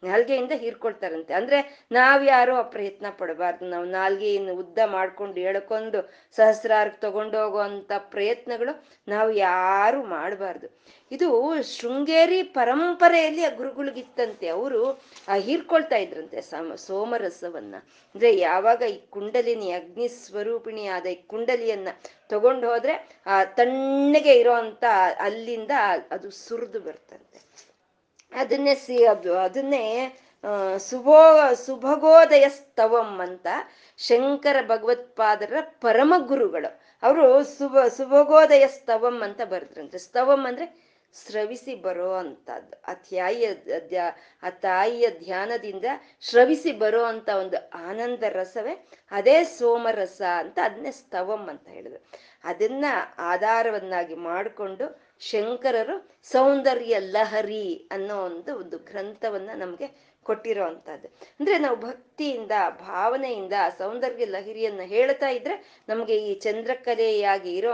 ನಾಲ್ಗೆಯಿಂದ 0.03 0.51
ಹೀರ್ಕೊಳ್ತಾರಂತೆ. 0.51 1.33
ಅಂದ್ರೆ 1.33 1.87
ನಾವ್ಯಾರು 1.91 2.55
ಆ 2.55 2.61
ಪ್ರಯತ್ನ 2.61 3.05
ಪಡಬಾರ್ದು. 3.17 3.65
ನಾವು 3.65 3.85
ನಾಲ್ಗೆಯನ್ನು 3.85 4.55
ಉದ್ದ 4.55 4.79
ಮಾಡ್ಕೊಂಡು 4.85 5.39
ಎಳ್ಕೊಂಡು 5.39 6.01
ಸಹಸ್ರಾರ್ಕ್ 6.37 7.01
ತಗೊಂಡು 7.01 7.37
ಹೋಗುವಂತ 7.43 7.91
ಪ್ರಯತ್ನಗಳು 7.97 8.85
ನಾವು 9.07 9.31
ಯಾರು 9.31 10.03
ಮಾಡಬಾರ್ದು. 10.03 10.67
ಇದು 11.11 11.27
ಶೃಂಗೇರಿ 11.61 12.43
ಪರಂಪರೆಯಲ್ಲಿ 12.43 13.43
ಆ 13.43 13.49
ಗುರುಗಳಿಗಿತ್ತಂತೆ 13.49 14.47
ಅವರು 14.47 15.01
ಆ 15.27 15.35
ಹೀರ್ಕೊಳ್ತಾ 15.35 15.95
ಇದ್ರಂತೆ 15.95 16.41
ಸಮ, 16.41 16.75
ಸೋಮರಸವನ್ನ. 16.75 17.75
ಅಂದ್ರೆ 18.15 18.37
ಯಾವಾಗ 18.37 18.81
ಈ 18.81 18.99
ಕುಂಡಲಿನಿ 19.09 19.71
ಅಗ್ನಿ 19.71 20.07
ಸ್ವರೂಪಿಣಿ 20.07 20.87
ಆದ 20.87 21.05
ಈ 21.05 21.15
ಕುಂಡಲಿಯನ್ನ 21.15 21.87
ತಗೊಂಡು 22.29 22.69
ಹೋದ್ರೆ 22.69 23.09
ಆ 23.27 23.43
ತಣ್ಣಗೆ 23.43 24.39
ಇರೋ 24.39 24.53
ಅಲ್ಲಿಂದ 25.19 25.71
ಅದು 26.11 26.31
ಸುರಿದು 26.31 26.79
ಬರ್ತಂತೆ. 26.79 27.46
ಅದನ್ನೇ 28.31 28.75
ಸಿ, 28.75 29.05
ಅದು 29.05 29.37
ಅದನ್ನೇ 29.37 30.17
ಸುಭೋ 30.77 31.53
ಸುಭಗೋದಯ 31.53 32.49
ಸ್ತವಂ 32.49 33.21
ಅಂತ 33.21 33.47
ಶಂಕರ 33.97 34.57
ಭಗವತ್ಪಾದರ 34.67 35.53
ಪರಮ 35.61 36.13
ಗುರುಗಳು. 36.17 36.81
ಅವರು 37.03 37.43
ಸುಭ 37.43 37.77
ಸುಭಗೋದಯ 37.97 38.67
ಸ್ತವಂ 38.67 39.23
ಅಂತ 39.23 39.41
ಬರೆದ್ರಂತೆ. 39.41 39.97
ಸ್ತವಂ 39.97 40.45
ಅಂದ್ರೆ 40.45 40.87
ಸ್ರವಿಸಿ 41.13 41.75
ಬರೋ 41.75 42.13
ಅಂತದ್ದು. 42.13 42.81
ಆ 42.87 42.93
ತಾಯಿಯ 42.93 43.99
ಆ 44.43 44.49
ತಾಯಿಯ 44.49 45.09
ಧ್ಯಾನದಿಂದ 45.09 45.85
ಶ್ರವಿಸಿ 46.21 46.71
ಬರೋ 46.71 47.03
ಅಂತ 47.03 47.29
ಒಂದು 47.29 47.69
ಆನಂದ 47.69 48.23
ರಸವೇ. 48.29 48.87
ಅದೇ 49.11 49.43
ಸೋಮರಸ 49.43 50.21
ಅಂತ 50.37 50.59
ಅದನ್ನೇ 50.63 50.91
ಸ್ತವಂ 50.91 51.49
ಅಂತ 51.49 51.67
ಹೇಳಿದ್ರು. 51.67 52.03
ಅದನ್ನ 52.43 52.85
ಆಧಾರವನ್ನಾಗಿ 53.17 54.15
ಮಾಡಿಕೊಂಡು 54.15 55.06
ಶಂಕರರು 55.19 56.21
ಸೌಂದರ್ಯ 56.23 56.99
ಲಹರಿ 56.99 57.87
ಅನ್ನೋ 57.91 58.17
ಒಂದು 58.23 58.55
ಒಂದು 58.55 58.77
ಗ್ರಂಥವನ್ನ 58.77 59.49
ನಮ್ಗೆ 59.55 60.17
ಕೊಟ್ಟಿರೋ 60.23 60.65
ಅಂತದ್ದು 60.65 61.07
ಅಂದ್ರೆ 61.39 61.57
ನಾವು 61.57 61.75
ಭಕ್ತಿಯಿಂದ, 61.75 62.51
ಭಾವನೆಯಿಂದ 62.79 63.53
ಸೌಂದರ್ಯ 63.77 64.25
ಲಹರಿಯನ್ನ 64.25 64.81
ಹೇಳ್ತಾ 64.81 65.27
ಇದ್ರೆ 65.27 65.85
ನಮ್ಗೆ 65.89 66.17
ಈ 66.17 66.33
ಚಂದ್ರಕಲೆಯಾಗಿ 66.39 67.55
ಇರೋ 67.55 67.73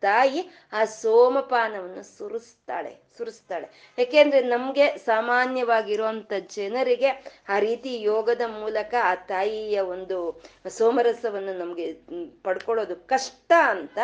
ತಾಯಿ 0.00 0.50
ಆ 0.72 0.84
ಸೋಮಪಾನವನ್ನು 0.84 2.02
ಸುರಿಸ್ತಾಳೆ 2.02 3.06
ಸುರಿಸ್ತಾಳೆ. 3.18 3.94
ಯಾಕೆಂದ್ರೆ 3.98 4.40
ನಮ್ಗೆ 4.40 4.96
ಸಾಮಾನ್ಯವಾಗಿರುವಂತ 4.96 6.32
ಜನರಿಗೆ 6.32 7.08
ಆ 7.48 7.58
ರೀತಿ 7.58 8.02
ಯೋಗದ 8.02 8.40
ಮೂಲಕ 8.46 8.94
ಆ 9.02 9.14
ತಾಯಿಯ 9.14 9.80
ಒಂದು 9.80 10.42
ಸೋಮರಸವನ್ನು 10.68 11.58
ನಮ್ಗೆ 11.58 11.92
ಪಡ್ಕೊಳ್ಳೋದು 12.42 12.96
ಕಷ್ಟ 12.96 13.52
ಅಂತ 13.58 13.98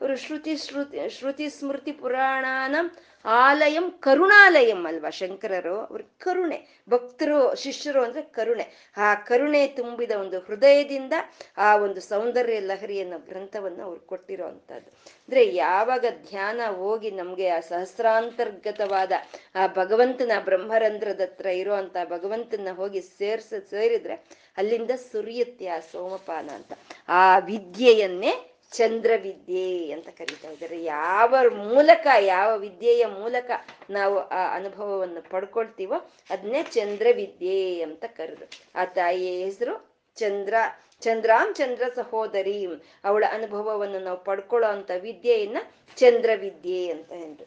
ಅವರು 0.00 0.16
ಶ್ರುತಿ 0.16 0.56
ಶ್ರುತಿ 0.56 1.10
ಶ್ರುತಿ 1.10 1.50
ಸ್ಮೃತಿ 1.50 1.92
ಪುರಾಣಾನ 1.92 2.76
ಆಲಯಂ 3.24 3.90
ಕರುಣಾಲಯಂ 4.00 4.86
ಅಲ್ವಾ 4.86 5.10
ಶಂಕರರು 5.10 5.76
ಅವ್ರ 5.80 6.00
ಕರುಣೆ 6.18 6.58
ಭಕ್ತರು 6.88 7.54
ಶಿಷ್ಯರು 7.54 8.00
ಅಂದ್ರೆ 8.02 8.22
ಕರುಣೆ 8.22 8.64
ಆ 8.96 9.14
ಕರುಣೆ 9.14 9.66
ತುಂಬಿದ 9.66 10.10
ಒಂದು 10.10 10.38
ಹೃದಯದಿಂದ 10.38 11.14
ಆ 11.58 11.76
ಒಂದು 11.76 12.00
ಸೌಂದರ್ಯ 12.00 12.60
ಲಹರಿಯನ್ನು 12.60 13.18
ಗ್ರಂಥವನ್ನು 13.18 13.82
ಅವ್ರು 13.84 14.00
ಕೊಟ್ಟಿರೋ 14.06 14.48
ಅಂದ್ರೆ 14.48 15.54
ಯಾವಾಗ 15.54 16.04
ಧ್ಯಾನ 16.30 16.60
ಹೋಗಿ 16.76 17.10
ನಮ್ಗೆ 17.10 17.48
ಆ 17.48 17.60
ಸಹಸ್ರಾಂತರ್ಗತವಾದ 17.60 19.12
ಆ 19.54 19.66
ಭಗವಂತನ 19.66 20.32
ಬ್ರಹ್ಮರಂಧ್ರದ 20.44 21.20
ಹತ್ರ 21.20 21.46
ಇರುವಂತ 21.46 21.96
ಭಗವಂತನ 22.10 22.72
ಹೋಗಿ 22.76 23.00
ಸೇರ್ಸ, 23.18 23.54
ಸೇರಿದ್ರೆ 23.70 24.16
ಅಲ್ಲಿಂದ 24.58 24.90
ಸುರಿಯುತ್ತೆ 25.10 25.66
ಆ 25.66 25.78
ಸೋಮಪಾನ 25.92 26.48
ಅಂತ. 26.54 26.72
ಆ 27.08 27.38
ವಿದ್ಯೆಯನ್ನೇ 27.38 28.32
ಚಂದ್ರವಿದ್ಯೆ 28.74 29.92
ಅಂತ 29.92 30.08
ಕರೀತಾ 30.08 30.48
ಇದ್ದಾರೆ. 30.50 30.82
ಯಾವ 30.84 31.34
ಮೂಲಕ, 31.56 32.06
ಯಾವ 32.20 32.58
ವಿದ್ಯೆಯ 32.58 33.06
ಮೂಲಕ 33.06 33.50
ನಾವು 33.90 34.18
ಆ 34.18 34.54
ಅನುಭವವನ್ನು 34.54 35.30
ಪಡ್ಕೊಳ್ತೀವೋ 35.30 36.10
ಅದನ್ನೇ 36.30 36.62
ಚಂದ್ರವಿದ್ಯೆ 36.62 37.82
ಅಂತ 37.82 38.04
ಕರೆದು. 38.04 38.46
ಆ 38.74 38.84
ತಾಯಿಯ 38.84 39.44
ಹೆಸರು 39.44 39.74
ಚಂದ್ರ, 40.16 40.54
ಚಂದ್ರಾಂ 41.00 41.54
ಚಂದ್ರ 41.54 41.84
ಸಹೋದರಿ. 41.96 42.66
ಅವಳ 43.04 43.24
ಅನುಭವವನ್ನು 43.32 43.98
ನಾವು 43.98 44.24
ಪಡ್ಕೊಳ್ಳೋ 44.24 44.68
ಅಂತ 44.68 44.90
ವಿದ್ಯೆಯನ್ನ 44.98 45.58
ಚಂದ್ರವಿದ್ಯೆ 45.96 46.80
ಅಂತ 46.90 47.12
ಹೇಳಿದ್ರು 47.12 47.46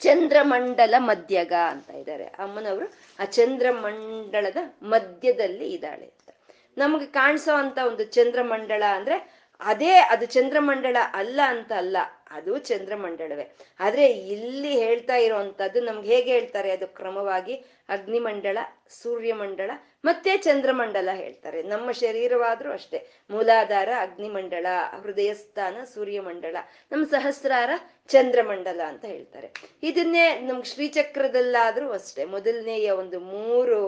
ಚಂದ್ರಮಂಡಲ 0.00 0.94
ಮಧ್ಯಗ 0.98 1.52
ಅಂತ 1.68 1.90
ಇದ್ದಾರೆ. 1.90 2.24
ಅಮ್ಮನವರು 2.24 2.86
ಆ 3.18 3.24
ಚಂದ್ರಮಂಡಲದ 3.24 4.56
ಮಧ್ಯದಲ್ಲಿ 4.82 5.68
ಇದ್ದಾಳೆ 5.72 6.04
ಅಂತ. 6.04 6.34
ನಮ್ಗೆ 6.78 7.06
ಕಾಣಿಸೋ 7.06 7.54
ಅಂತ 7.54 7.78
ಒಂದು 7.86 8.04
ಚಂದ್ರಮಂಡಲ 8.04 8.84
ಅಂದ್ರೆ 8.90 9.37
ಅದೇ 9.60 9.92
ಅದು 9.98 10.26
ಚಂದ್ರಮಂಡಳ 10.26 10.96
ಅಲ್ಲ 11.12 11.40
ಅಂತ 11.46 11.72
ಅಲ್ಲ, 11.72 11.96
ಅದು 12.30 12.58
ಚಂದ್ರಮಂಡಳವೇ 12.58 13.56
ಆದ್ರೆ 13.80 14.06
ಇಲ್ಲಿ 14.06 14.72
ಹೇಳ್ತಾ 14.78 15.16
ಇರೋವಂಥದ್ದು 15.16 15.80
ನಮ್ಗೆ 15.80 16.08
ಹೇಗೆ 16.14 16.32
ಹೇಳ್ತಾರೆ, 16.32 16.70
ಅದು 16.70 16.86
ಕ್ರಮವಾಗಿ 16.86 17.54
ಅಗ್ನಿಮಂಡಳ 17.88 18.58
ಸೂರ್ಯಮಂಡಳ 19.02 19.70
ಮತ್ತೆ 20.04 20.36
ಚಂದ್ರಮಂಡಲ 20.36 21.08
ಹೇಳ್ತಾರೆ. 21.14 21.62
ನಮ್ಮ 21.62 21.90
ಶರೀರವಾದ್ರೂ 21.92 22.72
ಅಷ್ಟೇ. 22.72 22.98
ಮೂಲಾಧಾರ 23.30 23.88
ಅಗ್ನಿಮಂಡಳ 24.00 24.66
ಹೃದಯ 25.02 25.34
ಸ್ಥಾನ 25.34 25.84
ಸೂರ್ಯಮಂಡಳ 25.94 26.56
ನಮ್ಮ 26.92 27.04
ಸಹಸ್ರಾರ 27.04 27.70
ಚಂದ್ರಮಂಡಲ 28.08 28.80
ಅಂತ 28.86 29.04
ಹೇಳ್ತಾರೆ. 29.04 29.50
ಇದನ್ನೇ 29.82 30.40
ನಮ್ಗೆ 30.40 30.68
ಶ್ರೀಚಕ್ರದಲ್ಲಾದ್ರೂ 30.68 31.90
ಅಷ್ಟೇ. 31.90 32.24
ಮೊದಲನೆಯ 32.24 32.90
ಒಂದು 32.90 33.20
ಮೂರು 33.20 33.78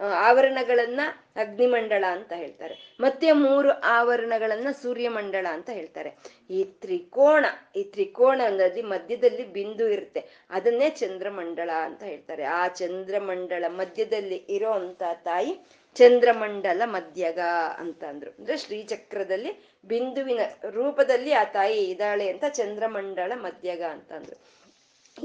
ಆವರಣಗಳನ್ನ 0.00 1.00
ಅಗ್ನಿಮಂಡಲ 1.36 2.04
ಅಂತ 2.10 2.32
ಹೇಳ್ತಾರೆ. 2.32 2.96
ಮತ್ತೆ 3.00 3.32
ಮೂರು 3.32 3.70
ಆವರಣಗಳನ್ನ 3.70 4.70
ಸೂರ್ಯಮಂಡಳ 4.82 5.46
ಅಂತ 5.50 5.70
ಹೇಳ್ತಾರೆ. 5.70 6.16
ಈ 6.50 6.64
ತ್ರಿಕೋಣ 6.64 7.46
ಈ 7.76 7.82
ತ್ರಿಕೋಣ 7.82 8.40
ಅನ್ನೋದು 8.44 8.82
ಮಧ್ಯದಲ್ಲಿ 8.82 9.44
ಬಿಂದು 9.44 9.88
ಇರುತ್ತೆ. 9.88 10.24
ಅದನ್ನೇ 10.50 10.90
ಚಂದ್ರಮಂಡಳ 10.90 11.70
ಅಂತ 11.70 12.02
ಹೇಳ್ತಾರೆ. 12.02 12.44
ಆ 12.44 12.68
ಚಂದ್ರಮಂಡಳ 12.68 13.64
ಮಧ್ಯದಲ್ಲಿ 13.68 14.36
ಇರೋ 14.36 14.92
ತಾಯಿ 15.22 15.58
ಚಂದ್ರಮಂಡಲ 15.94 16.82
ಮಧ್ಯಗ 16.84 17.38
ಅಂತ 17.78 18.04
ಅಂದ್ರು. 18.04 18.30
ಅಂದ್ರೆ 18.30 18.56
ಶ್ರೀಚಕ್ರದಲ್ಲಿ 18.56 19.52
ಬಿಂದುವಿನ 19.84 20.40
ರೂಪದಲ್ಲಿ 20.70 21.32
ಆ 21.32 21.44
ತಾಯಿ 21.44 21.78
ಇದ್ದಾಳೆ 21.78 22.28
ಅಂತ 22.28 22.44
ಚಂದ್ರಮಂಡಳ 22.48 23.32
ಮಧ್ಯಗ 23.34 23.82
ಅಂತ 23.82 24.12
ಅಂದ್ರು. 24.12 24.56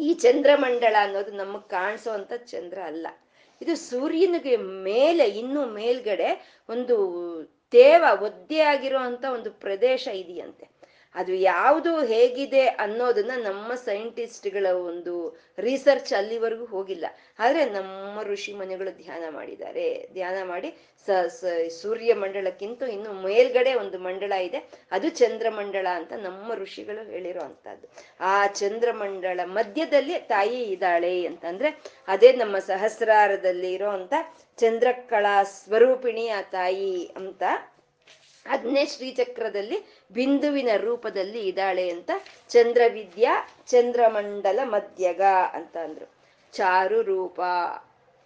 ಈ 0.01 0.13
ಚಂದ್ರಮಂಡಳ 0.13 0.95
ಅನ್ನೋದು 0.99 1.31
ನಮಗ್ 1.31 1.69
ಕಾಣಿಸೋ 1.69 2.37
ಚಂದ್ರ 2.37 2.79
ಅಲ್ಲ. 2.79 3.07
ಇದು 3.61 3.75
ಸೂರ್ಯನಿಗೆ 3.75 4.57
ಮೇಲೆ 4.57 5.29
ಇನ್ನೂ 5.29 5.65
ಮೇಲ್ಗಡೆ 5.65 6.59
ಒಂದು 6.69 6.95
ತೇವ 7.71 8.03
ಒದ್ದೆ 8.21 8.59
ಅಂತ 8.97 9.25
ಒಂದು 9.33 9.51
ಪ್ರದೇಶ 9.51 10.07
ಇದೆಯಂತೆ. 10.07 10.80
ಅದು 11.15 11.33
ಯಾವುದು 11.33 12.05
ಹೇಗಿದೆ 12.05 12.67
ಅನ್ನೋದನ್ನ 12.67 13.31
ನಮ್ಮ 13.43 13.75
ಸೈಂಟಿಸ್ಟ್ಗಳ 13.75 14.65
ಒಂದು 14.65 15.39
ರಿಸರ್ಚ್ 15.59 16.13
ಅಲ್ಲಿವರೆಗೂ 16.13 16.65
ಹೋಗಿಲ್ಲ. 16.65 17.05
ಆದ್ರೆ 17.39 17.65
ನಮ್ಮ 17.65 18.21
ಋಷಿ 18.21 18.53
ಮನೆಗಳು 18.53 18.91
ಧ್ಯಾನ 19.03 19.23
ಮಾಡಿದ್ದಾರೆ. 19.29 20.09
ಧ್ಯಾನ 20.13 20.37
ಮಾಡಿ 20.43 20.69
ಸ 21.07 21.09
ಸೂರ್ಯ 21.81 22.13
ಮಂಡಳಕ್ಕಿಂತ 22.13 22.81
ಇನ್ನು 22.81 23.13
ಮೇಲ್ಗಡೆ 23.13 23.73
ಒಂದು 23.73 23.99
ಮಂಡಳ 23.99 24.31
ಇದೆ. 24.31 24.59
ಅದು 24.91 25.09
ಚಂದ್ರಮಂಡಳ 25.09 25.87
ಅಂತ 25.93 26.13
ನಮ್ಮ 26.13 26.53
ಋಷಿಗಳು 26.53 27.11
ಹೇಳಿರೋ 27.11 27.41
ಅಂತದ್ದು 27.41 27.87
ಆ 28.19 28.47
ಚಂದ್ರಮಂಡಳ 28.47 29.39
ಮಧ್ಯದಲ್ಲಿ 29.43 30.19
ತಾಯಿ 30.19 30.63
ಇದ್ದಾಳೆ 30.63 31.25
ಅಂತಂದ್ರೆ 31.25 31.81
ಅದೇ 32.07 32.31
ನಮ್ಮ 32.33 32.59
ಸಹಸ್ರಾರದಲ್ಲಿ 32.59 33.73
ಇರೋ 33.73 33.89
ಅಂತ 33.89 34.13
ಚಂದ್ರಕಳಾ 34.57 35.43
ಸ್ವರೂಪಿಣಿ 35.43 36.27
ಆ 36.27 36.41
ತಾಯಿ 36.41 37.11
ಅಂತ. 37.15 37.43
ಅದನ್ನೇ 38.45 38.85
ಶ್ರೀಚಕ್ರದಲ್ಲಿ 38.85 39.77
ಬಿಂದುವಿನ 40.13 40.69
ರೂಪದಲ್ಲಿ 40.77 41.47
ಇದ್ದಾಳೆ 41.47 41.89
ಅಂತ 41.89 42.11
ಚಂದ್ರವಿದ್ಯಾ 42.49 43.49
ಚಂದ್ರಮಂಡಲ 43.67 44.59
ಮಧ್ಯಗ 44.63 45.21
ಅಂತ 45.53 45.77
ಅಂದ್ರು. 45.77 46.21
ಚಾರು 46.51 47.01
ರೂಪ 47.01 47.41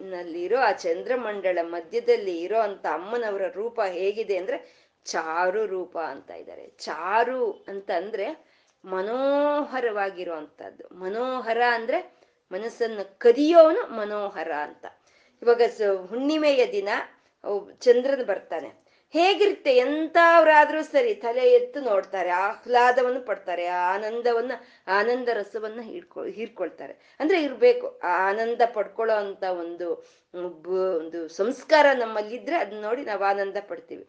ನಲ್ಲಿರೋ 0.02 0.60
ಆ 0.60 0.72
ಚಂದ್ರಮಂಡಲ 0.72 1.58
ಮಧ್ಯದಲ್ಲಿ 1.62 2.42
ಇರೋ 2.42 2.60
ಅಂತ 2.60 2.86
ಅಮ್ಮನವರ 2.94 3.48
ರೂಪ 3.48 3.82
ಹೇಗಿದೆ 3.82 4.38
ಅಂದ್ರೆ 4.38 4.86
ಚಾರು 5.06 5.66
ರೂಪ 5.66 5.98
ಅಂತ 5.98 6.32
ಇದ್ದಾರೆ. 6.32 6.68
ಚಾರು 6.68 7.66
ಅಂತ 7.68 7.92
ಅಂದ್ರೆ 7.92 8.56
ಮನೋಹರವಾಗಿರುವಂತಹದ್ದು. 8.86 10.96
ಮನೋಹರ 10.96 11.62
ಅಂದ್ರೆ 11.72 12.16
ಮನಸ್ಸನ್ನು 12.52 13.20
ಕದಿಯೋನು 13.20 13.88
ಮನೋಹರ 13.88 14.52
ಅಂತ. 14.52 14.86
ಇವಾಗ 15.42 15.62
ಹುಣ್ಣಿಮೆಯ 16.08 16.72
ದಿನ 16.72 16.90
ಚಂದ್ರನ 17.80 18.24
ಬರ್ತಾನೆ. 18.24 18.85
ಹೇಗಿರುತ್ತೆ 19.16 19.76
ಎಂಥವ್ರಾದ್ರೂ 19.78 20.82
ಸರಿ 20.84 21.14
ತಲೆ 21.16 21.46
ಎತ್ತು 21.52 21.80
ನೋಡ್ತಾರೆ, 21.82 22.30
ಆಹ್ಲಾದವನ್ನು 22.30 23.22
ಪಡ್ತಾರೆ, 23.22 23.66
ಆನಂದವನ್ನ, 23.66 24.52
ಆನಂದ 24.88 25.30
ರಸವನ್ನ 25.34 25.82
ಹಿಡ್ಕೊ, 25.82 26.24
ಹೀರ್ಕೊಳ್ತಾರೆ. 26.24 27.16
ಅಂದ್ರೆ 27.20 27.44
ಇರ್ಬೇಕು 27.44 28.00
ಆನಂದ 28.04 28.62
ಪಡ್ಕೊಳ್ಳೋ 28.74 29.16
ಅಂತ 29.16 29.44
ಒಂದು 29.44 29.88
ಒಂದು 31.00 31.28
ಸಂಸ್ಕಾರ 31.28 31.86
ನಮ್ಮಲ್ಲಿದ್ರೆ 31.98 32.56
ಅದನ್ನ 32.56 32.82
ನೋಡಿ 32.82 33.02
ನಾವು 33.02 33.24
ಆನಂದ 33.24 33.58
ಪಡ್ತೀವಿ. 33.68 34.08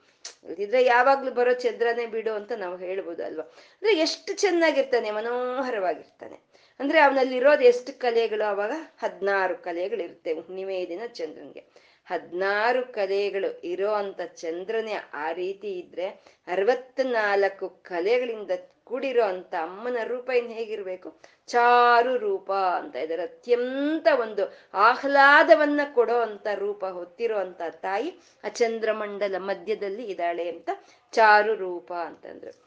ಇದ್ರೆ 0.59 0.85
ಯಾವಾಗ್ಲೂ 0.85 1.31
ಬರೋ 1.31 1.53
ಚಂದ್ರನೇ 1.53 2.07
ಬಿಡು 2.07 2.33
ಅಂತ 2.33 2.53
ನಾವು 2.53 2.77
ಹೇಳ್ಬೋದು 2.77 3.25
ಅಲ್ವಾ? 3.25 3.43
ಅಂದ್ರೆ 3.43 3.93
ಎಷ್ಟು 3.97 4.33
ಚೆನ್ನಾಗಿರ್ತಾನೆ, 4.35 5.11
ಮನೋಹರವಾಗಿರ್ತಾನೆ. 5.11 6.37
ಅಂದ್ರೆ 6.81 6.99
ಅವನಲ್ಲಿರೋದು 7.01 7.65
ಎಷ್ಟು 7.65 7.99
ಕಲೆಗಳು, 7.99 8.49
ಅವಾಗ 8.49 8.73
ಹದಿನಾರು 9.03 9.55
ಕಲೆಗಳಿರುತ್ತೆ, 9.59 10.33
ಹುಣ್ಣಿಮೆ 10.33 10.87
ದಿನ 10.89 11.03
ಚಂದ್ರನ್ಗೆ. 11.07 11.86
ಹದಿನಾರು 12.07 12.93
ಕಲೆಗಳು 12.93 13.61
ಇರೋ 13.61 13.93
ಅಂತ 13.93 14.21
ಚಂದ್ರನೇ 14.21 14.95
ಆ 15.15 15.33
ರೀತಿ 15.33 15.79
ಇದ್ರೆ 15.79 16.07
ಅರವತ್ನಾಲ್ಕು 16.47 17.69
ಕಲೆಗಳಿಂದ 17.69 18.51
ಕೂಡಿರೋ 18.85 19.25
ಅಂತ 19.25 19.55
ಅಮ್ಮನ 19.55 19.97
ರೂಪ 20.05 20.31
ಇನ್ 20.31 20.49
ಹೇಗಿರ್ಬೇಕು? 20.49 21.21
ಚಾರು 21.47 22.17
ರೂಪ 22.17 22.53
ಅಂತ 22.53 22.97
ಇದ್ದಾರೆ. 22.97 23.23
ಅತ್ಯಂತ 23.23 24.09
ಒಂದು 24.21 24.59
ಆಹ್ಲಾದವನ್ನ 24.75 25.81
ಕೊಡೋ 25.95 26.21
ಅಂತ 26.21 26.47
ರೂಪ 26.55 26.85
ಹೊತ್ತಿರೋ 26.85 27.39
ಅಂತ 27.39 27.63
ತಾಯಿ 27.71 28.15
ಆ 28.45 28.49
ಚಂದ್ರಮಂಡಲ 28.49 29.35
ಮಧ್ಯದಲ್ಲಿ 29.39 30.05
ಇದ್ದಾಳೆ 30.05 30.49
ಅಂತ 30.49 30.71
ಚಾರು 31.13 31.55
ರೂಪ 31.55 31.93
ಅಂತಂದ್ರು. 31.93 32.67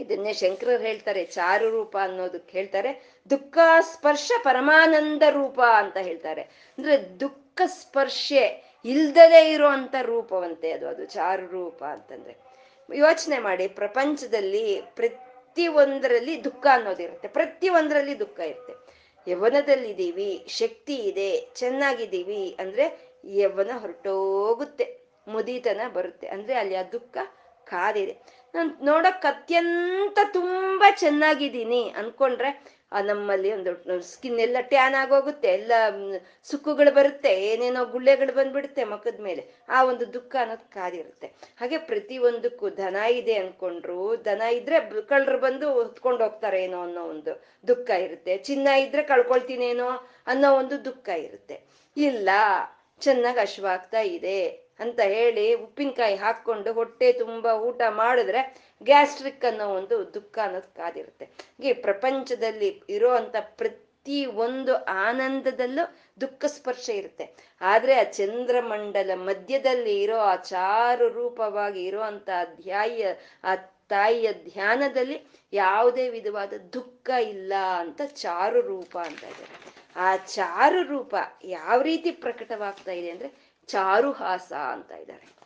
ಇದನ್ನೇ 0.00 0.32
ಶಂಕರರು 0.32 0.82
ಹೇಳ್ತಾರೆ. 0.82 1.24
ಚಾರು 1.24 1.70
ರೂಪ 1.70 1.96
ಅನ್ನೋದಕ್ಕೆ 2.02 2.58
ಹೇಳ್ತಾರೆ. 2.58 3.20
ದುಃಖ 3.30 3.58
ಸ್ಪರ್ಶ 3.80 4.32
ಪರಮಾನಂದ 4.44 5.22
ರೂಪ 5.30 5.60
ಅಂತ 5.60 5.96
ಹೇಳ್ತಾರೆ. 5.96 6.42
ಅಂದ್ರೆ 6.42 7.20
ದುಃಖ 7.20 7.60
ಸ್ಪರ್ಶೆ 7.66 8.65
ಇಲ್ದಲೇ 8.90 9.50
ಇರುವಂತ 9.50 9.94
ರೂಪವಂತೆ 10.02 10.72
ಅದು 10.72 10.88
ಅದು 10.88 11.04
ಚಾರು 11.06 11.46
ರೂಪ 11.46 11.84
ಅಂತಂದ್ರೆ. 11.84 12.34
ಯೋಚನೆ 12.94 13.38
ಮಾಡಿ, 13.38 13.68
ಪ್ರಪಂಚದಲ್ಲಿ 13.68 14.80
ಪ್ರತಿ 14.94 15.66
ಒಂದರಲ್ಲಿ 15.68 16.44
ದುಃಖ 16.44 16.66
ಅನ್ನೋದಿರುತ್ತೆ 16.72 17.28
ಪ್ರತಿ 17.28 17.68
ಒಂದರಲ್ಲಿ 17.68 18.18
ದುಃಖ 18.18 18.40
ಇರುತ್ತೆ. 18.40 18.74
ಯವನದಲ್ಲಿದ್ದೀವಿ, 19.26 20.44
ಶಕ್ತಿ 20.48 20.96
ಇದೆ, 20.96 21.30
ಚೆನ್ನಾಗಿದ್ದೀವಿ 21.54 22.56
ಅಂದ್ರೆ 22.60 22.84
ಯವನ 23.24 23.70
ಹೊರಟೋಗುತ್ತೆ. 23.78 24.86
ಮುದಿತನ 25.28 25.80
ಬರುತ್ತೆ. 25.92 26.26
ಅಂದ್ರೆ 26.26 26.54
ಅಲ್ಲಿ 26.54 26.76
ಆ 26.76 26.82
ದುಃಖ 26.82 27.16
ಕಾದಿದೆ. 27.64 28.14
ನಾನು 28.54 28.84
ನೋಡಕ್ 28.84 29.24
ಅತ್ಯಂತ 29.26 30.18
ತುಂಬಾ 30.32 30.90
ಚೆನ್ನಾಗಿದ್ದೀನಿ 30.90 31.90
ಅನ್ಕೊಂಡ್ರೆ 31.90 32.75
ನಮ್ಮಲ್ಲಿ 33.02 33.52
ಒಂದು 33.52 34.00
ಸ್ಕಿನ್ 34.00 34.38
ಎಲ್ಲ 34.38 34.56
ಟ್ಯಾನ್ 34.60 34.94
ಆಗೋಗುತ್ತೆ, 34.94 35.48
ಎಲ್ಲ 35.48 35.72
ಸುಕ್ಕುಗಳು 36.44 36.94
ಬರುತ್ತೆ, 36.94 37.32
ಏನೇನೋ 37.40 37.84
ಗುಳ್ಳೆಗಳು 37.84 38.32
ಬಂದ್ಬಿಡುತ್ತೆ 38.32 38.84
ಮುಖದ 38.84 39.20
ಮೇಲೆ. 39.20 39.64
ಆ 39.68 39.82
ಒಂದು 39.82 40.12
ದುಃಖ 40.12 40.36
ಅನ್ನೋದು 40.40 40.72
ಕಾದಿರುತ್ತೆ. 40.72 41.26
ಹಾಗೆ 41.60 41.78
ಪ್ರತಿ 41.78 42.18
ಒಂದಕ್ಕೂ 42.18 42.70
ದನ 42.70 42.96
ಇದೆ 42.96 43.34
ಅನ್ಕೊಂಡ್ರು, 43.34 44.24
ದನ 44.24 44.42
ಇದ್ರೆ 44.42 45.00
ಕಳ್ಳರು 45.00 45.38
ಬಂದು 45.38 45.72
ಹೊತ್ಕೊಂಡು 45.72 46.24
ಹೋಗ್ತಾರೆ 46.24 46.62
ಏನೋ 46.64 46.80
ಅನ್ನೋ 46.82 47.04
ಒಂದು 47.04 47.34
ದುಃಖ 47.68 47.90
ಇರುತ್ತೆ. 47.90 48.36
ಚಿನ್ನ 48.38 48.68
ಇದ್ರೆ 48.68 49.02
ಕಳ್ಕೊಳ್ತೀನೇನೋ 49.02 49.90
ಅನ್ನೋ 50.26 50.50
ಒಂದು 50.54 50.84
ದುಃಖ 50.84 51.08
ಇರುತ್ತೆ. 51.08 51.58
ಇಲ್ಲ, 51.96 52.28
ಚೆನ್ನಾಗಿ 53.00 53.38
ಅಶ್ವಾಗ್ತಾ 53.38 54.00
ಇದೆ. 54.00 54.65
ಅಂತ 54.80 55.00
ಹೇಳಿ 55.00 55.54
ಉಪ್ಪಿನಕಾಯಿ 55.54 56.16
ಹಾಕ್ಕೊಂಡು 56.16 56.72
ಹೊಟ್ಟೆ 56.72 57.12
ತುಂಬಾ 57.12 57.52
ಊಟ 57.54 57.82
ಮಾಡಿದ್ರೆ 57.88 58.40
ಗ್ಯಾಸ್ಟ್ರಿಕ್ 58.82 59.44
ಅನ್ನೋ 59.44 59.66
ಒಂದು 59.74 60.14
ದುಃಖ 60.14 60.38
ಅನ್ನೋದು 60.42 60.76
ಕಾದಿರುತ್ತೆ. 60.76 61.28
ಈ 61.60 61.72
ಪ್ರಪಂಚದಲ್ಲಿ 61.72 62.82
ಇರೋಂಥ 62.88 63.36
ಪ್ರತಿ 63.40 64.26
ಒಂದು 64.26 64.84
ಆನಂದದಲ್ಲೂ 64.84 65.84
ದುಃಖ 66.20 66.44
ಸ್ಪರ್ಶ 66.44 66.88
ಇರುತ್ತೆ. 66.88 67.24
ಆದ್ರೆ 67.60 67.94
ಆ 68.00 68.02
ಚಂದ್ರಮಂಡಲ 68.02 69.10
ಮಧ್ಯದಲ್ಲಿ 69.14 70.02
ಇರೋ 70.02 70.18
ಆ 70.18 70.36
ಚಾರು 70.36 71.08
ರೂಪವಾಗಿ 71.08 71.84
ಇರುವಂತ 71.84 72.28
ಧ್ಯಾಯ, 72.62 73.14
ಆ 73.44 73.54
ತಾಯಿಯ 73.88 74.32
ಧ್ಯಾನದಲ್ಲಿ 74.32 75.18
ಯಾವುದೇ 75.52 76.08
ವಿಧವಾದ 76.08 76.52
ದುಃಖ 76.72 77.08
ಇಲ್ಲ 77.08 77.52
ಅಂತ 77.78 78.00
ಚಾರು 78.14 78.60
ರೂಪ 78.60 78.98
ಅಂತ 78.98 79.24
ಇದೆ 79.24 79.46
ಆ 79.96 80.16
ಚಾರು 80.16 80.82
ರೂಪ 80.82 81.14
ಯಾವ 81.44 81.82
ರೀತಿ 81.82 82.10
ಪ್ರಕಟವಾಗ್ತಾ 82.10 82.92
ಇದೆ 82.92 83.10
ಅಂದ್ರೆ 83.10 83.28
ಚಾರುಹಾಸ 83.66 84.52
ಅಂತ 84.52 84.92
ಇದ್ದಾರೆ. 84.92 85.36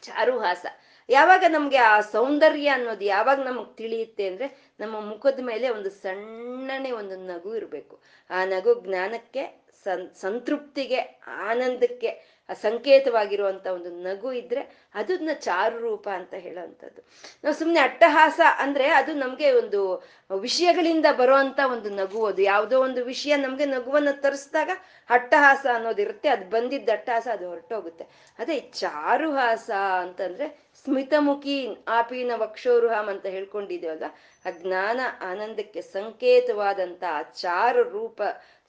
ಚಾರುಹಾಸ. 0.00 0.66
ಯಾವಾಗ 1.08 1.44
ನಮ್ಗೆ 1.48 1.76
ಆ 1.76 2.00
ಸೌಂದರ್ಯ 2.00 2.68
ಅನ್ನೋದು 2.68 3.04
ಯಾವಾಗ 3.04 3.40
ನಮಗ್ 3.40 3.76
ತಿಳಿಯುತ್ತೆ 3.76 4.26
ಅಂದ್ರೆ 4.26 4.74
ನಮ್ಮ 4.80 5.00
ಮುಖದ 5.00 5.38
ಮೇಲೆ 5.42 5.68
ಒಂದು 5.68 5.90
ಸಣ್ಣನೆ 5.90 6.90
ಒಂದು 6.90 7.16
ನಗು 7.16 7.56
ಇರಬೇಕು. 7.56 8.00
ಆ 8.30 8.44
ನಗು 8.44 8.80
ಜ್ಞಾನಕ್ಕೆ, 8.80 9.66
ಸಂ, 9.84 10.10
ಸಂತೃಪ್ತಿಗೆ, 10.20 10.98
ಆನಂದಕ್ಕೆ 11.26 12.33
ಸಂಕೇತವಾಗಿರುವಂತ 12.52 13.66
ಒಂದು 13.66 13.90
ನಗು 13.90 14.32
ಇದ್ರೆ 14.32 14.88
ಅದನ್ನ 14.94 15.30
ಚಾರು 15.32 15.78
ರೂಪ 15.78 16.08
ಅಂತ 16.08 16.34
ಹೇಳೋವಂಥದ್ದು. 16.34 17.02
ನಾವು 17.44 17.56
ಸುಮ್ಮನೆ 17.56 17.80
ಅಟ್ಟಹಾಸ 17.80 18.40
ಅಂದ್ರೆ 18.58 18.88
ಅದು 18.88 19.14
ನಮ್ಗೆ 19.14 19.52
ಒಂದು 19.52 20.04
ವಿಷಯಗಳಿಂದ 20.40 21.06
ಬರುವಂತ 21.12 21.60
ಒಂದು 21.72 21.90
ನಗು 21.90 22.24
ಅದು. 22.24 22.42
ಯಾವುದೋ 22.42 22.80
ಒಂದು 22.80 23.04
ವಿಷಯ 23.04 23.36
ನಮ್ಗೆ 23.36 23.64
ನಗುವನ್ನ 23.64 24.08
ತರಿಸಿದಾಗ 24.10 24.70
ಅಟ್ಟಹಾಸ 25.10 25.66
ಅನ್ನೋದಿರುತ್ತೆ. 25.74 26.28
ಅದು 26.28 26.50
ಬಂದಿದ್ದ 26.50 26.88
ಅಟ್ಟಹಾಸ 26.88 27.28
ಅದು 27.32 27.48
ಹೊರಟೋಗುತ್ತೆ. 27.48 28.04
ಅದೇ 28.38 28.60
ಚಾರುಹಾಸ 28.60 29.70
ಅಂತಂದ್ರೆ 30.00 30.64
ಸ್ಮಿತಮುಖಿ 30.84 31.76
ಆಪೀನ 31.88 32.32
ವಕ್ಷೋರುಹಾಮ್ 32.36 33.08
ಅಂತ 33.08 33.26
ಹೇಳ್ಕೊಂಡಿದ್ದೇವಲ್ಲ 33.26 34.04
ಆ 34.46 34.50
ಜ್ಞಾನ 34.50 35.00
ಆನಂದಕ್ಕೆ 35.22 35.82
ಸಂಕೇತವಾದಂತ 35.82 37.04
ಆ 37.10 37.22
ಚಾರು 37.22 37.82
ರೂಪ 37.82 38.22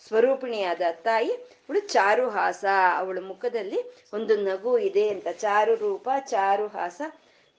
ಸ್ವರೂಪಿಣಿಯಾದ 0.08 0.82
ತಾಯಿ. 1.04 1.32
ಅವಳು 1.34 1.80
ಚಾರುಹಾಸ. 1.80 2.66
ಅವಳ 2.98 3.20
ಮುಖದಲ್ಲಿ 3.20 3.80
ಒಂದು 4.14 4.36
ನಗು 4.38 4.78
ಇದೆ 4.78 5.10
ಅಂತ. 5.10 5.28
ಚಾರು 5.32 5.76
ರೂಪ 5.76 6.10
ಚಾರುಹಾಸ 6.20 7.02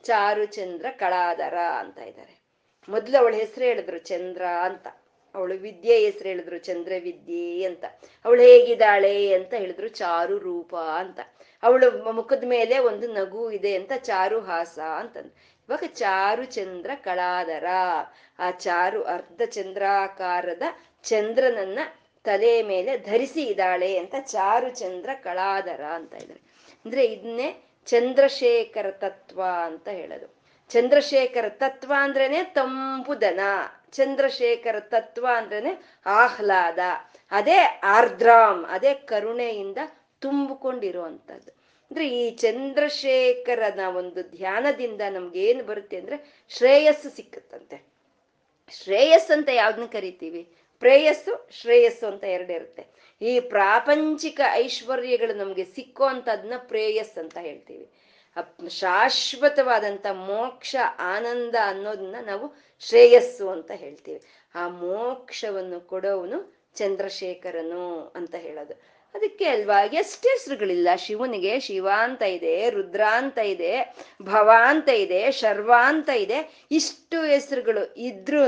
ಚಾರು 0.02 0.44
ಚಂದ್ರ, 0.44 0.86
ಕಳಾದರ 0.96 1.54
ಅಂತ 1.54 1.98
ಇದ್ದಾರೆ. 1.98 2.46
ಮೊದಲು 2.88 3.20
ಅವಳ 3.20 3.34
ಹೆಸರು 3.34 3.64
ಹೇಳಿದ್ರು 3.64 3.98
ಚಂದ್ರ 3.98 4.44
ಅಂತ. 4.62 4.86
ಅವಳು 5.34 5.54
ವಿದ್ಯೆ 5.54 5.98
ಹೆಸರು 5.98 6.28
ಹೇಳಿದ್ರು 6.28 6.58
ಚಂದ್ರ 6.58 6.92
ವಿದ್ಯೆ 7.02 7.64
ಅಂತ. 7.64 7.84
ಅವಳು 8.24 8.42
ಹೇಗಿದ್ದಾಳೆ 8.42 9.34
ಅಂತ 9.34 9.54
ಹೇಳಿದ್ರು 9.54 9.88
ಚಾರು 9.88 10.38
ರೂಪ 10.38 10.76
ಅಂತ. 10.76 11.20
ಅವಳು 11.62 12.12
ಮುಖದ 12.12 12.44
ಮೇಲೆ 12.46 12.78
ಒಂದು 12.78 13.12
ನಗು 13.12 13.50
ಇದೆ 13.50 13.76
ಅಂತ 13.76 13.92
ಚಾರುಹಾಸ 13.98 14.78
ಅಂತಂದು. 14.78 15.28
ಇವಾಗ 15.68 15.84
ಚಾರು 15.86 16.44
ಚಂದ್ರ, 16.44 16.90
ಕಳಾದರ. 17.04 17.64
ಆ 18.38 18.50
ಚಾರು 18.50 19.04
ಅರ್ಧ 19.04 19.42
ಚಂದ್ರಾಕಾರದ 19.46 20.62
ಚಂದ್ರನನ್ನ 21.02 21.78
ತಲೆ 22.26 22.52
ಮೇಲೆ 22.62 22.92
ಧರಿಸಿ 22.98 23.42
ಇದ್ದಾಳೆ 23.42 23.90
ಅಂತ 23.98 24.14
ಚಾರು 24.20 24.68
ಚಂದ್ರ 24.70 25.10
ಕಳಾದರ 25.22 25.82
ಅಂತ 25.84 26.14
ಇದ್ದಾರೆ. 26.14 26.42
ಅಂದ್ರೆ 26.84 27.04
ಇದನ್ನೇ 27.04 27.48
ಚಂದ್ರಶೇಖರ 27.86 28.88
ತತ್ವ 28.90 29.42
ಅಂತ 29.64 29.88
ಹೇಳೋದು. 29.88 30.28
ಚಂದ್ರಶೇಖರ 30.70 31.48
ತತ್ವ 31.48 31.92
ಅಂದ್ರೇನೆ 31.98 32.40
ತಂಪುದನ 32.42 33.40
ಚಂದ್ರಶೇಖರ 33.92 34.80
ತತ್ವ 34.80 35.26
ಅಂದ್ರೇನೆ 35.36 35.72
ಆಹ್ಲಾದ. 36.06 36.78
ಅದೇ 37.30 37.58
ಆರ್ದ್ರಾಮ್, 37.82 38.64
ಅದೇ 38.68 38.94
ಕರುಣೆಯಿಂದ 38.94 39.78
ತುಂಬಿಕೊಂಡಿರುವಂಥದ್ದು. 40.20 41.50
ಅಂದ್ರೆ 41.90 42.04
ಈ 42.08 42.22
ಚಂದ್ರಶೇಖರನ 42.36 43.80
ಒಂದು 43.96 44.22
ಧ್ಯಾನದಿಂದ 44.22 45.02
ನಮ್ಗೆ 45.10 45.40
ಏನು 45.42 45.64
ಬರುತ್ತೆ 45.64 45.96
ಅಂದ್ರೆ 45.96 46.16
ಶ್ರೇಯಸ್ಸು 46.48 47.08
ಸಿಕ್ಕುತ್ತಂತೆ. 47.16 47.76
ಶ್ರೇಯಸ್ 48.70 49.30
ಅಂತ 49.30 49.48
ಯಾವ್ದನ್ನ 49.52 49.86
ಕರಿತೀವಿ? 49.86 50.42
ಪ್ರೇಯಸ್ಸು, 50.78 51.48
ಶ್ರೇಯಸ್ಸು 51.60 52.06
ಅಂತ 52.06 52.24
ಎರಡಿರುತ್ತೆ 52.24 52.86
ಈ 53.22 53.40
ಪ್ರಾಪಂಚಿಕ 53.40 54.40
ಐಶ್ವರ್ಯಗಳು 54.52 55.34
ನಮ್ಗೆ 55.36 55.64
ಸಿಕ್ಕೋ 55.64 56.04
ಅಂತದ್ನ 56.04 56.52
ಪ್ರೇಯಸ್ 56.58 57.18
ಅಂತ 57.18 57.38
ಹೇಳ್ತೀವಿ. 57.40 57.90
ಶಾಶ್ವತವಾದಂಥ 58.68 60.06
ಮೋಕ್ಷ, 60.12 60.76
ಆನಂದ 60.98 61.54
ಅನ್ನೋದನ್ನ 61.64 62.16
ನಾವು 62.26 62.54
ಶ್ರೇಯಸ್ಸು 62.80 63.48
ಅಂತ 63.48 63.70
ಹೇಳ್ತೀವಿ. 63.70 64.22
ಆ 64.54 64.68
ಮೋಕ್ಷವನ್ನು 64.68 65.80
ಕೊಡೋವನು 65.80 66.56
ಚಂದ್ರಶೇಖರನು 66.74 68.12
ಅಂತ 68.16 68.34
ಹೇಳೋದು. 68.34 68.95
ಅದಕ್ಕೆ 69.16 69.44
ಅಲ್ವಾ? 69.44 69.80
ಎಷ್ಟು 69.82 70.28
ಹೆಸರುಗಳಿಲ್ಲ. 70.28 70.88
ಶಿವನಿಗೆ 70.96 71.60
ಶಿವ 71.60 71.88
ಅಂತ 71.98 72.22
ಇದೆ, 72.22 72.70
ರುದ್ರ 72.70 73.00
ಅಂತ 73.12 73.38
ಇದೆ, 73.38 73.96
ಭವ 74.22 74.50
ಅಂತ 74.64 74.88
ಇದೆ, 74.88 75.30
ಶರ್ವ 75.30 75.72
ಅಂತ 75.78 76.08
ಇದೆ. 76.08 76.66
ಇಷ್ಟು 76.70 77.22
ಹೆಸರುಗಳು 77.22 77.94
ಇದ್ರೂ 77.94 78.44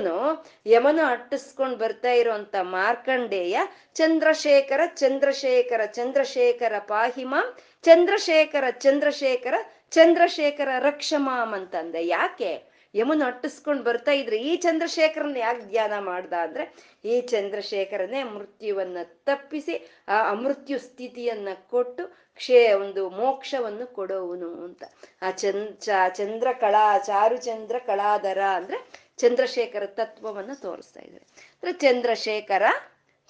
ಯಮನು 0.66 1.04
ಅಟ್ಟಿಸ್ಕೊಂಡು 1.04 1.76
ಬರ್ತಾ 1.76 2.12
ಇರುವಂತ 2.12 2.56
ಮಾರ್ಕಂಡೇಯ 2.60 3.58
ಚಂದ್ರಶೇಖರ 3.94 4.80
ಚಂದ್ರಶೇಖರ 4.94 5.84
ಚಂದ್ರಶೇಖರ 5.84 6.78
ಪಾಹಿಮಾಂ, 6.78 7.56
ಚಂದ್ರಶೇಖರ 7.82 8.64
ಚಂದ್ರಶೇಖರ 8.70 9.54
ಚಂದ್ರಶೇಖರ 9.90 10.68
ರಕ್ಷಮಾಮ್ 10.80 11.54
ಅಂತಂದೆ. 11.54 12.06
ಯಾಕೆ? 12.06 12.67
ಯಮುನ 12.94 13.22
ಅಟ್ಟಿಸ್ಕೊಂಡು 13.26 13.82
ಬರ್ತಾ 13.82 14.12
ಇದ್ರೆ 14.12 14.36
ಈ 14.38 14.56
ಚಂದ್ರಶೇಖರನ 14.56 15.36
ಯಾಕೆ 15.36 15.60
ಧ್ಯಾನ 15.60 15.92
ಮಾಡ್ದ 15.98 16.32
ಅಂದ್ರೆ 16.32 16.64
ಈ 17.04 17.20
ಚಂದ್ರಶೇಖರನೇ 17.20 18.22
ಮೃತ್ಯುವನ್ನ 18.22 18.96
ತಪ್ಪಿಸಿ 19.02 19.90
ಆ 20.08 20.30
ಅಮೃತ್ಯು 20.30 20.78
ಸ್ಥಿತಿಯನ್ನ 20.78 21.48
ಕೊಟ್ಟು 21.70 22.06
ಕ್ಷೇ 22.34 22.72
ಒಂದು 22.72 23.10
ಮೋಕ್ಷವನ್ನು 23.10 23.86
ಕೊಡೋವನು 23.86 24.64
ಅಂತ. 24.64 24.82
ಆ 25.22 25.30
ಚಂದ್ರ 25.30 25.90
ಚಂದ್ರ 26.08 26.48
ಕಳಾ 26.60 26.98
ಚಾರು 26.98 27.36
ಚಂದ್ರ 27.36 27.76
ಕಳಾದರ 27.78 28.42
ಅಂದ್ರೆ 28.42 29.08
ಚಂದ್ರಶೇಖರ 29.16 29.86
ತತ್ವವನ್ನು 29.86 30.60
ತೋರಿಸ್ತಾ 30.60 31.00
ಇದ್ದಾರೆ. 31.00 31.26
ಅಂದ್ರೆ 31.54 31.72
ಚಂದ್ರಶೇಖರ, 31.72 32.62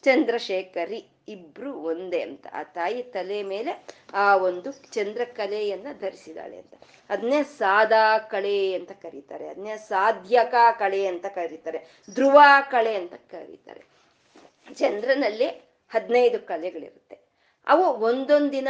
ಚಂದ್ರಶೇಖರಿ. 0.02 1.17
ಇಬ್ರು 1.28 1.74
ಒಂದೇ 1.74 2.20
ಅಂತ. 2.20 2.46
ಆ 2.52 2.62
ತಾಯಿ 2.62 3.02
ತಲೆ 3.02 3.42
ಮೇಲೆ 3.42 3.86
ಆ 4.14 4.36
ಒಂದು 4.36 4.72
ಚಂದ್ರಕಲೆಯನ್ನ 4.72 5.86
ಧರಿಸಿದಾಳೆ 6.00 6.56
ಅಂತ. 6.56 6.74
ಅದನ್ನೇ 7.10 7.42
ಸಾದಾ 7.42 8.18
ಕಳೆ 8.18 8.74
ಅಂತ 8.74 8.92
ಕರೀತಾರೆ. 8.92 9.48
ಅದನ್ನೇ 9.48 9.76
ಸಾಧ್ಯಕ 9.76 10.54
ಕಳೆ 10.78 11.06
ಅಂತ 11.06 11.26
ಕರೀತಾರೆ. 11.26 11.86
ಧ್ರುವ 12.14 12.40
ಕಳೆ 12.70 12.94
ಅಂತ 12.94 13.14
ಕರೀತಾರೆ. 13.14 13.84
ಚಂದ್ರನಲ್ಲಿ 14.74 15.46
ಹದಿನೈದು 15.88 16.46
ಕಲೆಗಳಿರುತ್ತೆ. 16.46 17.17
ಅವು 17.68 17.84
ಒಂದೊಂದಿನ 18.08 18.68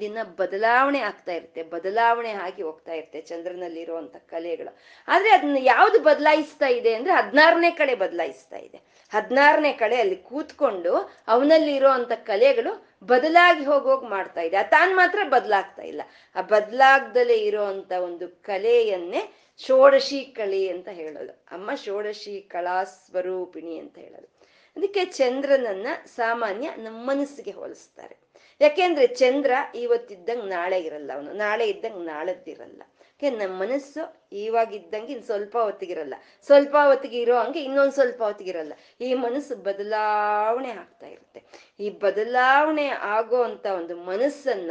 ದಿನ 0.00 0.18
ಬದಲಾವಣೆ 0.22 1.00
ಆಗ್ತಾ 1.00 1.32
ಇರುತ್ತೆ, 1.32 1.62
ಬದಲಾವಣೆ 1.62 2.30
ಆಗಿ 2.30 2.62
ಹೋಗ್ತಾ 2.62 2.92
ಇರುತ್ತೆ 2.92 3.20
ಚಂದ್ರನಲ್ಲಿರುವಂತ 3.20 4.16
ಕಲೆಗಳು. 4.16 4.78
ಆದ್ರೆ 5.08 5.30
ಅದನ್ನ 5.30 5.56
ಯಾವ್ದು 5.60 5.98
ಬದಲಾಯಿಸ್ತಾ 6.00 6.66
ಇದೆ 6.66 6.94
ಅಂದ್ರೆ 6.94 7.14
ಹದಿನಾರನೇ 7.14 7.70
ಕಡೆ 7.70 7.94
ಬದಲಾಯಿಸ್ತಾ 7.94 8.56
ಇದೆ. 8.56 8.82
ಹದಿನಾರನೇ 9.10 9.72
ಕಡೆ 9.72 9.96
ಅಲ್ಲಿ 9.96 10.16
ಕೂತ್ಕೊಂಡು 10.16 10.94
ಅವನಲ್ಲಿ 11.28 11.76
ಇರೋಂಥ 11.76 12.12
ಕಲೆಗಳು 12.12 12.88
ಬದಲಾಗಿ 13.06 13.64
ಹೋಗೋಗಿ 13.64 14.06
ಮಾಡ್ತಾ 14.06 14.40
ಇದೆ. 14.40 14.62
ತಾನು 14.70 14.96
ಮಾತ್ರ 14.96 15.18
ಬದಲಾಗ್ತಾ 15.28 15.82
ಇಲ್ಲ. 15.82 16.02
ಆ 16.36 16.42
ಬದಲಾಗ್ದಲೇ 16.42 17.34
ಇರೋಂಥ 17.34 17.92
ಒಂದು 17.92 18.28
ಕಲೆಯನ್ನೇ 18.28 19.22
ಷೋಡಶಿ 19.66 20.20
ಕಲೆ 20.20 20.68
ಅಂತ 20.68 20.88
ಹೇಳೋದು. 20.88 21.32
ಅಮ್ಮ 21.50 21.70
ಷೋಡಶಿ 21.74 22.40
ಕಳಾ 22.40 22.84
ಸ್ವರೂಪಿಣಿ 22.84 23.78
ಅಂತ 23.78 23.98
ಹೇಳೋದು. 23.98 24.28
ಅದಕ್ಕೆ 24.76 25.04
ಚಂದ್ರನನ್ನ 25.04 25.86
ಸಾಮಾನ್ಯ 26.06 26.68
ನಮ್ಮ 26.76 27.10
ಮನಸ್ಸಿಗೆ 27.10 27.50
ಹೋಲಿಸ್ತಾರೆ. 27.50 28.27
ಯಾಕೆಂದ್ರೆ 28.60 29.06
ಚಂದ್ರ 29.06 29.52
ಇವತ್ತಿದ್ದಂಗೆ 29.74 30.48
ನಾಳೆ 30.48 30.80
ಇರಲ್ಲ 30.80 31.12
ಅವನು. 31.14 31.32
ನಾಳೆ 31.32 31.68
ಇದ್ದಂಗೆ 31.68 32.04
ನಾಳದ್ದಿರಲ್ಲ. 32.04 32.82
ಯಾಕೆ 33.22 33.30
ನಮ್ಮ 33.30 33.62
ಮನಸ್ಸು 33.62 34.28
ಇವಾಗಿದ್ದಂಗೆ 34.32 35.12
ಇನ್ನು 35.12 35.26
ಸ್ವಲ್ಪ 35.26 35.58
ಹೊತ್ತಿಗಿರಲ್ಲ. 35.58 36.14
ಸ್ವಲ್ಪ 36.46 36.76
ಹೊತ್ತಿಗೆ 36.84 37.20
ಇರೋ 37.20 37.38
ಹಂಗೆ 37.38 37.60
ಇನ್ನೊಂದು 37.64 37.92
ಸ್ವಲ್ಪ 37.92 38.22
ಹೊತ್ತಿಗಿರಲ್ಲ. 38.22 38.72
ಈ 39.00 39.14
ಮನಸ್ಸು 39.14 39.56
ಬದಲಾವಣೆ 39.56 40.70
ಆಗ್ತಾ 40.70 41.06
ಇರುತ್ತೆ. 41.06 41.42
ಈ 41.80 41.90
ಬದಲಾವಣೆ 41.90 42.88
ಆಗೋ 42.88 43.42
ಅಂತ 43.42 43.66
ಒಂದು 43.66 43.96
ಮನಸ್ಸನ್ನ 43.96 44.70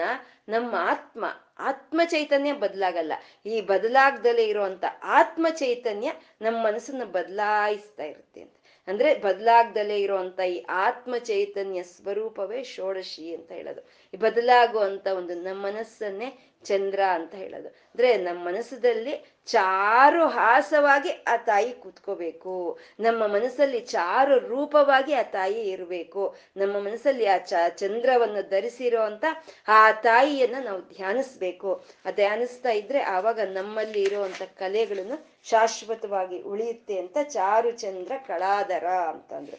ನಮ್ಮ 0.50 0.76
ಆತ್ಮ 0.80 1.26
ಆತ್ಮ 1.60 2.02
ಚೈತನ್ಯ 2.06 2.54
ಬದಲಾಗಲ್ಲ. 2.54 3.14
ಈ 3.46 3.62
ಬದಲಾಗ್ದಲೇ 3.62 4.46
ಇರುವಂತ 4.46 4.86
ಆತ್ಮ 5.04 5.48
ಚೈತನ್ಯ 5.50 6.12
ನಮ್ಮ 6.42 6.64
ಮನಸ್ಸನ್ನ 6.66 7.04
ಬದಲಾಯಿಸ್ತಾ 7.04 8.04
ಇರುತ್ತೆ 8.04 8.57
ಅಂದ್ರೆ 8.88 9.14
ಬದಲಾಗ್ದಲೇ 9.20 10.00
ಇರುವಂತ 10.00 10.40
ಈ 10.40 10.58
ಆತ್ಮ 10.70 11.18
ಚೈತನ್ಯ 11.18 11.84
ಸ್ವರೂಪವೇ 11.84 12.64
ಷೋಡಶಿ 12.64 13.36
ಅಂತ 13.36 13.52
ಹೇಳೋದು. 13.52 13.82
ಈ 14.14 14.18
ಬದಲಾಗುವಂತ 14.18 15.08
ಒಂದು 15.16 15.34
ನಮ್ಮ 15.36 15.66
ಮನಸ್ಸನ್ನೇ 15.66 16.30
ಚಂದ್ರ 16.68 17.00
ಅಂತ 17.14 17.34
ಹೇಳೋದು. 17.36 17.68
ಅಂದ್ರೆ 17.68 18.10
ನಮ್ಮ 18.18 18.46
ಮನಸ್ಸದಲ್ಲಿ 18.46 19.14
ಚಾರು 19.46 20.28
ಹಾಸವಾಗಿ 20.28 21.12
ಆ 21.28 21.36
ತಾಯಿ 21.38 21.72
ಕೂತ್ಕೋಬೇಕು. 21.74 22.80
ನಮ್ಮ 23.00 23.28
ಮನಸ್ಸಲ್ಲಿ 23.28 23.80
ಚಾರು 23.80 24.36
ರೂಪವಾಗಿ 24.48 25.14
ಆ 25.14 25.22
ತಾಯಿ 25.22 25.62
ಇರಬೇಕು. 25.70 26.24
ನಮ್ಮ 26.58 26.76
ಮನಸ್ಸಲ್ಲಿ 26.80 27.26
ಆ 27.26 27.38
ಚ 27.38 27.54
ಚಂದ್ರವನ್ನು 27.76 28.42
ಧರಿಸಿರೋ 28.50 29.02
ಅಂತ 29.02 29.26
ಆ 29.68 29.92
ತಾಯಿಯನ್ನ 29.92 30.58
ನಾವು 30.64 30.82
ಧ್ಯಾನಿಸ್ಬೇಕು. 30.82 31.70
ಆ 32.06 32.12
ಧ್ಯಾನಿಸ್ತಾ 32.12 32.70
ಇದ್ರೆ 32.70 33.02
ಆವಾಗ 33.16 33.40
ನಮ್ಮಲ್ಲಿ 33.40 34.02
ಇರುವಂತ 34.02 34.42
ಕಲೆಗಳನ್ನು 34.60 35.18
ಶಾಶ್ವತವಾಗಿ 35.44 36.38
ಉಳಿಯುತ್ತೆ 36.42 36.96
ಅಂತ 37.00 37.18
ಚಾರು 37.24 37.72
ಚಂದ್ರ 37.72 38.12
ಕಳಾದರ 38.28 38.88
ಅಂತಂದ್ರು 38.88 39.58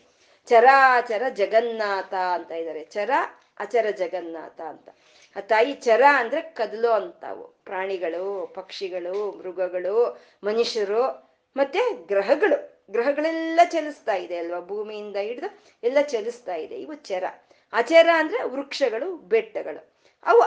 ಚರಾಚರ 0.49 1.23
ಜಗನ್ನಾಥ 1.29 2.15
ಅಂತ 2.15 2.51
ಇದ್ದಾರೆ 2.51 2.85
ಚರ, 2.85 3.11
ಅಚರ 3.59 3.87
ಜಗನ್ನಾಥ 3.91 4.61
ಅಂತ. 4.61 4.89
ಆ 5.37 5.41
ತಾಯಿ 5.41 5.73
ಚರ 5.73 6.03
ಅಂದ್ರೆ 6.15 6.41
ಕದಲು 6.41 6.89
ಅಂತಾವು. 6.89 7.45
ಪ್ರಾಣಿಗಳು, 7.45 8.47
ಪಕ್ಷಿಗಳು, 8.55 9.31
ಮೃಗಗಳು, 9.31 10.23
ಮನುಷ್ಯರು, 10.45 11.31
ಮತ್ತೆ 11.57 12.07
ಗ್ರಹಗಳು. 12.07 12.79
ಗ್ರಹಗಳೆಲ್ಲ 12.91 13.61
ಚಲಿಸ್ತಾ 13.65 14.15
ಇದೆ 14.15 14.39
ಅಲ್ವಾ? 14.39 14.61
ಭೂಮಿಯಿಂದ 14.61 15.17
ಹಿಡಿದು 15.17 15.59
ಎಲ್ಲ 15.83 16.01
ಚಲಿಸ್ತಾ 16.01 16.55
ಇದೆ. 16.55 16.81
ಇವು 16.81 16.95
ಚರ. 16.95 17.25
ಅಚರ 17.73 18.09
ಅಂದ್ರೆ 18.15 18.43
ವೃಕ್ಷಗಳು, 18.43 19.17
ಬೆಟ್ಟಗಳು. 19.17 19.89
ಅವು 20.25 20.41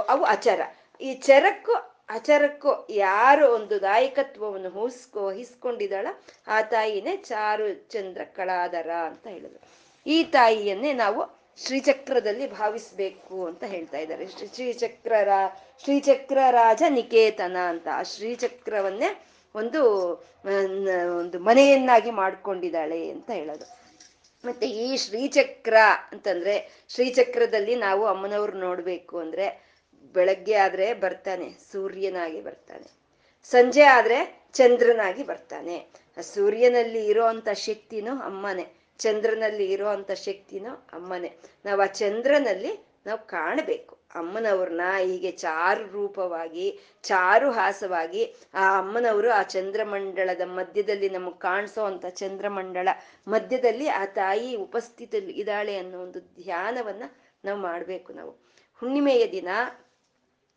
ಅವು 0.00 0.24
ಅಚರ. 0.24 0.60
ಈ 1.00 1.14
ಚರಕ್ಕೂ, 1.14 1.72
ಅಚರಕ್ಕೂ 2.08 2.86
ಯಾರು 2.90 3.52
ಒಂದು 3.52 3.82
ದಾಯಕತ್ವವನ್ನು 3.82 4.68
ಹೋಸ್ಕೊ 4.68 5.26
ವಹಿಸ್ಕೊಂಡಿದ್ದಾಳ 5.26 6.06
ಆ 6.46 6.62
ತಾಯಿನೇ 6.62 7.16
ಚಾರು 7.16 7.74
ಚಂದ್ರ 7.74 8.20
ಕಳಾದರ 8.24 8.90
ಅಂತ 8.90 9.26
ಹೇಳಿದ್ರು. 9.26 9.68
ಈ 10.06 10.24
ತಾಯಿಯನ್ನೇ 10.24 10.92
ನಾವು 10.92 11.37
ಶ್ರೀಚಕ್ರದಲ್ಲಿ 11.64 12.50
ಭಾವಿಸ್ಬೇಕು 12.50 13.46
ಅಂತ 13.46 13.64
ಹೇಳ್ತಾ 13.64 13.98
ಇದ್ದಾರೆ. 13.98 14.26
ಶ್ರೀ, 14.28 14.46
ಶ್ರೀಚಕ್ರ 14.46 15.12
ಶ್ರೀಚಕ್ರ 15.84 16.38
ರಾಜ 16.50 16.82
ನಿಕೇತನ 16.88 17.56
ಅಂತ 17.68 17.88
ಆ 17.92 18.02
ಶ್ರೀಚಕ್ರವನ್ನೇ 18.02 19.26
ಒಂದು 19.54 19.82
ಒಂದು 21.18 21.38
ಮನೆಯನ್ನಾಗಿ 21.38 22.10
ಮಾಡ್ಕೊಂಡಿದ್ದಾಳೆ 22.10 23.10
ಅಂತ 23.10 23.30
ಹೇಳೋದು. 23.30 23.78
ಮತ್ತೆ 24.44 24.70
ಈ 24.70 24.96
ಶ್ರೀಚಕ್ರ 24.96 25.76
ಅಂತಂದ್ರೆ 26.12 26.84
ಶ್ರೀಚಕ್ರದಲ್ಲಿ 26.88 27.74
ನಾವು 27.74 28.06
ಅಮ್ಮನವ್ರು 28.06 28.58
ನೋಡ್ಬೇಕು 28.58 29.18
ಅಂದ್ರೆ 29.18 29.68
ಬೆಳಗ್ಗೆ 30.14 30.54
ಆದ್ರೆ 30.54 30.94
ಬರ್ತಾನೆ, 30.94 31.52
ಸೂರ್ಯನಾಗಿ 31.72 32.40
ಬರ್ತಾನೆ. 32.40 32.90
ಸಂಜೆ 33.44 33.82
ಆದ್ರೆ 33.82 34.46
ಚಂದ್ರನಾಗಿ 34.52 35.22
ಬರ್ತಾನೆ. 35.22 35.86
ಸೂರ್ಯನಲ್ಲಿ 36.22 37.20
ಅಂತ 37.20 37.48
ಶಕ್ತಿನೂ 37.48 38.16
ಅಮ್ಮನೆ. 38.16 38.77
ಚಂದ್ರನಲ್ಲಿ 38.98 39.72
ಇರುವಂತ 39.72 40.12
ಶಕ್ತಿನೋ 40.12 40.72
ಅಮ್ಮನೆ. 40.92 41.36
ನಾವು 41.64 41.80
ಆ 41.80 41.86
ಚಂದ್ರನಲ್ಲಿ 41.86 42.72
ನಾವು 43.06 43.26
ಕಾಣಬೇಕು. 43.26 43.98
ಅಮ್ಮನವ್ರನ್ನ 44.14 44.80
ಹೀಗೆ 44.98 45.30
ಚಾರು 45.30 45.86
ರೂಪವಾಗಿ, 45.86 46.80
ಚಾರು 47.02 47.50
ಹಾಸವಾಗಿ 47.50 48.34
ಆ 48.54 48.78
ಅಮ್ಮನವರು 48.78 49.30
ಆ 49.30 49.42
ಚಂದ್ರಮಂಡಳದ 49.42 50.40
ಮಧ್ಯದಲ್ಲಿ 50.44 51.08
ನಮಗೆ 51.08 51.38
ಕಾಣಿಸೋ 51.38 51.84
ಅಂತ 51.84 52.06
ಚಂದ್ರಮಂಡಳ 52.06 52.88
ಮಧ್ಯದಲ್ಲಿ 53.28 53.88
ಆ 53.88 54.04
ತಾಯಿ 54.04 54.56
ಉಪಸ್ಥಿತಿ 54.56 55.16
ಇದ್ದಾಳೆ 55.16 55.78
ಅನ್ನೋ 55.78 55.98
ಒಂದು 56.02 56.20
ಧ್ಯಾನವನ್ನ 56.20 57.02
ನಾವು 57.44 57.58
ಮಾಡ್ಬೇಕು 57.60 58.12
ನಾವು. 58.12 58.30
ಹುಣ್ಣಿಮೆಯ 58.80 59.32
ದಿನ 59.32 59.48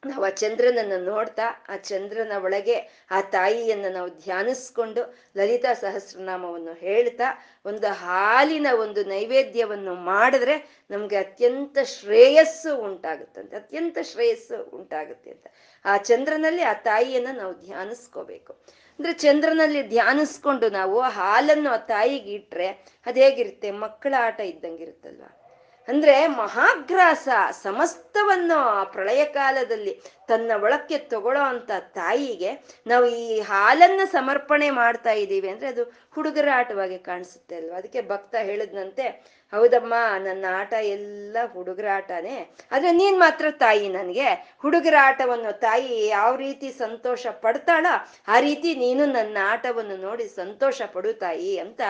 ನಾವು 0.05 0.23
ಆ 0.25 0.29
ಚಂದ್ರನನ್ನು 0.29 1.03
ನೋಡ್ತಾ, 1.03 1.65
ಆ 1.69 1.75
ಚಂದ್ರನ 1.77 2.31
ಒಳಗೆ 2.43 3.07
ಆ 3.11 3.21
ತಾಯಿಯನ್ನು 3.21 3.93
ನಾವು 3.93 4.09
ಧ್ಯಾನಿಸ್ಕೊಂಡು 4.09 5.17
ಲಲಿತಾ 5.37 5.73
ಸಹಸ್ರನಾಮವನ್ನು 5.73 6.73
ಹೇಳ್ತಾ, 6.73 7.23
ಒಂದು 7.65 7.87
ಹಾಲಿನ 7.87 8.67
ಒಂದು 8.79 9.03
ನೈವೇದ್ಯವನ್ನು 9.03 9.95
ಮಾಡಿದ್ರೆ 9.95 10.85
ನಮಗೆ 10.91 11.15
ಅತ್ಯಂತ 11.15 11.77
ಶ್ರೇಯಸ್ಸು 11.79 12.77
ಉಂಟಾಗುತ್ತಂತೆ, 12.77 13.55
ಅತ್ಯಂತ 13.55 13.97
ಶ್ರೇಯಸ್ಸು 14.01 14.63
ಉಂಟಾಗುತ್ತೆ 14.63 15.31
ಅಂತ. 15.31 15.47
ಆ 15.85 15.97
ಚಂದ್ರನಲ್ಲಿ 15.97 16.61
ಆ 16.61 16.73
ತಾಯಿಯನ್ನ 16.73 17.37
ನಾವು 17.37 17.53
ಧ್ಯಾನಿಸ್ಕೋಬೇಕು. 17.53 18.53
ಅಂದ್ರೆ 18.99 19.13
ಚಂದ್ರನಲ್ಲಿ 19.13 19.83
ಧ್ಯಾನಿಸ್ಕೊಂಡು 19.87 20.69
ನಾವು 20.69 21.01
ಹಾಲನ್ನು 21.01 21.69
ಆ 21.69 21.77
ತಾಯಿಗೆ 21.77 22.33
ಇಟ್ರೆ 22.33 22.67
ಅದೇಗಿರುತ್ತೆ 23.05 23.71
ಮಕ್ಕಳ 23.71 24.13
ಆಟ 24.19 24.39
ಇದ್ದಂಗಿರುತ್ತಲ್ವಾ 24.39 25.40
ಅಂದ್ರೆ 25.87 26.15
ಮಹಾಗ್ರಾಸ 26.27 27.27
ಸಮಸ್ತವನ್ನು 27.63 28.57
ಆ 28.79 28.83
ಪ್ರಳಯ 28.83 29.21
ಕಾಲದಲ್ಲಿ 29.25 29.93
ತನ್ನ 30.27 30.51
ಒಳಕ್ಕೆ 30.65 30.97
ತಗೊಳ್ಳೋ 31.13 31.43
ಅಂತ 31.53 31.71
ತಾಯಿಗೆ 31.95 32.51
ನಾವು 32.87 33.05
ಈ 33.23 33.39
ಹಾಲನ್ನ 33.39 34.01
ಸಮರ್ಪಣೆ 34.11 34.67
ಮಾಡ್ತಾ 34.69 35.13
ಇದ್ದೀವಿ 35.23 35.49
ಅಂದ್ರೆ 35.49 35.67
ಅದು 35.67 35.83
ಹುಡುಗರ 36.15 36.47
ಆಟವಾಗಿ 36.53 36.97
ಕಾಣಿಸುತ್ತೆ 36.97 37.55
ಅಲ್ವಾ? 37.55 37.77
ಅದಕ್ಕೆ 37.77 38.01
ಭಕ್ತ 38.01 38.35
ಹೇಳಿದ್ನಂತೆ, 38.49 39.05
ಹೌದಮ್ಮ, 39.53 39.93
ನನ್ನ 40.23 40.45
ಆಟ 40.59 40.73
ಎಲ್ಲ 40.97 41.37
ಹುಡುಗರ 41.53 41.87
ಆಟನೇ 41.95 42.37
ಆದ್ರೆ 42.71 42.91
ನೀನ್ 42.91 43.17
ಮಾತ್ರ 43.19 43.45
ತಾಯಿ 43.63 43.89
ನನಗೆ. 43.89 44.29
ಹುಡುಗರ 44.57 44.95
ಆಟವನ್ನು 44.99 45.51
ತಾಯಿ 45.59 46.07
ಯಾವ 46.07 46.31
ರೀತಿ 46.35 46.71
ಸಂತೋಷ 46.83 47.25
ಪಡ್ತಾಳ 47.45 47.85
ಆ 48.27 48.39
ರೀತಿ 48.39 48.75
ನೀನು 48.75 49.05
ನನ್ನ 49.05 49.37
ಆಟವನ್ನು 49.53 49.97
ನೋಡಿ 49.97 50.27
ಸಂತೋಷ 50.35 50.81
ಪಡು 50.93 51.13
ತಾಯಿ 51.13 51.51
ಅಂತ 51.57 51.81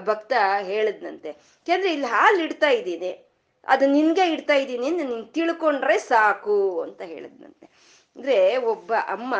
ಭಕ್ತ 0.00 0.32
ಹೇಳಿದ್ನಂತೆ. 0.62 1.30
ಯಾಕಂದ್ರೆ 1.66 1.92
ಇಲ್ಲಿ 1.92 2.06
ಹಾಲು 2.06 2.42
ಇಡ್ತಾ 2.42 2.70
ಇದ್ದೀನಿ 2.80 3.12
ಅದು 3.66 3.86
ನಿನ್ಗೆ 3.86 4.32
ಇಡ್ತಾ 4.32 4.54
ಇದ್ದೀನಿ 4.54 4.90
ನಿನ್ 4.90 5.34
ತಿಳ್ಕೊಂಡ್ರೆ 5.34 5.98
ಸಾಕು 5.98 6.82
ಅಂತ 6.82 7.00
ಹೇಳಿದ್ನಂತೆ. 7.02 7.66
ಅಂದ್ರೆ 8.16 8.56
ಒಬ್ಬ 8.56 8.94
ಅಮ್ಮ 8.94 9.34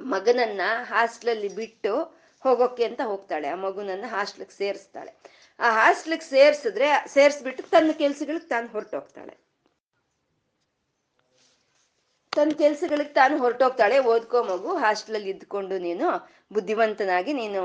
ಮಗನನ್ನ 0.00 0.60
ಹಾಸ್ಟ್ಲಲ್ಲಿ 0.82 1.48
ಬಿಟ್ಟು 1.48 2.22
ಹೋಗೋಕೆ 2.40 2.84
ಅಂತ 2.84 3.00
ಹೋಗ್ತಾಳೆ. 3.04 3.48
ಆ 3.48 3.54
ಮಗುನನ್ನ 3.54 4.04
ಹಾಸ್ಟ್ಲಿಗೆ 4.06 4.56
ಸೇರಿಸ್ತಾಳೆ. 4.56 5.42
ಆ 5.60 5.70
ಹಾಸ್ಟ್ಲಿಗೆ 5.70 6.22
ಸೇರ್ಸಿದ್ರೆ, 6.22 7.04
ಸೇರಿಸ್ಬಿಟ್ಟು 7.08 7.62
ತನ್ನ 7.62 7.90
ಕೆಲ್ಸಗಳಿಗೆ 7.92 8.48
ತಾನು 8.48 8.68
ಹೊರಟೋಗ್ತಾಳೆ. 8.68 9.36
ತನ್ನ 12.34 12.50
ಕೆಲ್ಸಗಳಿಗೆ 12.58 13.10
ತಾನು 13.10 13.38
ಹೊರಟೋಗ್ತಾಳೆ. 13.38 13.98
ಓದ್ಕೋ 13.98 14.42
ಮಗು, 14.42 14.76
ಹಾಸ್ಟ್ಲಲ್ಲಿ 14.76 15.30
ಇದ್ಕೊಂಡು 15.30 15.78
ನೀನು 15.78 16.30
ಬುದ್ಧಿವಂತನಾಗಿ 16.52 17.32
ನೀನು 17.32 17.62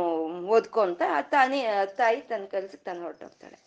ಓದ್ಕೊ 0.48 0.82
ಅಂತ 0.82 1.02
ತಾನೇ, 1.22 1.66
ತಾಯಿ 1.86 2.22
ತನ್ನ 2.22 2.46
ಕೆಲ್ಸಕ್ಕೆ 2.46 2.86
ತಾನು 2.86 3.02
ಹೊರಟೋಗ್ತಾಳೆ. 3.02 3.58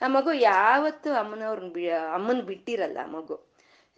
ಆ 0.00 0.08
ಮಗು 0.08 0.32
ಯಾವತ್ತು 0.32 1.12
ಅಮ್ಮನವ್ರನ್ನ 1.12 1.72
ಬಿ 1.72 1.90
ಅಮ್ಮನ್ 1.90 2.42
ಬಿಟ್ಟಿರಲ್ಲ 2.42 2.98
ಆ 3.04 3.06
ಮಗು. 3.06 3.47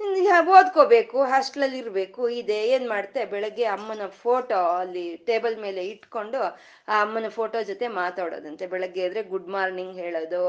ಓದ್ಕೋಬೇಕು 0.00 1.18
ಹಾಸ್ಟೆಲಲ್ಲಿ 1.30 1.78
ಇರಬೇಕು, 1.78 2.22
ಇದೆ, 2.40 2.56
ಏನು 2.74 2.86
ಮಾಡ್ತೆ? 2.88 3.20
ಬೆಳಗ್ಗೆ 3.32 3.64
ಅಮ್ಮನ 3.74 4.04
ಫೋಟೋ 4.22 4.58
ಅಲ್ಲಿ 4.82 5.02
ಟೇಬಲ್ 5.28 5.56
ಮೇಲೆ 5.64 5.82
ಇಟ್ಕೊಂಡು 5.86 6.40
ಆ 6.92 7.00
ಅಮ್ಮನ 7.04 7.28
ಫೋಟೋ 7.28 7.58
ಜೊತೆ 7.70 7.86
ಮಾತಾಡೋದಂತೆ. 7.98 8.66
ಬೆಳಗ್ಗೆ 8.66 9.02
ಎದ್ರೆ 9.06 9.22
ಗುಡ್ 9.32 9.50
ಮಾರ್ನಿಂಗ್ 9.56 9.96
ಹೇಳೋದು. 10.04 10.42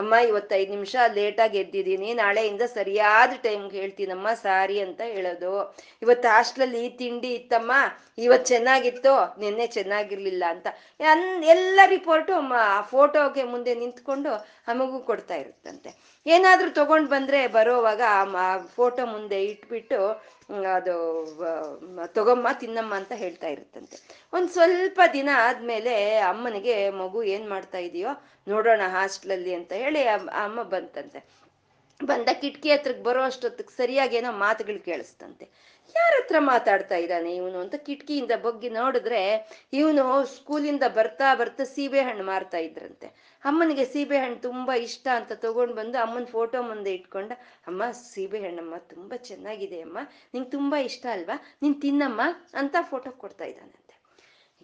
ಅಮ್ಮ 0.00 0.14
ಇವತ್ತೈದು 0.30 0.70
ನಿಮಿಷ 0.76 0.94
ಲೇಟಾಗಿ 1.18 1.58
ಎದ್ದಿದ್ದೀನಿ. 1.62 2.08
ನಾಳೆಯಿಂದ 2.22 2.66
ಸರಿಯಾದ 2.78 3.32
ಟೈಮ್ಗೆ 3.46 3.76
ಹೇಳ್ತೀನಮ್ಮ, 3.82 4.28
ಸಾರಿ 4.46 4.78
ಅಂತ 4.86 5.00
ಹೇಳೋದು. 5.16 5.52
ಇವತ್ತು 6.06 6.28
ಹಾಸ್ಟ್ಲಲ್ಲಿ 6.36 6.80
ಈ 6.86 6.90
ತಿಂಡಿ 7.02 7.32
ಇತ್ತಮ್ಮ 7.40 7.72
ಇವತ್ 8.26 8.46
ಚೆನ್ನಾಗಿತ್ತು? 8.46 9.12
ನಿನ್ನೆ 9.42 9.66
ಚೆನ್ನಾಗಿರ್ಲಿಲ್ಲ 9.76 10.44
ಅಂತ. 10.54 10.66
ಎಲ್ಲ 11.54 11.80
ರಿಪೋರ್ಟು 11.94 12.34
ಆ 12.64 12.80
ಫೋಟೋಗೆ 12.94 13.44
ಮುಂದೆ 13.52 13.74
ನಿಂತ್ಕೊಂಡು 13.74 14.32
ಆ 14.68 14.74
ಕೊಡ್ತಾ 15.10 15.36
ಇರುತ್ತಂತೆ. 15.36 15.90
ಏನಾದ್ರೂ 16.26 16.68
ತಗೊಂಡ್ 16.80 17.08
ಬಂದ್ರೆ 17.14 17.46
ಬರೋವಾಗ 17.56 18.02
ಆ 18.10 18.56
ಫೋಟೋ 18.76 18.93
ಮುಂದೆ 19.00 19.44
ಇಟ್ಬಿಟ್ಟು 19.44 19.98
ಅದು 20.74 20.94
ತಗೊಮ್ಮ, 22.06 22.48
ತಿನ್ನಮ್ಮ 22.60 22.94
ಅಂತ 22.94 23.12
ಹೇಳ್ತಾ 23.12 23.48
ಇರುತ್ತಂತೆ. 23.48 23.96
ಒಂದ್ 24.32 24.50
ಸ್ವಲ್ಪ 24.50 25.00
ದಿನ 25.12 25.28
ಆದ್ಮೇಲೆ 25.36 26.16
ಅಮ್ಮನಿಗೆ, 26.16 26.90
ಮಗು 26.90 27.22
ಏನ್ 27.22 27.48
ಮಾಡ್ತಾ 27.48 27.78
ಇದೆಯೋ 27.78 28.08
ನೋಡೋಣ 28.48 28.80
ಹಾಸ್ಟ್ಲಲ್ಲಿ 28.88 29.54
ಅಂತ 29.54 29.72
ಹೇಳಿ 29.72 30.04
ಅಮ್ಮ 30.44 30.62
ಬಂತಂತೆ. 30.62 31.20
ಬಂದ 32.04 32.28
ಕಿಟಕಿ 32.40 32.70
ಹತ್ರಕ್ಕೆ 32.70 33.04
ಬರೋ 33.04 33.22
ಅಷ್ಟೊತ್ತಿಗೆ 33.22 33.76
ಸರಿಯಾಗಿ 33.76 34.16
ಏನೋ 34.16 34.32
ಮಾತುಗಳು 34.32 34.84
ಕೇಳಿಸ್ತಂತೆ. 34.84 35.73
ಯಾರ 35.96 36.12
ಹತ್ರ 36.20 36.36
ಮಾತಾಡ್ತಾ 36.38 36.96
ಇದ್ದಾನೆ 36.96 37.36
ಇವನು 37.36 37.58
ಅಂತ 37.58 37.74
ಕಿಟಕಿಯಿಂದ 37.74 38.30
ಬಗ್ಗಿ 38.42 38.68
ನೋಡಿದ್ರೆ 38.68 39.20
ಇವನು 39.72 40.24
ಸ್ಕೂಲಿಂದ 40.24 40.82
ಬರ್ತಾ 40.94 41.34
ಬರ್ತಾ 41.34 41.64
ಸೀಬೆ 41.64 42.00
ಹಣ್ಣು 42.02 42.24
ಮಾರ್ತಾ 42.24 42.58
ಇದ್ರಂತೆ. 42.58 43.08
ಅಮ್ಮನಿಗೆ 43.44 43.84
ಸೀಬೆ 43.84 44.18
ಹಣ್ಣು 44.18 44.36
ತುಂಬಾ 44.38 44.74
ಇಷ್ಟ 44.74 45.08
ಅಂತ 45.14 45.32
ತಗೊಂಡು 45.32 45.74
ಬಂದು 45.74 45.98
ಅಮ್ಮನ 45.98 46.24
ಫೋಟೋ 46.24 46.62
ಮುಂದೆ 46.62 46.94
ಇಟ್ಕೊಂಡ, 46.94 47.32
ಅಮ್ಮ, 47.66 47.90
ಸೀಬೆ 47.90 48.38
ಹಣ್ಣಮ್ಮ 48.38 48.76
ತುಂಬಾ 48.76 49.16
ಚೆನ್ನಾಗಿದೆ 49.16 49.80
ಅಮ್ಮ. 49.80 49.98
ನಿಂಗೆ 50.34 50.50
ತುಂಬಾ 50.50 50.78
ಇಷ್ಟ 50.78 51.06
ಅಲ್ವಾ? 51.06 51.38
ನೀನ್ 51.62 51.82
ತಿನ್ನಮ್ಮ 51.82 52.20
ಅಂತ 52.54 52.76
ಫೋಟೋ 52.82 53.10
ಕೊಡ್ತಾ 53.10 53.44
ಇದ್ದಾನಂತೆ 53.44 53.83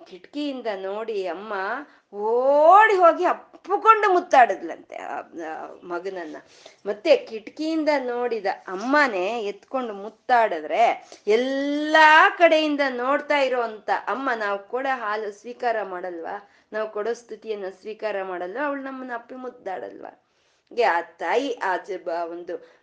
ಕಿಟಕಿಯಿಂದ 0.08 0.66
ನೋಡಿ 0.76 1.26
ಅಮ್ಮ 1.26 1.52
ಓಡಿ 2.12 2.94
ಹೋಗಿ 2.94 3.24
ಅಪ್ಪುಕೊಂಡು 3.24 4.12
ಮುತ್ತಾಡಿದ್ಲಂತೆ 4.12 4.96
ಮಗನನ್ನ. 5.82 6.36
ಮತ್ತೆ 6.86 7.16
ಕಿಟಕಿಯಿಂದ 7.16 7.88
ನೋಡಿದ 7.98 8.46
ಅಮ್ಮನೇ 8.68 9.42
ಎತ್ಕೊಂಡು 9.42 9.94
ಮುತ್ತಾಡಿದ್ರೆ 9.94 10.84
ಎಲ್ಲಾ 11.26 12.30
ಕಡೆಯಿಂದ 12.38 12.80
ನೋಡ್ತಾ 12.90 13.38
ಇರೋಂತ 13.38 13.90
ಅಮ್ಮ, 14.06 14.30
ನಾವು 14.36 14.58
ಕೂಡ 14.68 14.86
ಹಾಲು 14.94 15.32
ಸ್ವೀಕಾರ 15.32 15.76
ಮಾಡಲ್ವಾ? 15.82 16.36
ನಾವು 16.72 16.88
ಕೊಡೋ 16.90 17.12
ಸ್ತುತಿಯನ್ನ 17.12 17.64
ಸ್ವೀಕಾರ 17.80 18.16
ಮಾಡಲ್ವಾ? 18.22 18.66
ಅವಳು 18.66 18.82
ನಮ್ಮನ್ನ 18.82 19.12
ಅಪ್ಪಿ 19.14 19.34
ಮುದ್ದಾಡಲ್ವಾ 19.34 20.12
ಆ 20.76 21.00
ತಾಯಿ 21.00 21.54
ಆ 21.54 21.76
ಒಂದು 22.24 22.80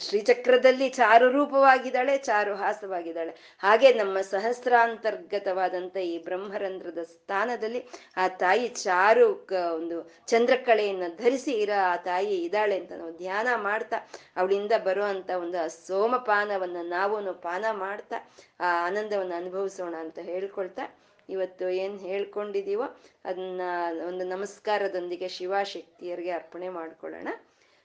ಶ್ರೀಚಕ್ರದಲ್ಲಿ 0.00 0.88
ಚಾರು 0.88 1.30
ರೂಪವಾಗಿದ್ದಾಳೆ, 1.30 2.18
ಚಾರು 2.18 2.54
ಹಾಸವಾಗಿದ್ದಾಳೆ. 2.54 3.54
ಹಾಗೆ 3.58 3.92
ನಮ್ಮ 3.92 4.20
ಸಹಸ್ರಾಂತರ್ಗತವಾದಂಥ 4.20 5.96
ಈ 5.96 6.24
ಬ್ರಹ್ಮರಂಧ್ರದ 6.24 7.02
ಸ್ಥಾನದಲ್ಲಿ 7.02 7.80
ಆ 8.16 8.28
ತಾಯಿ 8.28 8.68
ಚಾರು 8.68 9.26
ಒಂದು 9.74 10.10
ಚಂದ್ರಕಳೆಯನ್ನು 10.26 11.16
ಧರಿಸಿ 11.16 11.52
ಇರೋ 11.52 11.78
ಆ 11.92 11.96
ತಾಯಿ 11.96 12.44
ಇದ್ದಾಳೆ 12.44 12.78
ಅಂತ 12.78 12.92
ನಾವು 12.92 13.16
ಧ್ಯಾನ 13.16 13.48
ಮಾಡ್ತಾ, 13.56 13.96
ಅವಳಿಂದ 14.36 14.72
ಬರುವಂತ 14.84 15.30
ಒಂದು 15.30 15.86
ಸೋಮಪಾನವನ್ನ 15.86 16.76
ನಾವು 16.82 17.40
ಪಾನ 17.40 17.64
ಮಾಡ್ತಾ, 17.70 18.16
ಆ 18.60 18.86
ಆನಂದವನ್ನು 18.86 19.34
ಅನುಭವಿಸೋಣ 19.34 19.94
ಅಂತ 19.94 20.18
ಹೇಳ್ಕೊಳ್ತಾ 20.18 20.86
ಇವತ್ತು 21.28 21.68
ಏನ್ 21.68 21.98
ಹೇಳ್ಕೊಂಡಿದೀವೋ 21.98 22.86
ಅದನ್ನ 23.24 23.60
ಒಂದು 24.08 24.24
ನಮಸ್ಕಾರದೊಂದಿಗೆ 24.24 25.28
ಶಿವಶಕ್ತಿಯರಿಗೆ 25.28 26.30
ಅರ್ಪಣೆ 26.30 26.68
ಮಾಡ್ಕೊಳ್ಳೋಣ. 26.68 27.28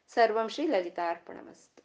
ಸರ್ವಂ 0.07 0.49
ಶ್ರೀ 0.49 0.67
ಲಲಿತಾ 0.67 1.09
ಅರ್ಪಣ 1.09 1.37
ಮಸ್ತು 1.41 1.78